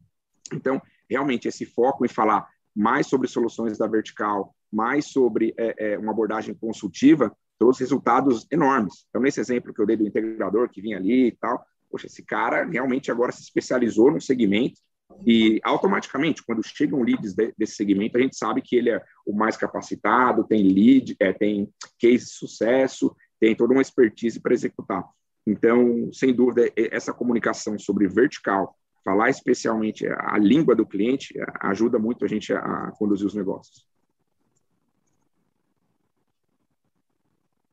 Então, 0.52 0.80
realmente, 1.08 1.48
esse 1.48 1.64
foco 1.64 2.04
em 2.04 2.08
falar 2.08 2.48
mais 2.74 3.06
sobre 3.06 3.28
soluções 3.28 3.78
da 3.78 3.86
vertical, 3.86 4.54
mais 4.70 5.06
sobre 5.06 5.54
é, 5.58 5.92
é, 5.92 5.98
uma 5.98 6.12
abordagem 6.12 6.54
consultiva, 6.54 7.34
trouxe 7.58 7.80
resultados 7.80 8.46
enormes. 8.50 9.06
Então, 9.08 9.22
nesse 9.22 9.40
exemplo 9.40 9.72
que 9.72 9.80
eu 9.80 9.86
dei 9.86 9.96
do 9.96 10.06
integrador 10.06 10.68
que 10.68 10.80
vinha 10.80 10.96
ali 10.96 11.28
e 11.28 11.32
tal, 11.32 11.64
poxa, 11.90 12.06
esse 12.06 12.24
cara 12.24 12.64
realmente 12.64 13.10
agora 13.10 13.32
se 13.32 13.42
especializou 13.42 14.10
no 14.10 14.20
segmento 14.20 14.80
e 15.26 15.60
automaticamente, 15.62 16.42
quando 16.42 16.66
chegam 16.66 17.02
leads 17.02 17.34
de, 17.34 17.52
desse 17.56 17.74
segmento, 17.74 18.16
a 18.16 18.20
gente 18.20 18.36
sabe 18.36 18.62
que 18.62 18.76
ele 18.76 18.90
é 18.90 19.02
o 19.26 19.32
mais 19.32 19.56
capacitado, 19.56 20.44
tem 20.44 20.62
lead, 20.62 21.16
é, 21.20 21.32
tem 21.32 21.68
case 21.98 22.24
de 22.24 22.32
sucesso, 22.32 23.14
tem 23.38 23.54
toda 23.54 23.72
uma 23.72 23.82
expertise 23.82 24.40
para 24.40 24.54
executar. 24.54 25.04
Então, 25.46 26.12
sem 26.12 26.32
dúvida, 26.32 26.70
essa 26.76 27.12
comunicação 27.12 27.78
sobre 27.78 28.06
vertical, 28.08 28.76
falar 29.04 29.30
especialmente 29.30 30.06
a 30.06 30.38
língua 30.38 30.74
do 30.74 30.86
cliente, 30.86 31.34
ajuda 31.60 31.98
muito 31.98 32.24
a 32.24 32.28
gente 32.28 32.52
a 32.52 32.92
conduzir 32.96 33.26
os 33.26 33.34
negócios. 33.34 33.84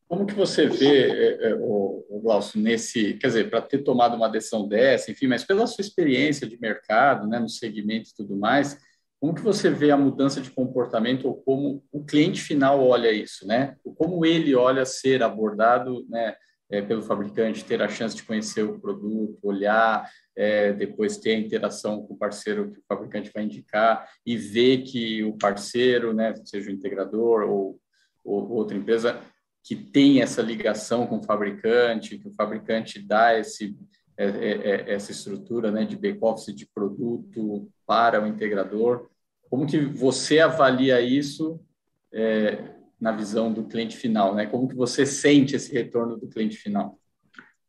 Como 0.07 0.25
que 0.25 0.33
você 0.33 0.65
vê, 0.65 1.11
é, 1.11 1.51
é, 1.51 1.55
o, 1.55 2.19
Glaucio, 2.23 2.59
nesse, 2.59 3.13
quer 3.13 3.27
dizer, 3.27 3.49
para 3.51 3.61
ter 3.61 3.83
tomado 3.83 4.15
uma 4.15 4.27
decisão 4.27 4.67
dessa, 4.67 5.11
enfim, 5.11 5.27
mas 5.27 5.43
pela 5.43 5.67
sua 5.67 5.83
experiência 5.83 6.47
de 6.47 6.59
mercado, 6.59 7.27
né, 7.27 7.37
no 7.37 7.47
segmento 7.47 8.09
e 8.09 8.15
tudo 8.15 8.35
mais, 8.35 8.79
como 9.19 9.35
que 9.35 9.41
você 9.41 9.69
vê 9.69 9.91
a 9.91 9.97
mudança 9.97 10.41
de 10.41 10.49
comportamento 10.49 11.27
ou 11.27 11.35
como 11.35 11.83
o 11.91 12.03
cliente 12.03 12.41
final 12.41 12.83
olha 12.83 13.11
isso, 13.11 13.45
né? 13.45 13.75
Como 13.95 14.25
ele 14.25 14.55
olha 14.55 14.85
ser 14.85 15.21
abordado, 15.21 16.05
né, 16.09 16.35
é, 16.69 16.81
pelo 16.81 17.01
fabricante, 17.01 17.65
ter 17.65 17.81
a 17.81 17.89
chance 17.89 18.15
de 18.15 18.23
conhecer 18.23 18.63
o 18.63 18.79
produto, 18.79 19.39
olhar, 19.41 20.09
é, 20.35 20.71
depois 20.71 21.17
ter 21.17 21.31
a 21.31 21.39
interação 21.39 22.05
com 22.05 22.13
o 22.13 22.17
parceiro 22.17 22.71
que 22.71 22.79
o 22.79 22.83
fabricante 22.87 23.31
vai 23.33 23.43
indicar 23.43 24.07
e 24.25 24.37
ver 24.37 24.83
que 24.83 25.23
o 25.23 25.37
parceiro, 25.37 26.13
né, 26.13 26.33
seja 26.45 26.69
o 26.69 26.73
integrador 26.73 27.49
ou, 27.49 27.79
ou 28.23 28.51
outra 28.51 28.77
empresa, 28.77 29.19
que 29.63 29.75
tem 29.75 30.21
essa 30.21 30.41
ligação 30.41 31.05
com 31.07 31.17
o 31.17 31.23
fabricante, 31.23 32.17
que 32.17 32.27
o 32.27 32.33
fabricante 32.33 32.99
dá 32.99 33.37
esse, 33.37 33.75
é, 34.17 34.25
é, 34.25 34.51
é, 34.51 34.93
essa 34.93 35.11
estrutura 35.11 35.71
né, 35.71 35.85
de 35.85 35.95
back-office 35.95 36.55
de 36.55 36.67
produto 36.67 37.69
para 37.85 38.23
o 38.23 38.27
integrador. 38.27 39.09
Como 39.49 39.65
que 39.65 39.79
você 39.79 40.39
avalia 40.39 41.01
isso 41.01 41.59
é, 42.11 42.78
na 42.99 43.11
visão 43.11 43.51
do 43.51 43.63
cliente 43.63 43.95
final? 43.95 44.35
Né? 44.35 44.45
Como 44.45 44.67
que 44.67 44.75
você 44.75 45.05
sente 45.05 45.55
esse 45.55 45.71
retorno 45.71 46.17
do 46.17 46.27
cliente 46.27 46.57
final? 46.57 46.99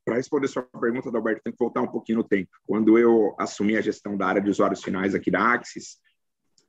Para 0.05 0.17
responder 0.17 0.49
sua 0.49 0.63
pergunta, 0.63 1.09
Alberto, 1.09 1.43
tem 1.45 1.53
que 1.53 1.59
voltar 1.59 1.83
um 1.83 1.89
pouquinho 1.89 2.19
no 2.19 2.25
tempo. 2.25 2.51
Quando 2.67 2.99
eu 2.99 3.35
assumi 3.39 3.77
a 3.77 3.81
gestão 3.81 4.17
da 4.17 4.27
área 4.27 4.41
de 4.41 4.51
usuários 4.51 4.83
finais 4.83 5.15
aqui 5.15 5.31
da 5.31 5.53
Axis, 5.53 5.99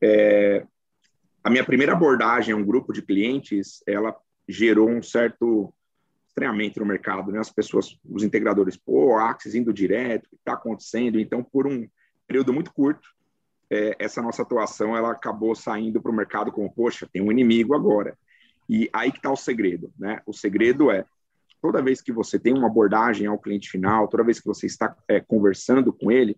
é, 0.02 0.66
a 1.44 1.50
minha 1.50 1.64
primeira 1.64 1.94
abordagem 1.94 2.54
a 2.54 2.58
um 2.58 2.66
grupo 2.66 2.94
de 2.94 3.02
clientes, 3.02 3.82
ela 3.88 4.16
gerou 4.48 4.90
um 4.90 5.02
certo 5.02 5.74
estranhamento 6.28 6.80
no 6.80 6.86
mercado, 6.86 7.32
né? 7.32 7.40
As 7.40 7.52
pessoas, 7.52 7.98
os 8.10 8.24
integradores, 8.24 8.78
pô, 8.78 9.18
Axis 9.18 9.56
indo 9.56 9.74
direto, 9.74 10.26
o 10.26 10.30
que 10.30 10.36
está 10.36 10.54
acontecendo? 10.54 11.20
Então, 11.20 11.44
por 11.44 11.68
um 11.68 11.88
período 12.28 12.54
muito 12.54 12.74
curto, 12.74 13.08
é, 13.70 13.96
essa 14.00 14.22
nossa 14.22 14.42
atuação 14.42 14.96
ela 14.96 15.12
acabou 15.12 15.56
saindo 15.56 16.02
para 16.02 16.12
o 16.12 16.16
mercado 16.16 16.52
como, 16.52 16.72
poxa, 16.72 17.10
tem 17.12 17.22
um 17.22 17.32
inimigo 17.32 17.74
agora. 17.74 18.18
E 18.72 18.90
aí 18.94 19.12
que 19.12 19.18
está 19.18 19.30
o 19.30 19.36
segredo, 19.36 19.92
né? 20.00 20.22
O 20.26 20.32
segredo 20.32 20.90
é 20.90 21.04
toda 21.62 21.82
vez 21.82 22.02
que 22.02 22.14
você 22.14 22.40
tem 22.40 22.54
uma 22.54 22.68
abordagem 22.68 23.28
ao 23.28 23.38
cliente 23.38 23.70
final, 23.70 24.08
toda 24.08 24.24
vez 24.24 24.40
que 24.40 24.48
você 24.48 24.66
está 24.66 24.96
é, 25.10 25.20
conversando 25.20 25.92
com 25.92 26.10
ele, 26.10 26.38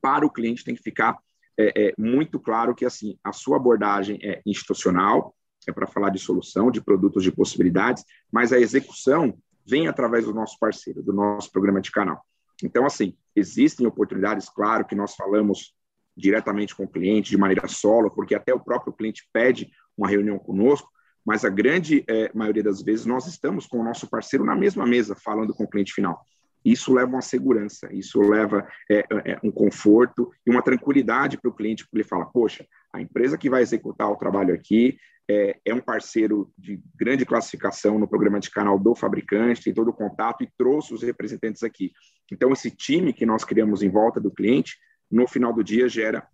para 0.00 0.24
o 0.24 0.30
cliente 0.30 0.64
tem 0.64 0.74
que 0.74 0.82
ficar 0.82 1.18
é, 1.58 1.88
é, 1.88 1.94
muito 1.98 2.40
claro 2.40 2.74
que 2.74 2.86
assim 2.86 3.18
a 3.22 3.30
sua 3.30 3.58
abordagem 3.58 4.18
é 4.22 4.40
institucional, 4.46 5.36
é 5.68 5.72
para 5.72 5.86
falar 5.86 6.08
de 6.08 6.18
solução, 6.18 6.70
de 6.70 6.80
produtos, 6.80 7.22
de 7.22 7.30
possibilidades, 7.30 8.06
mas 8.32 8.54
a 8.54 8.58
execução 8.58 9.36
vem 9.66 9.86
através 9.86 10.24
do 10.24 10.32
nosso 10.32 10.58
parceiro, 10.58 11.02
do 11.02 11.12
nosso 11.12 11.52
programa 11.52 11.82
de 11.82 11.90
canal. 11.90 12.24
Então, 12.64 12.86
assim, 12.86 13.14
existem 13.36 13.86
oportunidades, 13.86 14.48
claro, 14.48 14.86
que 14.86 14.94
nós 14.94 15.14
falamos 15.14 15.74
diretamente 16.16 16.74
com 16.74 16.84
o 16.84 16.88
cliente, 16.88 17.28
de 17.28 17.36
maneira 17.36 17.68
solo, 17.68 18.10
porque 18.10 18.34
até 18.34 18.54
o 18.54 18.60
próprio 18.60 18.94
cliente 18.94 19.28
pede 19.30 19.70
uma 19.94 20.08
reunião 20.08 20.38
conosco, 20.38 20.90
mas 21.24 21.44
a 21.44 21.48
grande 21.48 22.04
é, 22.08 22.30
maioria 22.34 22.62
das 22.62 22.82
vezes 22.82 23.06
nós 23.06 23.26
estamos 23.26 23.66
com 23.66 23.78
o 23.78 23.84
nosso 23.84 24.08
parceiro 24.08 24.44
na 24.44 24.56
mesma 24.56 24.86
mesa, 24.86 25.14
falando 25.14 25.54
com 25.54 25.64
o 25.64 25.68
cliente 25.68 25.92
final. 25.92 26.20
Isso 26.64 26.92
leva 26.92 27.10
uma 27.10 27.22
segurança, 27.22 27.88
isso 27.92 28.20
leva 28.20 28.66
é, 28.90 29.04
é, 29.24 29.38
um 29.42 29.50
conforto 29.50 30.30
e 30.46 30.50
uma 30.50 30.62
tranquilidade 30.62 31.38
para 31.38 31.50
o 31.50 31.54
cliente, 31.54 31.84
porque 31.84 31.98
ele 31.98 32.08
fala, 32.08 32.26
poxa, 32.26 32.66
a 32.92 33.00
empresa 33.00 33.38
que 33.38 33.48
vai 33.48 33.62
executar 33.62 34.10
o 34.10 34.16
trabalho 34.16 34.54
aqui 34.54 34.98
é, 35.30 35.56
é, 35.64 35.72
um 35.72 35.80
parceiro 35.80 36.52
de 36.58 36.82
grande 36.96 37.24
classificação 37.24 37.98
no 37.98 38.08
programa 38.08 38.40
de 38.40 38.50
canal 38.50 38.78
do 38.78 38.96
fabricante, 38.96 39.62
tem 39.62 39.72
todo 39.72 39.88
o 39.88 39.92
contato 39.92 40.42
e 40.42 40.50
trouxe 40.58 40.92
os 40.92 41.02
representantes 41.02 41.62
aqui. 41.62 41.92
Então, 42.32 42.52
esse 42.52 42.70
time 42.70 43.12
que 43.12 43.24
nós 43.24 43.44
criamos 43.44 43.82
em 43.82 43.88
volta 43.88 44.20
do 44.20 44.30
cliente, 44.30 44.76
no 45.10 45.28
final 45.28 45.52
do 45.52 45.62
dia, 45.62 45.88
gera 45.88 46.26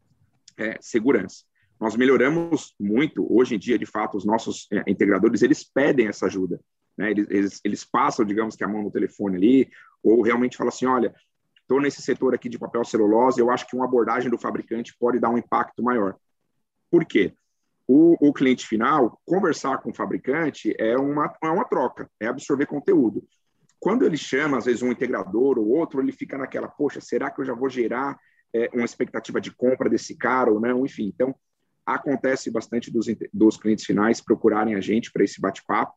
é, 0.57 0.79
segurança. 0.81 1.45
Nós 1.79 1.95
melhoramos 1.97 2.75
muito, 2.81 3.27
hoje 3.31 3.55
em 3.55 3.59
dia, 3.59 3.79
de 3.79 3.87
fato, 3.87 4.17
os 4.17 4.25
nossos 4.25 4.67
é, 4.73 4.83
integradores, 4.87 5.43
eles 5.43 5.63
pedem 5.63 6.09
essa 6.09 6.27
ajuda. 6.27 6.61
Né? 6.97 7.11
Eles, 7.11 7.27
eles, 7.31 7.61
eles, 7.65 7.85
passam, 7.85 8.25
digamos 8.25 8.57
que 8.57 8.65
a 8.65 8.69
mão 8.69 8.83
no 8.83 8.91
telefone 8.91 9.37
ali, 9.37 9.71
ou 10.03 10.23
realmente 10.23 10.57
falam 10.57 10.71
assim, 10.71 10.87
olha, 10.87 11.15
estou 11.61 11.81
nesse 11.81 12.01
setor 12.01 12.35
aqui 12.35 12.49
de 12.49 12.59
papel 12.59 12.85
celulose, 12.85 13.41
eu 13.41 13.51
acho 13.51 13.67
que 13.67 13.77
uma 13.77 13.85
abordagem 13.85 14.31
do 14.31 14.39
fabricante 14.39 14.97
pode 14.99 15.19
dar 15.19 15.31
um 15.31 15.39
impacto 15.39 15.83
maior. 15.83 16.17
Por 16.91 17.05
quê? 17.05 17.35
O, 17.87 18.29
o 18.29 18.33
cliente 18.33 18.67
final, 18.67 19.21
conversar 19.25 19.79
com 19.79 19.91
o 19.91 19.95
fabricante 19.95 20.75
é 20.79 20.97
uma, 20.97 21.33
é 21.43 21.49
uma 21.49 21.65
troca, 21.65 22.11
é 22.19 22.27
absorver 22.27 22.67
conteúdo. 22.67 23.25
Quando 23.79 24.05
ele 24.05 24.17
chama, 24.17 24.59
às 24.59 24.65
vezes, 24.65 24.83
um 24.83 24.91
integrador 24.91 25.59
ou 25.59 25.69
outro, 25.69 26.01
ele 26.01 26.11
fica 26.11 26.39
naquela, 26.39 26.67
poxa, 26.67 27.01
será 27.01 27.31
que 27.31 27.41
eu 27.41 27.45
já 27.45 27.55
vou 27.55 27.69
gerar 27.69 28.19
é, 28.53 28.71
uma 28.73 28.85
expectativa 28.85 29.41
de 29.41 29.55
compra 29.55 29.89
desse 29.89 30.17
cara 30.17 30.51
ou 30.51 30.59
não? 30.59 30.85
Enfim, 30.85 31.13
então, 31.15 31.35
acontece 31.87 32.51
bastante 32.51 32.91
dos, 32.91 33.07
dos 33.33 33.57
clientes 33.57 33.85
finais 33.85 34.21
procurarem 34.21 34.75
a 34.75 34.81
gente 34.81 35.13
para 35.13 35.25
esse 35.25 35.41
bate-papo. 35.41 35.95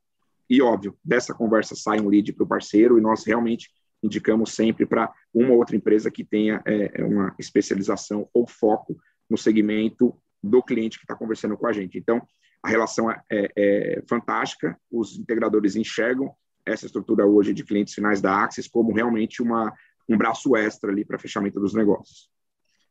E, 0.49 0.61
óbvio, 0.61 0.95
dessa 1.03 1.33
conversa 1.33 1.75
sai 1.75 1.99
um 1.99 2.07
lead 2.07 2.31
para 2.33 2.43
o 2.43 2.47
parceiro 2.47 2.97
e 2.97 3.01
nós 3.01 3.25
realmente 3.25 3.69
indicamos 4.01 4.53
sempre 4.53 4.85
para 4.85 5.11
uma 5.33 5.51
ou 5.51 5.57
outra 5.57 5.75
empresa 5.75 6.09
que 6.09 6.23
tenha 6.23 6.61
é, 6.65 7.03
uma 7.03 7.35
especialização 7.37 8.29
ou 8.33 8.47
foco 8.47 8.95
no 9.29 9.37
segmento 9.37 10.15
do 10.41 10.63
cliente 10.63 10.97
que 10.97 11.03
está 11.03 11.15
conversando 11.15 11.57
com 11.57 11.67
a 11.67 11.73
gente. 11.73 11.97
Então, 11.97 12.21
a 12.63 12.69
relação 12.69 13.09
é, 13.11 13.21
é, 13.29 13.51
é, 13.55 14.03
fantástica, 14.07 14.77
os 14.91 15.17
integradores 15.17 15.75
enxergam 15.75 16.33
essa 16.65 16.85
estrutura 16.85 17.25
hoje 17.25 17.53
de 17.53 17.63
clientes 17.63 17.93
finais 17.93 18.21
da 18.21 18.43
Axis 18.43 18.67
como 18.67 18.93
realmente 18.93 19.41
uma, 19.41 19.73
um 20.07 20.17
braço 20.17 20.55
extra 20.55 20.91
ali 20.91 21.03
para 21.03 21.19
fechamento 21.19 21.59
dos 21.59 21.73
negócios. 21.73 22.29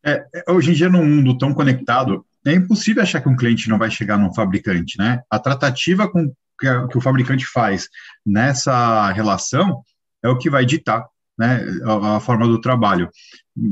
É, 0.04 0.26
é, 0.34 0.52
hoje 0.52 0.70
em 0.70 0.74
dia, 0.74 0.88
num 0.88 1.04
mundo 1.04 1.36
tão 1.36 1.52
conectado, 1.52 2.24
é 2.46 2.52
impossível 2.52 3.02
achar 3.02 3.20
que 3.20 3.28
um 3.28 3.36
cliente 3.36 3.68
não 3.68 3.78
vai 3.78 3.90
chegar 3.90 4.18
num 4.18 4.32
fabricante, 4.32 4.98
né? 4.98 5.20
A 5.30 5.38
tratativa 5.38 6.08
com 6.08 6.32
que, 6.58 6.66
a, 6.66 6.86
que 6.88 6.98
o 6.98 7.00
fabricante 7.00 7.46
faz 7.46 7.88
nessa 8.24 9.10
relação 9.12 9.82
é 10.22 10.28
o 10.28 10.38
que 10.38 10.50
vai 10.50 10.64
ditar 10.64 11.06
né, 11.38 11.64
a, 11.84 12.16
a, 12.16 12.20
forma 12.20 12.46
do 12.46 12.60
trabalho. 12.60 13.08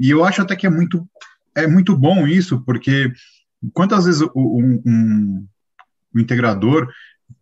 E 0.00 0.08
eu 0.08 0.24
acho 0.24 0.42
até 0.42 0.54
que 0.54 0.66
é 0.66 0.70
muito, 0.70 1.06
é 1.54 1.66
muito 1.66 1.96
bom 1.96 2.26
isso, 2.26 2.62
porque 2.64 3.12
quantas 3.72 4.04
vezes 4.04 4.22
um, 4.34 4.82
um, 4.86 5.46
um 6.14 6.20
integrador 6.20 6.88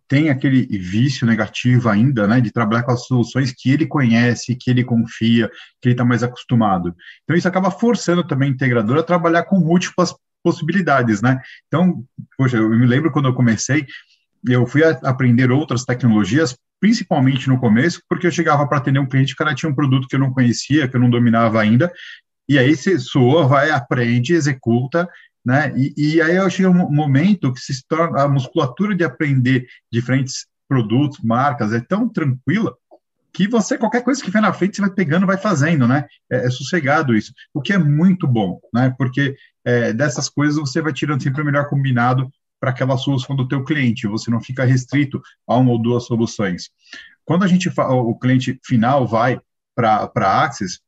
tem 0.07 0.31
aquele 0.31 0.67
vício 0.79 1.27
negativo 1.27 1.89
ainda, 1.89 2.27
né, 2.27 2.41
de 2.41 2.53
trabalhar 2.53 2.83
com 2.83 2.93
as 2.93 3.07
soluções 3.07 3.53
que 3.53 3.71
ele 3.71 3.87
conhece, 3.87 4.55
que 4.55 4.71
ele 4.71 4.85
confia, 4.85 5.51
que 5.81 5.89
ele 5.89 5.95
está 5.95 6.05
mais 6.05 6.23
acostumado. 6.23 6.95
Então 7.23 7.37
isso 7.37 7.49
acaba 7.49 7.71
forçando 7.71 8.27
também 8.27 8.51
o 8.51 8.55
integrador 8.55 8.99
a 8.99 9.03
trabalhar 9.03 9.45
com 9.45 9.59
múltiplas 9.59 10.15
possibilidades, 10.45 11.23
né? 11.23 11.41
Então, 11.67 12.05
poxa, 12.37 12.59
eu 12.59 12.69
me 12.69 12.87
lembro 12.87 13.11
quando 13.11 13.27
eu 13.27 13.35
comecei, 13.35 13.87
eu 14.47 14.67
fui 14.67 14.83
aprender 14.85 15.51
outras 15.51 15.85
tecnologias, 15.85 16.55
principalmente 16.79 17.49
no 17.49 17.59
começo, 17.59 18.03
porque 18.09 18.27
eu 18.27 18.31
chegava 18.31 18.69
para 18.69 18.77
atender 18.77 18.99
um 18.99 19.09
cliente, 19.09 19.33
o 19.33 19.37
cara 19.37 19.55
tinha 19.55 19.73
um 19.73 19.75
produto 19.75 20.07
que 20.07 20.15
eu 20.15 20.21
não 20.21 20.33
conhecia, 20.33 20.87
que 20.87 20.95
eu 20.95 21.01
não 21.01 21.09
dominava 21.09 21.61
ainda, 21.61 21.91
e 22.47 22.59
aí 22.59 22.77
você 22.77 22.99
soa, 22.99 23.49
vai, 23.49 23.71
aprende, 23.71 24.35
executa, 24.35 25.09
né? 25.45 25.73
E, 25.77 25.95
e 25.97 26.23
aí 26.23 26.37
eu 26.37 26.51
chego 26.51 26.71
um 26.71 26.91
momento 26.91 27.53
que 27.53 27.61
se 27.61 27.83
torna 27.89 28.23
a 28.23 28.29
musculatura 28.29 28.95
de 28.95 29.03
aprender 29.03 29.67
diferentes 29.91 30.47
produtos, 30.69 31.21
marcas, 31.21 31.73
é 31.73 31.81
tão 31.81 32.09
tranquila 32.09 32.75
que 33.35 33.49
você, 33.49 33.77
qualquer 33.77 34.03
coisa 34.03 34.23
que 34.23 34.31
vem 34.31 34.41
na 34.41 34.53
frente, 34.53 34.77
você 34.77 34.83
vai 34.83 34.91
pegando, 34.93 35.27
vai 35.27 35.37
fazendo, 35.37 35.89
né? 35.89 36.07
É, 36.31 36.47
é 36.47 36.51
sossegado 36.51 37.17
isso, 37.17 37.33
o 37.53 37.61
que 37.61 37.73
é 37.73 37.79
muito 37.79 38.29
bom, 38.29 38.61
né? 38.73 38.95
Porque 38.97 39.35
é, 39.65 39.93
dessas 39.93 40.29
coisas 40.29 40.57
você 40.57 40.81
vai 40.81 40.93
tirando 40.93 41.23
sempre 41.23 41.43
o 41.43 41.45
melhor 41.45 41.69
combinado 41.69 42.31
para 42.61 42.71
aquela 42.71 42.97
solução 42.97 43.35
do 43.35 43.49
teu 43.49 43.65
cliente, 43.65 44.07
você 44.07 44.31
não 44.31 44.41
fica 44.41 44.65
restrito 44.65 45.21
a 45.47 45.57
uma 45.57 45.73
ou 45.73 45.83
duas 45.83 46.07
soluções. 46.07 46.71
Quando 47.25 47.43
a 47.43 47.49
gente 47.49 47.69
o 47.77 48.19
cliente 48.19 48.59
final 48.65 49.07
vai 49.07 49.41
para 49.75 50.11
a 50.15 50.45
Axis, 50.45 50.79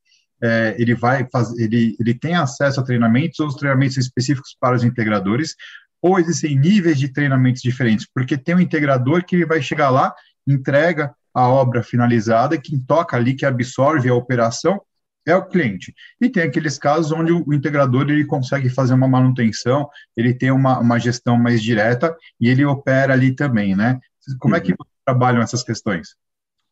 é, 0.41 0.75
ele 0.79 0.95
vai 0.95 1.27
fazer, 1.29 1.61
ele, 1.61 1.95
ele 1.99 2.13
tem 2.13 2.35
acesso 2.35 2.79
a 2.79 2.83
treinamentos 2.83 3.39
ou 3.39 3.47
os 3.47 3.55
treinamentos 3.55 3.97
específicos 3.97 4.55
para 4.59 4.75
os 4.75 4.83
integradores, 4.83 5.55
ou 6.01 6.17
existem 6.17 6.57
níveis 6.57 6.97
de 6.97 7.09
treinamentos 7.09 7.61
diferentes, 7.61 8.07
porque 8.13 8.37
tem 8.37 8.55
um 8.55 8.59
integrador 8.59 9.25
que 9.25 9.45
vai 9.45 9.61
chegar 9.61 9.89
lá, 9.89 10.13
entrega 10.47 11.13
a 11.37 11.47
obra 11.47 11.83
finalizada, 11.83 12.59
quem 12.59 12.79
toca 12.79 13.15
ali, 13.15 13.35
que 13.35 13.45
absorve 13.45 14.09
a 14.09 14.15
operação, 14.15 14.81
é 15.23 15.35
o 15.35 15.45
cliente. 15.45 15.93
E 16.19 16.29
tem 16.29 16.41
aqueles 16.41 16.79
casos 16.79 17.11
onde 17.11 17.31
o 17.31 17.53
integrador 17.53 18.09
ele 18.09 18.25
consegue 18.25 18.69
fazer 18.69 18.95
uma 18.95 19.07
manutenção, 19.07 19.87
ele 20.15 20.33
tem 20.33 20.49
uma, 20.49 20.79
uma 20.79 20.97
gestão 20.97 21.37
mais 21.37 21.61
direta 21.61 22.17
e 22.41 22.49
ele 22.49 22.65
opera 22.65 23.13
ali 23.13 23.35
também, 23.35 23.75
né? 23.75 23.99
Como 24.39 24.55
é 24.55 24.59
que 24.59 24.71
uhum. 24.71 24.77
trabalham 25.05 25.41
essas 25.43 25.63
questões? 25.63 26.15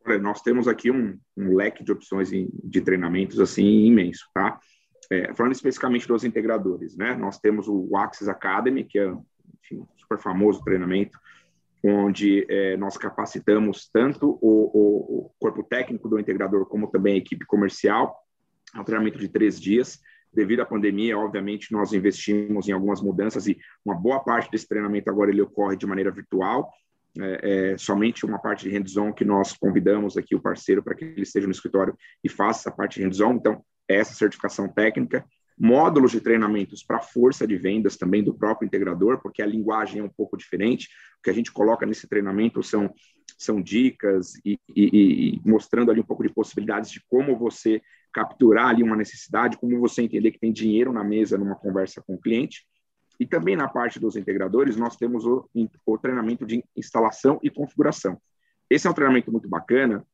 Olha, 0.03 0.17
nós 0.17 0.41
temos 0.41 0.67
aqui 0.67 0.89
um, 0.89 1.15
um 1.37 1.55
leque 1.55 1.83
de 1.83 1.91
opções 1.91 2.29
de 2.31 2.81
treinamentos 2.81 3.39
assim 3.39 3.85
imenso, 3.85 4.25
tá? 4.33 4.59
É, 5.11 5.31
falando 5.35 5.53
especificamente 5.53 6.07
dos 6.07 6.23
integradores, 6.23 6.97
né? 6.97 7.13
Nós 7.13 7.37
temos 7.37 7.67
o 7.67 7.95
Axis 7.95 8.27
Academy, 8.27 8.83
que 8.83 8.97
é 8.97 9.13
enfim, 9.63 9.81
um 9.81 9.87
super 9.95 10.17
famoso 10.17 10.63
treinamento, 10.63 11.19
onde 11.87 12.45
é, 12.49 12.75
nós 12.77 12.97
capacitamos 12.97 13.87
tanto 13.93 14.39
o, 14.41 15.27
o, 15.27 15.31
corpo 15.39 15.61
técnico 15.61 16.09
do 16.09 16.19
integrador 16.19 16.65
como 16.65 16.87
também 16.87 17.13
a 17.13 17.17
equipe 17.17 17.45
comercial. 17.45 18.17
Um 18.75 18.83
treinamento 18.83 19.19
de 19.19 19.29
três 19.29 19.61
dias. 19.61 19.99
Devido 20.33 20.61
à 20.61 20.65
pandemia, 20.65 21.17
obviamente, 21.17 21.71
nós 21.71 21.93
investimos 21.93 22.67
em 22.67 22.71
algumas 22.71 23.01
mudanças 23.01 23.47
e 23.47 23.57
uma 23.85 23.95
boa 23.95 24.19
parte 24.19 24.49
desse 24.49 24.67
treinamento 24.67 25.09
agora 25.09 25.29
ele 25.29 25.41
ocorre 25.41 25.77
de 25.77 25.85
maneira 25.85 26.11
virtual. 26.11 26.71
É, 27.17 27.73
é, 27.73 27.77
somente 27.77 28.25
uma 28.25 28.39
parte 28.39 28.67
de 28.67 28.75
hands-on 28.75 29.13
que 29.13 29.23
nós 29.23 29.53
convidamos 29.53 30.17
aqui 30.17 30.35
o 30.35 30.41
parceiro 30.41 30.83
para 30.83 30.95
que 30.95 31.05
ele 31.05 31.21
esteja 31.21 31.47
no 31.47 31.53
escritório 31.53 31.95
e 32.23 32.27
faça 32.27 32.61
essa 32.61 32.75
parte 32.75 32.99
de 32.99 33.05
hands-on. 33.05 33.33
Então, 33.33 33.63
essa 33.87 34.13
certificação 34.15 34.67
técnica 34.67 35.23
módulos 35.57 36.11
de 36.11 36.19
treinamentos 36.19 36.83
para 36.83 36.99
força 36.99 37.47
de 37.47 37.55
vendas 37.57 37.95
também 37.95 38.23
do 38.23 38.33
próprio 38.33 38.65
integrador, 38.65 39.21
porque 39.21 39.41
a 39.41 39.45
linguagem 39.45 40.01
é 40.01 40.03
um 40.03 40.09
pouco 40.09 40.35
diferente. 40.35 40.89
O 41.19 41.23
que 41.23 41.29
a 41.29 41.33
gente 41.33 41.51
coloca 41.51 41.85
nesse 41.85 42.07
treinamento 42.07 42.61
são, 42.61 42.93
são 43.37 43.61
dicas 43.61 44.33
e, 44.45 44.59
e, 44.75 45.35
e 45.35 45.41
mostrando 45.45 45.91
ali 45.91 46.01
um 46.01 46.05
pouco 46.05 46.23
de 46.23 46.33
possibilidades 46.33 46.91
de 46.91 47.01
como 47.07 47.37
você 47.37 47.81
capturar 48.11 48.67
ali 48.67 48.83
uma 48.83 48.95
necessidade, 48.95 49.57
como 49.57 49.79
você 49.79 50.01
entender 50.01 50.31
que 50.31 50.39
tem 50.39 50.51
dinheiro 50.51 50.91
na 50.91 51.03
mesa 51.03 51.37
numa 51.37 51.55
conversa 51.55 52.01
com 52.01 52.15
o 52.15 52.21
cliente. 52.21 52.65
E 53.17 53.25
também 53.25 53.55
na 53.55 53.67
parte 53.67 53.97
dos 53.97 54.17
integradores, 54.17 54.75
nós 54.75 54.97
temos 54.97 55.25
o, 55.25 55.49
o 55.85 55.97
treinamento 55.97 56.45
de 56.45 56.63
instalação 56.75 57.39
e 57.41 57.49
configuração. 57.49 58.19
Esse 58.69 58.87
é 58.87 58.89
um 58.89 58.93
treinamento 58.93 59.31
muito 59.31 59.47
bacana, 59.47 60.05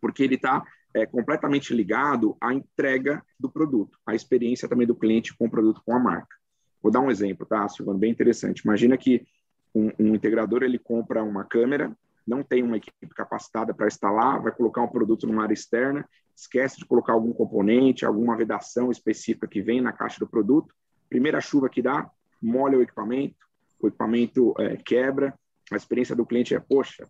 porque 0.00 0.22
ele 0.22 0.36
está 0.36 0.64
é, 0.94 1.06
completamente 1.06 1.74
ligado 1.74 2.36
à 2.40 2.52
entrega 2.52 3.22
do 3.38 3.50
produto, 3.50 3.98
à 4.06 4.14
experiência 4.14 4.68
também 4.68 4.86
do 4.86 4.94
cliente 4.94 5.36
com 5.36 5.46
o 5.46 5.50
produto, 5.50 5.82
com 5.84 5.94
a 5.94 5.98
marca. 5.98 6.36
Vou 6.82 6.90
dar 6.90 7.00
um 7.00 7.10
exemplo, 7.10 7.46
tá, 7.46 7.68
Silvano? 7.68 7.98
Bem 7.98 8.10
interessante. 8.10 8.60
Imagina 8.60 8.96
que 8.96 9.26
um, 9.74 9.90
um 9.98 10.14
integrador 10.14 10.62
ele 10.62 10.78
compra 10.78 11.22
uma 11.22 11.44
câmera, 11.44 11.94
não 12.26 12.42
tem 12.42 12.62
uma 12.62 12.76
equipe 12.76 13.14
capacitada 13.14 13.74
para 13.74 13.86
instalar, 13.86 14.42
vai 14.42 14.52
colocar 14.52 14.82
um 14.82 14.88
produto 14.88 15.26
numa 15.26 15.42
área 15.42 15.54
externa, 15.54 16.08
esquece 16.34 16.78
de 16.78 16.86
colocar 16.86 17.12
algum 17.12 17.32
componente, 17.32 18.04
alguma 18.04 18.36
vedação 18.36 18.90
específica 18.90 19.46
que 19.46 19.60
vem 19.60 19.80
na 19.80 19.92
caixa 19.92 20.18
do 20.18 20.28
produto. 20.28 20.74
Primeira 21.08 21.40
chuva 21.40 21.68
que 21.68 21.82
dá, 21.82 22.10
molha 22.40 22.78
o 22.78 22.82
equipamento, 22.82 23.36
o 23.80 23.88
equipamento 23.88 24.54
é, 24.58 24.76
quebra, 24.76 25.34
a 25.70 25.76
experiência 25.76 26.16
do 26.16 26.26
cliente 26.26 26.54
é, 26.54 26.60
poxa, 26.60 27.06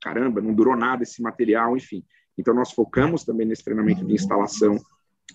caramba, 0.00 0.40
não 0.40 0.54
durou 0.54 0.76
nada 0.76 1.02
esse 1.02 1.22
material, 1.22 1.76
enfim. 1.76 2.04
Então, 2.40 2.54
nós 2.54 2.72
focamos 2.72 3.22
também 3.22 3.46
nesse 3.46 3.62
treinamento 3.62 4.04
de 4.04 4.14
instalação 4.14 4.80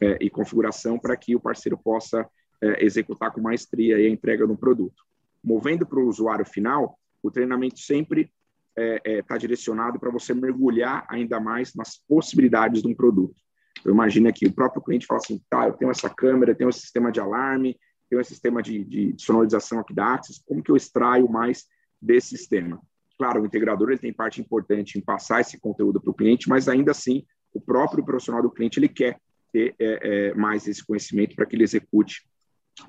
é, 0.01 0.17
e 0.19 0.29
configuração 0.29 0.97
para 0.97 1.15
que 1.15 1.35
o 1.35 1.39
parceiro 1.39 1.77
possa 1.77 2.27
é, 2.61 2.83
executar 2.83 3.31
com 3.31 3.39
maestria 3.39 3.97
a 3.97 4.09
entrega 4.09 4.47
do 4.47 4.57
produto. 4.57 5.03
Movendo 5.43 5.85
para 5.85 5.99
o 5.99 6.07
usuário 6.07 6.43
final, 6.43 6.97
o 7.21 7.29
treinamento 7.29 7.79
sempre 7.79 8.21
está 8.21 8.33
é, 8.77 9.01
é 9.05 9.21
tá 9.21 9.37
direcionado 9.37 9.99
para 9.99 10.11
você 10.11 10.33
mergulhar 10.33 11.05
ainda 11.07 11.39
mais 11.39 11.73
nas 11.75 11.97
possibilidades 12.07 12.81
de 12.81 12.87
um 12.87 12.95
produto. 12.95 13.35
Então, 13.79 13.93
imagina 13.93 14.33
que 14.33 14.47
o 14.47 14.53
próprio 14.53 14.81
cliente 14.81 15.05
fala 15.05 15.21
assim, 15.23 15.39
tá, 15.49 15.67
eu 15.67 15.73
tenho 15.73 15.91
essa 15.91 16.09
câmera, 16.09 16.51
eu 16.51 16.55
tenho 16.55 16.69
um 16.69 16.73
sistema 16.73 17.11
de 17.11 17.19
alarme, 17.19 17.77
tenho 18.09 18.19
um 18.19 18.25
sistema 18.25 18.61
de, 18.61 18.83
de 18.83 19.15
sonorização 19.17 19.79
aqui 19.79 19.93
da 19.93 20.13
Axis, 20.13 20.41
como 20.45 20.63
que 20.63 20.71
eu 20.71 20.75
extraio 20.75 21.29
mais 21.29 21.65
desse 22.01 22.29
sistema? 22.29 22.81
Claro, 23.17 23.41
o 23.41 23.45
integrador 23.45 23.89
ele 23.89 23.99
tem 23.99 24.13
parte 24.13 24.41
importante 24.41 24.97
em 24.97 25.01
passar 25.01 25.41
esse 25.41 25.59
conteúdo 25.59 26.01
para 26.01 26.11
o 26.11 26.13
cliente, 26.13 26.49
mas 26.49 26.67
ainda 26.67 26.91
assim, 26.91 27.25
o 27.53 27.61
próprio 27.61 28.03
profissional 28.03 28.41
do 28.41 28.51
cliente 28.51 28.79
ele 28.79 28.89
quer 28.89 29.19
ter 29.53 29.73
é, 29.79 29.99
é, 30.29 30.33
mais 30.33 30.67
esse 30.67 30.85
conhecimento 30.85 31.35
para 31.35 31.45
que 31.45 31.55
ele 31.55 31.63
execute 31.63 32.27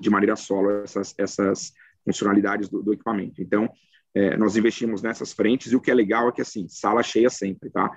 de 0.01 0.09
maneira 0.09 0.35
solo 0.35 0.81
essas, 0.81 1.15
essas 1.17 1.71
funcionalidades 2.03 2.67
do, 2.67 2.83
do 2.83 2.93
equipamento. 2.93 3.41
Então, 3.41 3.69
é, 4.13 4.35
nós 4.35 4.57
investimos 4.57 5.01
nessas 5.01 5.31
frentes 5.31 5.71
e 5.71 5.75
o 5.75 5.81
que 5.81 5.91
é 5.91 5.93
legal 5.93 6.27
é 6.27 6.31
que, 6.31 6.41
assim, 6.41 6.67
sala 6.67 7.01
cheia 7.03 7.29
sempre, 7.29 7.69
tá? 7.69 7.89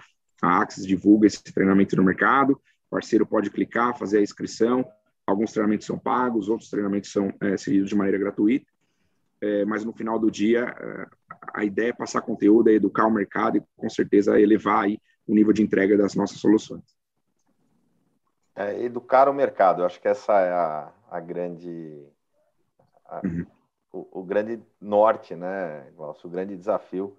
A 0.42 0.62
Axis 0.62 0.86
divulga 0.86 1.26
esse 1.26 1.42
treinamento 1.42 1.96
no 1.96 2.04
mercado, 2.04 2.52
o 2.52 2.90
parceiro 2.90 3.26
pode 3.26 3.50
clicar, 3.50 3.98
fazer 3.98 4.18
a 4.18 4.22
inscrição, 4.22 4.84
alguns 5.26 5.52
treinamentos 5.52 5.86
são 5.86 5.98
pagos, 5.98 6.48
outros 6.48 6.70
treinamentos 6.70 7.10
são 7.10 7.32
é, 7.40 7.56
seguidos 7.56 7.88
de 7.88 7.96
maneira 7.96 8.18
gratuita, 8.18 8.66
é, 9.40 9.64
mas 9.64 9.84
no 9.84 9.92
final 9.92 10.18
do 10.18 10.30
dia 10.30 10.74
é, 10.78 11.06
a 11.54 11.64
ideia 11.64 11.90
é 11.90 11.92
passar 11.92 12.22
conteúdo, 12.22 12.70
é 12.70 12.74
educar 12.74 13.06
o 13.06 13.10
mercado 13.10 13.58
e 13.58 13.62
com 13.76 13.88
certeza 13.88 14.40
elevar 14.40 14.84
aí 14.84 14.98
o 15.26 15.34
nível 15.34 15.52
de 15.52 15.62
entrega 15.62 15.96
das 15.96 16.14
nossas 16.14 16.38
soluções. 16.38 16.84
É, 18.54 18.82
educar 18.82 19.28
o 19.28 19.34
mercado, 19.34 19.82
eu 19.82 19.86
acho 19.86 20.00
que 20.00 20.08
essa 20.08 20.38
é 20.40 20.52
a, 20.52 20.92
a 21.10 21.20
grande 21.20 22.04
a, 23.06 23.20
uhum. 23.24 23.46
o, 23.92 24.20
o, 24.20 24.24
grande 24.24 24.60
norte, 24.80 25.34
né, 25.34 25.86
o 25.96 26.28
grande 26.28 26.56
desafio 26.56 27.16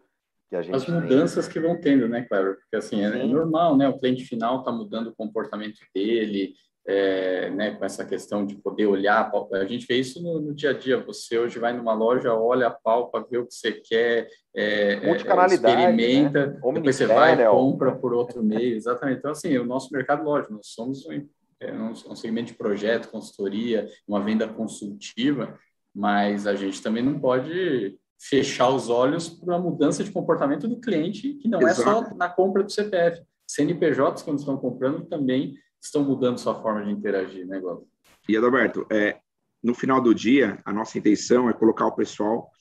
que 0.49 0.55
a 0.55 0.61
gente 0.61 0.75
as 0.75 0.87
mudanças 0.87 1.45
tem. 1.45 1.53
que 1.53 1.59
vão 1.65 1.79
tendo, 1.79 2.09
né, 2.09 2.23
Cleber? 2.23 2.57
Porque 2.57 2.75
assim 2.75 3.03
é, 3.03 3.07
é 3.07 3.23
normal, 3.23 3.77
né? 3.77 3.87
O 3.87 3.97
cliente 3.97 4.25
final 4.25 4.59
está 4.59 4.71
mudando 4.71 5.07
o 5.07 5.15
comportamento 5.15 5.79
dele, 5.95 6.53
é, 6.87 7.49
né, 7.51 7.71
com 7.71 7.85
essa 7.85 8.03
questão 8.03 8.45
de 8.45 8.55
poder 8.55 8.87
olhar, 8.87 9.31
a 9.53 9.65
gente 9.65 9.85
vê 9.85 9.97
isso 9.97 10.21
no, 10.21 10.41
no, 10.41 10.53
dia 10.53 10.71
a 10.71 10.73
dia. 10.73 10.97
Você 11.03 11.37
hoje 11.37 11.59
vai 11.59 11.73
numa 11.73 11.93
loja, 11.93 12.33
olha 12.33 12.67
a 12.67 12.71
palpa, 12.71 13.25
vê 13.29 13.37
o 13.37 13.45
que 13.45 13.53
você 13.53 13.71
quer, 13.71 14.27
é, 14.55 14.93
é 14.93 15.15
experimenta, 15.15 16.47
né? 16.47 16.59
depois 16.73 16.95
você 16.95 17.05
vai 17.05 17.39
e 17.39 17.47
compra 17.47 17.95
por 17.95 18.13
outro 18.13 18.43
meio. 18.43 18.75
Exatamente. 18.75 19.19
Então, 19.19 19.31
assim, 19.31 19.57
o 19.57 19.65
nosso 19.65 19.89
mercado, 19.91 20.23
lógico, 20.23 20.53
nós 20.53 20.67
somos 20.67 21.05
um, 21.05 21.27
é, 21.59 21.73
um 21.73 22.15
segmento 22.15 22.47
de 22.47 22.57
projeto, 22.57 23.09
consultoria, 23.09 23.87
uma 24.07 24.21
venda 24.21 24.47
consultiva, 24.47 25.57
mas 25.93 26.47
a 26.47 26.55
gente 26.55 26.81
também 26.81 27.03
não 27.03 27.19
pode 27.19 27.97
fechar 28.19 28.69
os 28.69 28.89
olhos 28.89 29.29
para 29.29 29.55
a 29.55 29.59
mudança 29.59 30.03
de 30.03 30.11
comportamento 30.11 30.67
do 30.67 30.79
cliente, 30.79 31.33
que 31.35 31.47
não 31.47 31.61
Exato. 31.61 31.81
é 31.81 31.83
só 31.83 32.15
na 32.15 32.29
compra 32.29 32.63
do 32.63 32.71
CPF. 32.71 33.21
CNPJs, 33.47 34.21
quando 34.21 34.39
estão 34.39 34.57
comprando, 34.57 35.05
também 35.05 35.55
estão 35.81 36.03
mudando 36.03 36.37
sua 36.37 36.61
forma 36.61 36.83
de 36.85 36.91
interagir, 36.91 37.45
né, 37.47 37.59
Glauco? 37.59 37.87
E, 38.29 38.37
Adalberto, 38.37 38.85
é, 38.91 39.19
no 39.63 39.73
final 39.73 39.99
do 40.01 40.13
dia, 40.13 40.61
a 40.63 40.71
nossa 40.71 40.97
intenção 40.97 41.49
é 41.49 41.53
colocar 41.53 41.85
o 41.87 41.95
pessoal 41.95 42.51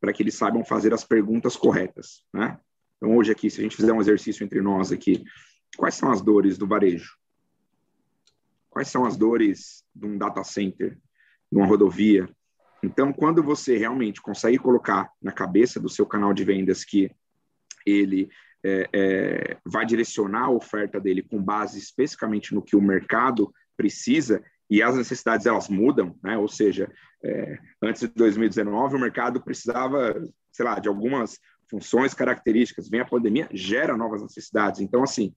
para 0.00 0.12
que 0.12 0.22
eles 0.22 0.34
saibam 0.34 0.64
fazer 0.64 0.94
as 0.94 1.04
perguntas 1.04 1.56
corretas, 1.56 2.24
né? 2.32 2.58
Então, 2.96 3.16
hoje 3.16 3.32
aqui, 3.32 3.50
se 3.50 3.60
a 3.60 3.62
gente 3.62 3.76
fizer 3.76 3.92
um 3.92 4.00
exercício 4.00 4.44
entre 4.44 4.60
nós 4.60 4.92
aqui, 4.92 5.24
quais 5.76 5.94
são 5.94 6.10
as 6.10 6.20
dores 6.20 6.58
do 6.58 6.66
varejo? 6.66 7.16
Quais 8.68 8.88
são 8.88 9.04
as 9.04 9.16
dores 9.16 9.84
de 9.94 10.06
um 10.06 10.18
data 10.18 10.44
center, 10.44 10.98
de 11.50 11.58
uma 11.58 11.66
rodovia? 11.66 12.28
Então, 12.82 13.12
quando 13.12 13.42
você 13.42 13.76
realmente 13.76 14.20
consegue 14.20 14.58
colocar 14.58 15.10
na 15.20 15.32
cabeça 15.32 15.78
do 15.78 15.88
seu 15.88 16.06
canal 16.06 16.32
de 16.32 16.44
vendas 16.44 16.84
que 16.84 17.10
ele 17.86 18.30
é, 18.64 18.88
é, 18.92 19.56
vai 19.64 19.86
direcionar 19.86 20.44
a 20.44 20.50
oferta 20.50 21.00
dele 21.00 21.22
com 21.22 21.42
base 21.42 21.78
especificamente 21.78 22.54
no 22.54 22.62
que 22.62 22.76
o 22.76 22.82
mercado 22.82 23.52
precisa 23.76 24.42
e 24.68 24.82
as 24.82 24.96
necessidades 24.96 25.46
elas 25.46 25.68
mudam, 25.68 26.16
né? 26.22 26.36
Ou 26.38 26.46
seja, 26.46 26.90
é, 27.24 27.58
antes 27.82 28.02
de 28.02 28.08
2019 28.08 28.96
o 28.96 29.00
mercado 29.00 29.42
precisava, 29.42 30.14
sei 30.52 30.64
lá, 30.64 30.78
de 30.78 30.88
algumas 30.88 31.38
funções, 31.68 32.14
características. 32.14 32.88
Vem 32.88 33.00
a 33.00 33.04
pandemia, 33.04 33.48
gera 33.52 33.96
novas 33.96 34.22
necessidades. 34.22 34.80
Então, 34.80 35.02
assim, 35.02 35.34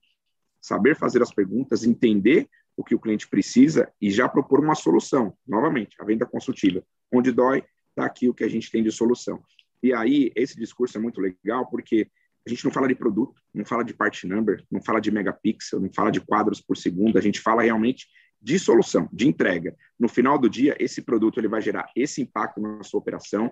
saber 0.60 0.96
fazer 0.96 1.22
as 1.22 1.32
perguntas, 1.32 1.84
entender 1.84 2.48
o 2.76 2.84
que 2.84 2.94
o 2.94 2.98
cliente 2.98 3.28
precisa 3.28 3.90
e 4.00 4.10
já 4.10 4.28
propor 4.28 4.60
uma 4.60 4.74
solução. 4.74 5.36
Novamente, 5.46 5.96
a 6.00 6.04
venda 6.04 6.26
consultiva. 6.26 6.84
Onde 7.12 7.30
dói, 7.30 7.64
está 7.90 8.04
aqui 8.04 8.28
o 8.28 8.34
que 8.34 8.44
a 8.44 8.48
gente 8.48 8.70
tem 8.70 8.82
de 8.82 8.90
solução. 8.90 9.42
E 9.82 9.92
aí, 9.92 10.32
esse 10.34 10.56
discurso 10.56 10.98
é 10.98 11.00
muito 11.00 11.20
legal 11.20 11.66
porque 11.68 12.08
a 12.46 12.50
gente 12.50 12.64
não 12.64 12.70
fala 12.70 12.86
de 12.86 12.94
produto, 12.94 13.40
não 13.54 13.64
fala 13.64 13.82
de 13.82 13.94
part 13.94 14.26
number, 14.26 14.64
não 14.70 14.82
fala 14.82 15.00
de 15.00 15.10
megapixel, 15.10 15.80
não 15.80 15.90
fala 15.92 16.10
de 16.10 16.20
quadros 16.20 16.60
por 16.60 16.76
segundo, 16.76 17.16
a 17.16 17.20
gente 17.20 17.40
fala 17.40 17.62
realmente 17.62 18.06
de 18.40 18.58
solução, 18.58 19.08
de 19.10 19.26
entrega. 19.26 19.74
No 19.98 20.06
final 20.08 20.38
do 20.38 20.50
dia, 20.50 20.76
esse 20.78 21.00
produto 21.00 21.40
ele 21.40 21.48
vai 21.48 21.62
gerar 21.62 21.90
esse 21.96 22.20
impacto 22.20 22.60
na 22.60 22.82
sua 22.82 23.00
operação, 23.00 23.50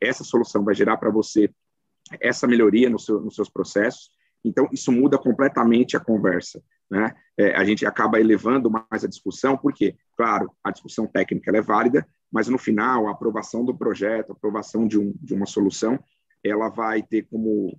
essa 0.00 0.24
solução 0.24 0.64
vai 0.64 0.74
gerar 0.74 0.96
para 0.96 1.10
você 1.10 1.50
essa 2.20 2.46
melhoria 2.46 2.88
no 2.88 2.98
seu, 2.98 3.20
nos 3.20 3.34
seus 3.34 3.50
processos. 3.50 4.10
Então, 4.44 4.68
isso 4.72 4.90
muda 4.90 5.18
completamente 5.18 5.96
a 5.96 6.00
conversa. 6.00 6.62
Né? 6.90 7.14
É, 7.38 7.54
a 7.54 7.64
gente 7.64 7.86
acaba 7.86 8.18
elevando 8.18 8.70
mais 8.70 9.04
a 9.04 9.08
discussão, 9.08 9.56
porque, 9.56 9.94
claro, 10.16 10.50
a 10.64 10.70
discussão 10.70 11.06
técnica 11.06 11.54
é 11.54 11.60
válida, 11.60 12.06
mas 12.30 12.48
no 12.48 12.58
final, 12.58 13.08
a 13.08 13.12
aprovação 13.12 13.64
do 13.64 13.76
projeto, 13.76 14.30
a 14.30 14.32
aprovação 14.32 14.88
de, 14.88 14.98
um, 14.98 15.14
de 15.20 15.34
uma 15.34 15.46
solução, 15.46 16.02
ela 16.42 16.68
vai 16.70 17.02
ter 17.02 17.22
como 17.28 17.78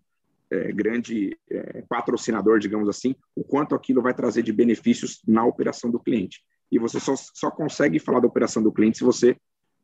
é, 0.53 0.71
grande 0.71 1.37
é, 1.49 1.83
patrocinador, 1.89 2.59
digamos 2.59 2.87
assim, 2.87 3.15
o 3.35 3.43
quanto 3.43 3.73
aquilo 3.73 4.01
vai 4.01 4.13
trazer 4.13 4.43
de 4.43 4.53
benefícios 4.53 5.21
na 5.27 5.43
operação 5.43 5.89
do 5.89 5.99
cliente. 5.99 6.43
E 6.71 6.77
você 6.77 6.99
só, 6.99 7.15
só 7.15 7.49
consegue 7.49 7.99
falar 7.99 8.19
da 8.19 8.27
operação 8.27 8.61
do 8.61 8.71
cliente 8.71 8.99
se 8.99 9.03
você 9.03 9.35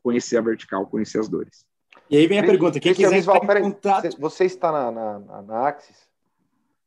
conhecer 0.04 0.38
a 0.38 0.42
vertical, 0.42 0.86
conhecer 0.88 1.20
as 1.20 1.28
dores. 1.28 1.66
E 2.10 2.18
aí 2.18 2.28
vem 2.28 2.40
a 2.40 2.44
pergunta: 2.44 2.80
quem 2.80 2.94
quiser 2.94 3.16
Visual, 3.16 3.42
peraí, 3.42 3.64
contato... 3.64 4.10
Você 4.20 4.46
está 4.46 4.72
na, 4.72 4.92
na, 4.92 5.42
na, 5.42 5.68
Axis? 5.68 6.08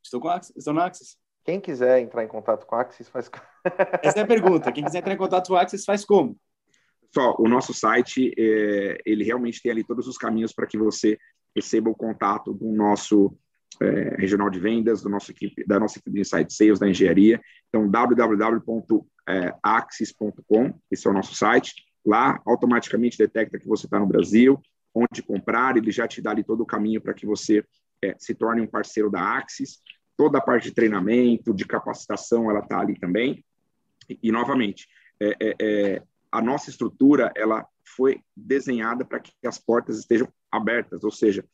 Estou 0.02 0.20
com 0.20 0.28
a 0.28 0.36
Axis, 0.36 0.56
estou 0.56 0.74
na 0.74 0.86
Axis. 0.86 1.16
Quem 1.44 1.60
quiser 1.60 2.00
entrar 2.00 2.24
em 2.24 2.28
contato 2.28 2.66
com 2.66 2.76
a 2.76 2.82
Axis 2.82 3.08
faz. 3.08 3.30
Essa 4.02 4.20
é 4.20 4.22
a 4.22 4.26
pergunta. 4.26 4.70
Quem 4.70 4.84
quiser 4.84 4.98
entrar 4.98 5.14
em 5.14 5.18
contato 5.18 5.48
com 5.48 5.56
a 5.56 5.62
Axis 5.62 5.84
faz 5.84 6.04
como? 6.04 6.36
Só, 7.12 7.34
o 7.38 7.48
nosso 7.48 7.74
site, 7.74 8.32
é, 8.38 8.98
ele 9.04 9.22
realmente 9.22 9.60
tem 9.60 9.70
ali 9.70 9.84
todos 9.84 10.06
os 10.06 10.16
caminhos 10.16 10.52
para 10.52 10.66
que 10.66 10.78
você 10.78 11.18
receba 11.54 11.90
o 11.90 11.94
contato 11.94 12.54
do 12.54 12.72
nosso 12.72 13.36
é, 13.80 14.16
regional 14.16 14.50
de 14.50 14.58
vendas, 14.58 15.02
do 15.02 15.08
nosso 15.08 15.30
equipe, 15.30 15.64
da 15.66 15.78
nossa 15.80 15.98
equipe 15.98 16.14
de 16.14 16.20
Insight 16.20 16.52
Sales, 16.52 16.78
da 16.78 16.88
engenharia. 16.88 17.40
Então, 17.68 17.88
www.axis.com, 17.88 19.08
esse 20.90 21.06
é 21.06 21.10
o 21.10 21.14
nosso 21.14 21.34
site. 21.34 21.74
Lá, 22.04 22.40
automaticamente 22.44 23.16
detecta 23.16 23.58
que 23.58 23.66
você 23.66 23.86
está 23.86 23.98
no 23.98 24.06
Brasil, 24.06 24.60
onde 24.94 25.22
comprar, 25.22 25.76
ele 25.76 25.90
já 25.90 26.06
te 26.06 26.20
dá 26.20 26.30
ali 26.30 26.44
todo 26.44 26.62
o 26.62 26.66
caminho 26.66 27.00
para 27.00 27.14
que 27.14 27.24
você 27.24 27.64
é, 28.02 28.14
se 28.18 28.34
torne 28.34 28.60
um 28.60 28.66
parceiro 28.66 29.10
da 29.10 29.36
Axis. 29.36 29.80
Toda 30.16 30.38
a 30.38 30.42
parte 30.42 30.64
de 30.64 30.74
treinamento, 30.74 31.54
de 31.54 31.64
capacitação, 31.64 32.50
ela 32.50 32.60
está 32.60 32.80
ali 32.80 32.98
também. 32.98 33.44
E, 34.08 34.18
e 34.24 34.32
novamente, 34.32 34.88
é, 35.20 35.36
é, 35.40 35.56
é, 35.60 36.02
a 36.30 36.42
nossa 36.42 36.70
estrutura, 36.70 37.32
ela 37.36 37.66
foi 37.84 38.20
desenhada 38.36 39.04
para 39.04 39.20
que 39.20 39.32
as 39.46 39.58
portas 39.58 39.98
estejam 39.98 40.28
abertas, 40.50 41.04
ou 41.04 41.10
seja, 41.10 41.44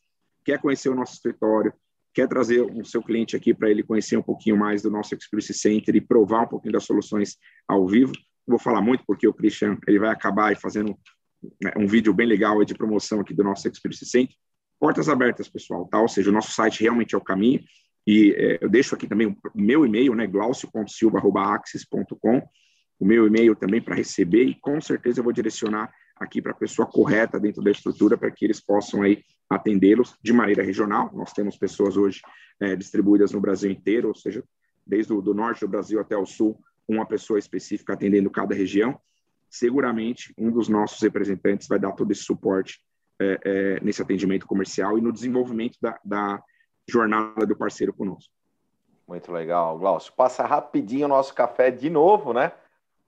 quer 0.43 0.59
conhecer 0.59 0.89
o 0.89 0.95
nosso 0.95 1.13
escritório, 1.13 1.73
quer 2.13 2.27
trazer 2.27 2.61
o 2.61 2.83
seu 2.83 3.01
cliente 3.01 3.35
aqui 3.35 3.53
para 3.53 3.69
ele 3.69 3.83
conhecer 3.83 4.17
um 4.17 4.21
pouquinho 4.21 4.57
mais 4.57 4.81
do 4.81 4.89
nosso 4.89 5.15
Experience 5.15 5.53
Center 5.53 5.95
e 5.95 6.01
provar 6.01 6.43
um 6.43 6.47
pouquinho 6.47 6.73
das 6.73 6.83
soluções 6.83 7.37
ao 7.67 7.87
vivo. 7.87 8.11
Vou 8.47 8.59
falar 8.59 8.81
muito 8.81 9.03
porque 9.05 9.27
o 9.27 9.33
Christian 9.33 9.77
ele 9.87 9.99
vai 9.99 10.09
acabar 10.09 10.55
fazendo 10.57 10.97
né, 11.61 11.71
um 11.77 11.87
vídeo 11.87 12.13
bem 12.13 12.27
legal 12.27 12.63
de 12.65 12.73
promoção 12.73 13.19
aqui 13.19 13.33
do 13.33 13.43
nosso 13.43 13.67
Experience 13.67 14.05
Center. 14.05 14.35
Portas 14.79 15.09
abertas, 15.09 15.49
pessoal, 15.49 15.85
tá? 15.87 16.01
Ou 16.01 16.07
seja, 16.07 16.29
o 16.29 16.33
nosso 16.33 16.51
site 16.51 16.81
realmente 16.81 17.13
é 17.13 17.17
o 17.17 17.21
caminho. 17.21 17.61
E 18.07 18.33
é, 18.37 18.59
eu 18.61 18.69
deixo 18.69 18.95
aqui 18.95 19.05
também 19.07 19.27
o 19.27 19.37
meu 19.53 19.85
e-mail, 19.85 20.15
né, 20.15 20.25
glaucio.silva.axis.com, 20.25 22.41
o 22.99 23.05
meu 23.05 23.27
e-mail 23.27 23.55
também 23.55 23.81
para 23.81 23.95
receber 23.95 24.45
e 24.45 24.55
com 24.59 24.81
certeza 24.81 25.19
eu 25.19 25.23
vou 25.23 25.33
direcionar 25.33 25.93
aqui 26.19 26.41
para 26.41 26.51
a 26.51 26.55
pessoa 26.55 26.87
correta 26.87 27.39
dentro 27.39 27.63
da 27.63 27.71
estrutura 27.71 28.17
para 28.17 28.29
que 28.29 28.45
eles 28.45 28.59
possam 28.59 29.01
aí 29.01 29.23
atendê-los 29.49 30.15
de 30.21 30.33
maneira 30.33 30.63
regional. 30.63 31.09
Nós 31.13 31.31
temos 31.31 31.57
pessoas 31.57 31.95
hoje 31.97 32.21
é, 32.59 32.75
distribuídas 32.75 33.31
no 33.31 33.39
Brasil 33.39 33.71
inteiro, 33.71 34.09
ou 34.09 34.15
seja, 34.15 34.43
desde 34.85 35.13
o 35.13 35.21
do 35.21 35.33
norte 35.33 35.61
do 35.61 35.67
Brasil 35.67 35.99
até 35.99 36.17
o 36.17 36.25
sul, 36.25 36.59
uma 36.87 37.05
pessoa 37.05 37.39
específica 37.39 37.93
atendendo 37.93 38.29
cada 38.29 38.53
região. 38.53 38.99
Seguramente, 39.49 40.33
um 40.37 40.51
dos 40.51 40.67
nossos 40.67 41.01
representantes 41.01 41.67
vai 41.67 41.79
dar 41.79 41.91
todo 41.93 42.11
esse 42.11 42.23
suporte 42.23 42.79
é, 43.19 43.39
é, 43.43 43.79
nesse 43.81 44.01
atendimento 44.01 44.45
comercial 44.45 44.97
e 44.97 45.01
no 45.01 45.11
desenvolvimento 45.11 45.77
da, 45.81 45.99
da 46.03 46.43
jornada 46.87 47.45
do 47.45 47.55
parceiro 47.55 47.93
conosco. 47.93 48.31
Muito 49.07 49.31
legal, 49.31 49.77
Glaucio. 49.77 50.13
Passa 50.13 50.45
rapidinho 50.45 51.05
o 51.05 51.09
nosso 51.09 51.33
café 51.33 51.71
de 51.71 51.89
novo, 51.89 52.31
né? 52.31 52.51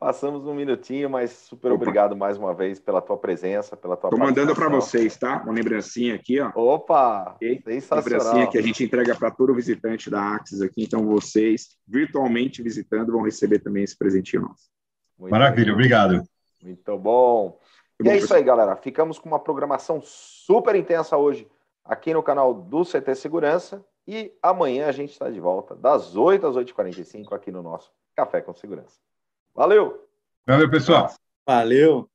Passamos 0.01 0.47
um 0.47 0.55
minutinho, 0.55 1.07
mas 1.11 1.29
super 1.29 1.71
Opa. 1.71 1.83
obrigado 1.83 2.15
mais 2.15 2.35
uma 2.35 2.55
vez 2.55 2.79
pela 2.79 3.03
tua 3.03 3.15
presença, 3.15 3.77
pela 3.77 3.95
tua 3.95 4.09
Tô 4.09 4.17
mandando 4.17 4.55
para 4.55 4.67
vocês, 4.67 5.15
tá? 5.15 5.43
Uma 5.43 5.53
lembrancinha 5.53 6.15
aqui, 6.15 6.39
ó. 6.41 6.51
Opa! 6.55 7.33
Okay? 7.35 7.61
Sensacional. 7.61 8.19
Lembrancinha 8.23 8.47
que 8.47 8.57
a 8.57 8.63
gente 8.63 8.83
entrega 8.83 9.15
para 9.15 9.29
todo 9.29 9.53
visitante 9.53 10.09
da 10.09 10.19
Axis 10.19 10.59
aqui. 10.59 10.85
Então, 10.85 11.05
vocês, 11.05 11.77
virtualmente 11.87 12.63
visitando, 12.63 13.11
vão 13.11 13.21
receber 13.21 13.59
também 13.59 13.83
esse 13.83 13.95
presentinho 13.95 14.41
nosso. 14.41 14.71
Muito 15.19 15.29
Maravilha, 15.29 15.65
bem. 15.65 15.73
obrigado. 15.75 16.23
Muito 16.63 16.97
bom. 16.97 17.59
e 18.03 18.09
é 18.09 18.17
isso 18.17 18.33
aí, 18.33 18.41
galera. 18.41 18.75
Ficamos 18.75 19.19
com 19.19 19.29
uma 19.29 19.39
programação 19.39 20.01
super 20.01 20.75
intensa 20.75 21.15
hoje 21.15 21.47
aqui 21.85 22.11
no 22.11 22.23
canal 22.23 22.55
do 22.55 22.83
CT 22.83 23.13
Segurança. 23.13 23.85
E 24.07 24.33
amanhã 24.41 24.87
a 24.87 24.91
gente 24.91 25.11
está 25.11 25.29
de 25.29 25.39
volta, 25.39 25.75
das 25.75 26.15
8 26.15 26.47
às 26.47 26.55
8h45, 26.55 27.33
aqui 27.33 27.51
no 27.51 27.61
nosso 27.61 27.91
Café 28.15 28.41
com 28.41 28.51
Segurança. 28.51 28.99
Valeu! 29.55 30.07
Valeu, 30.45 30.69
pessoal. 30.69 31.13
Valeu! 31.47 32.10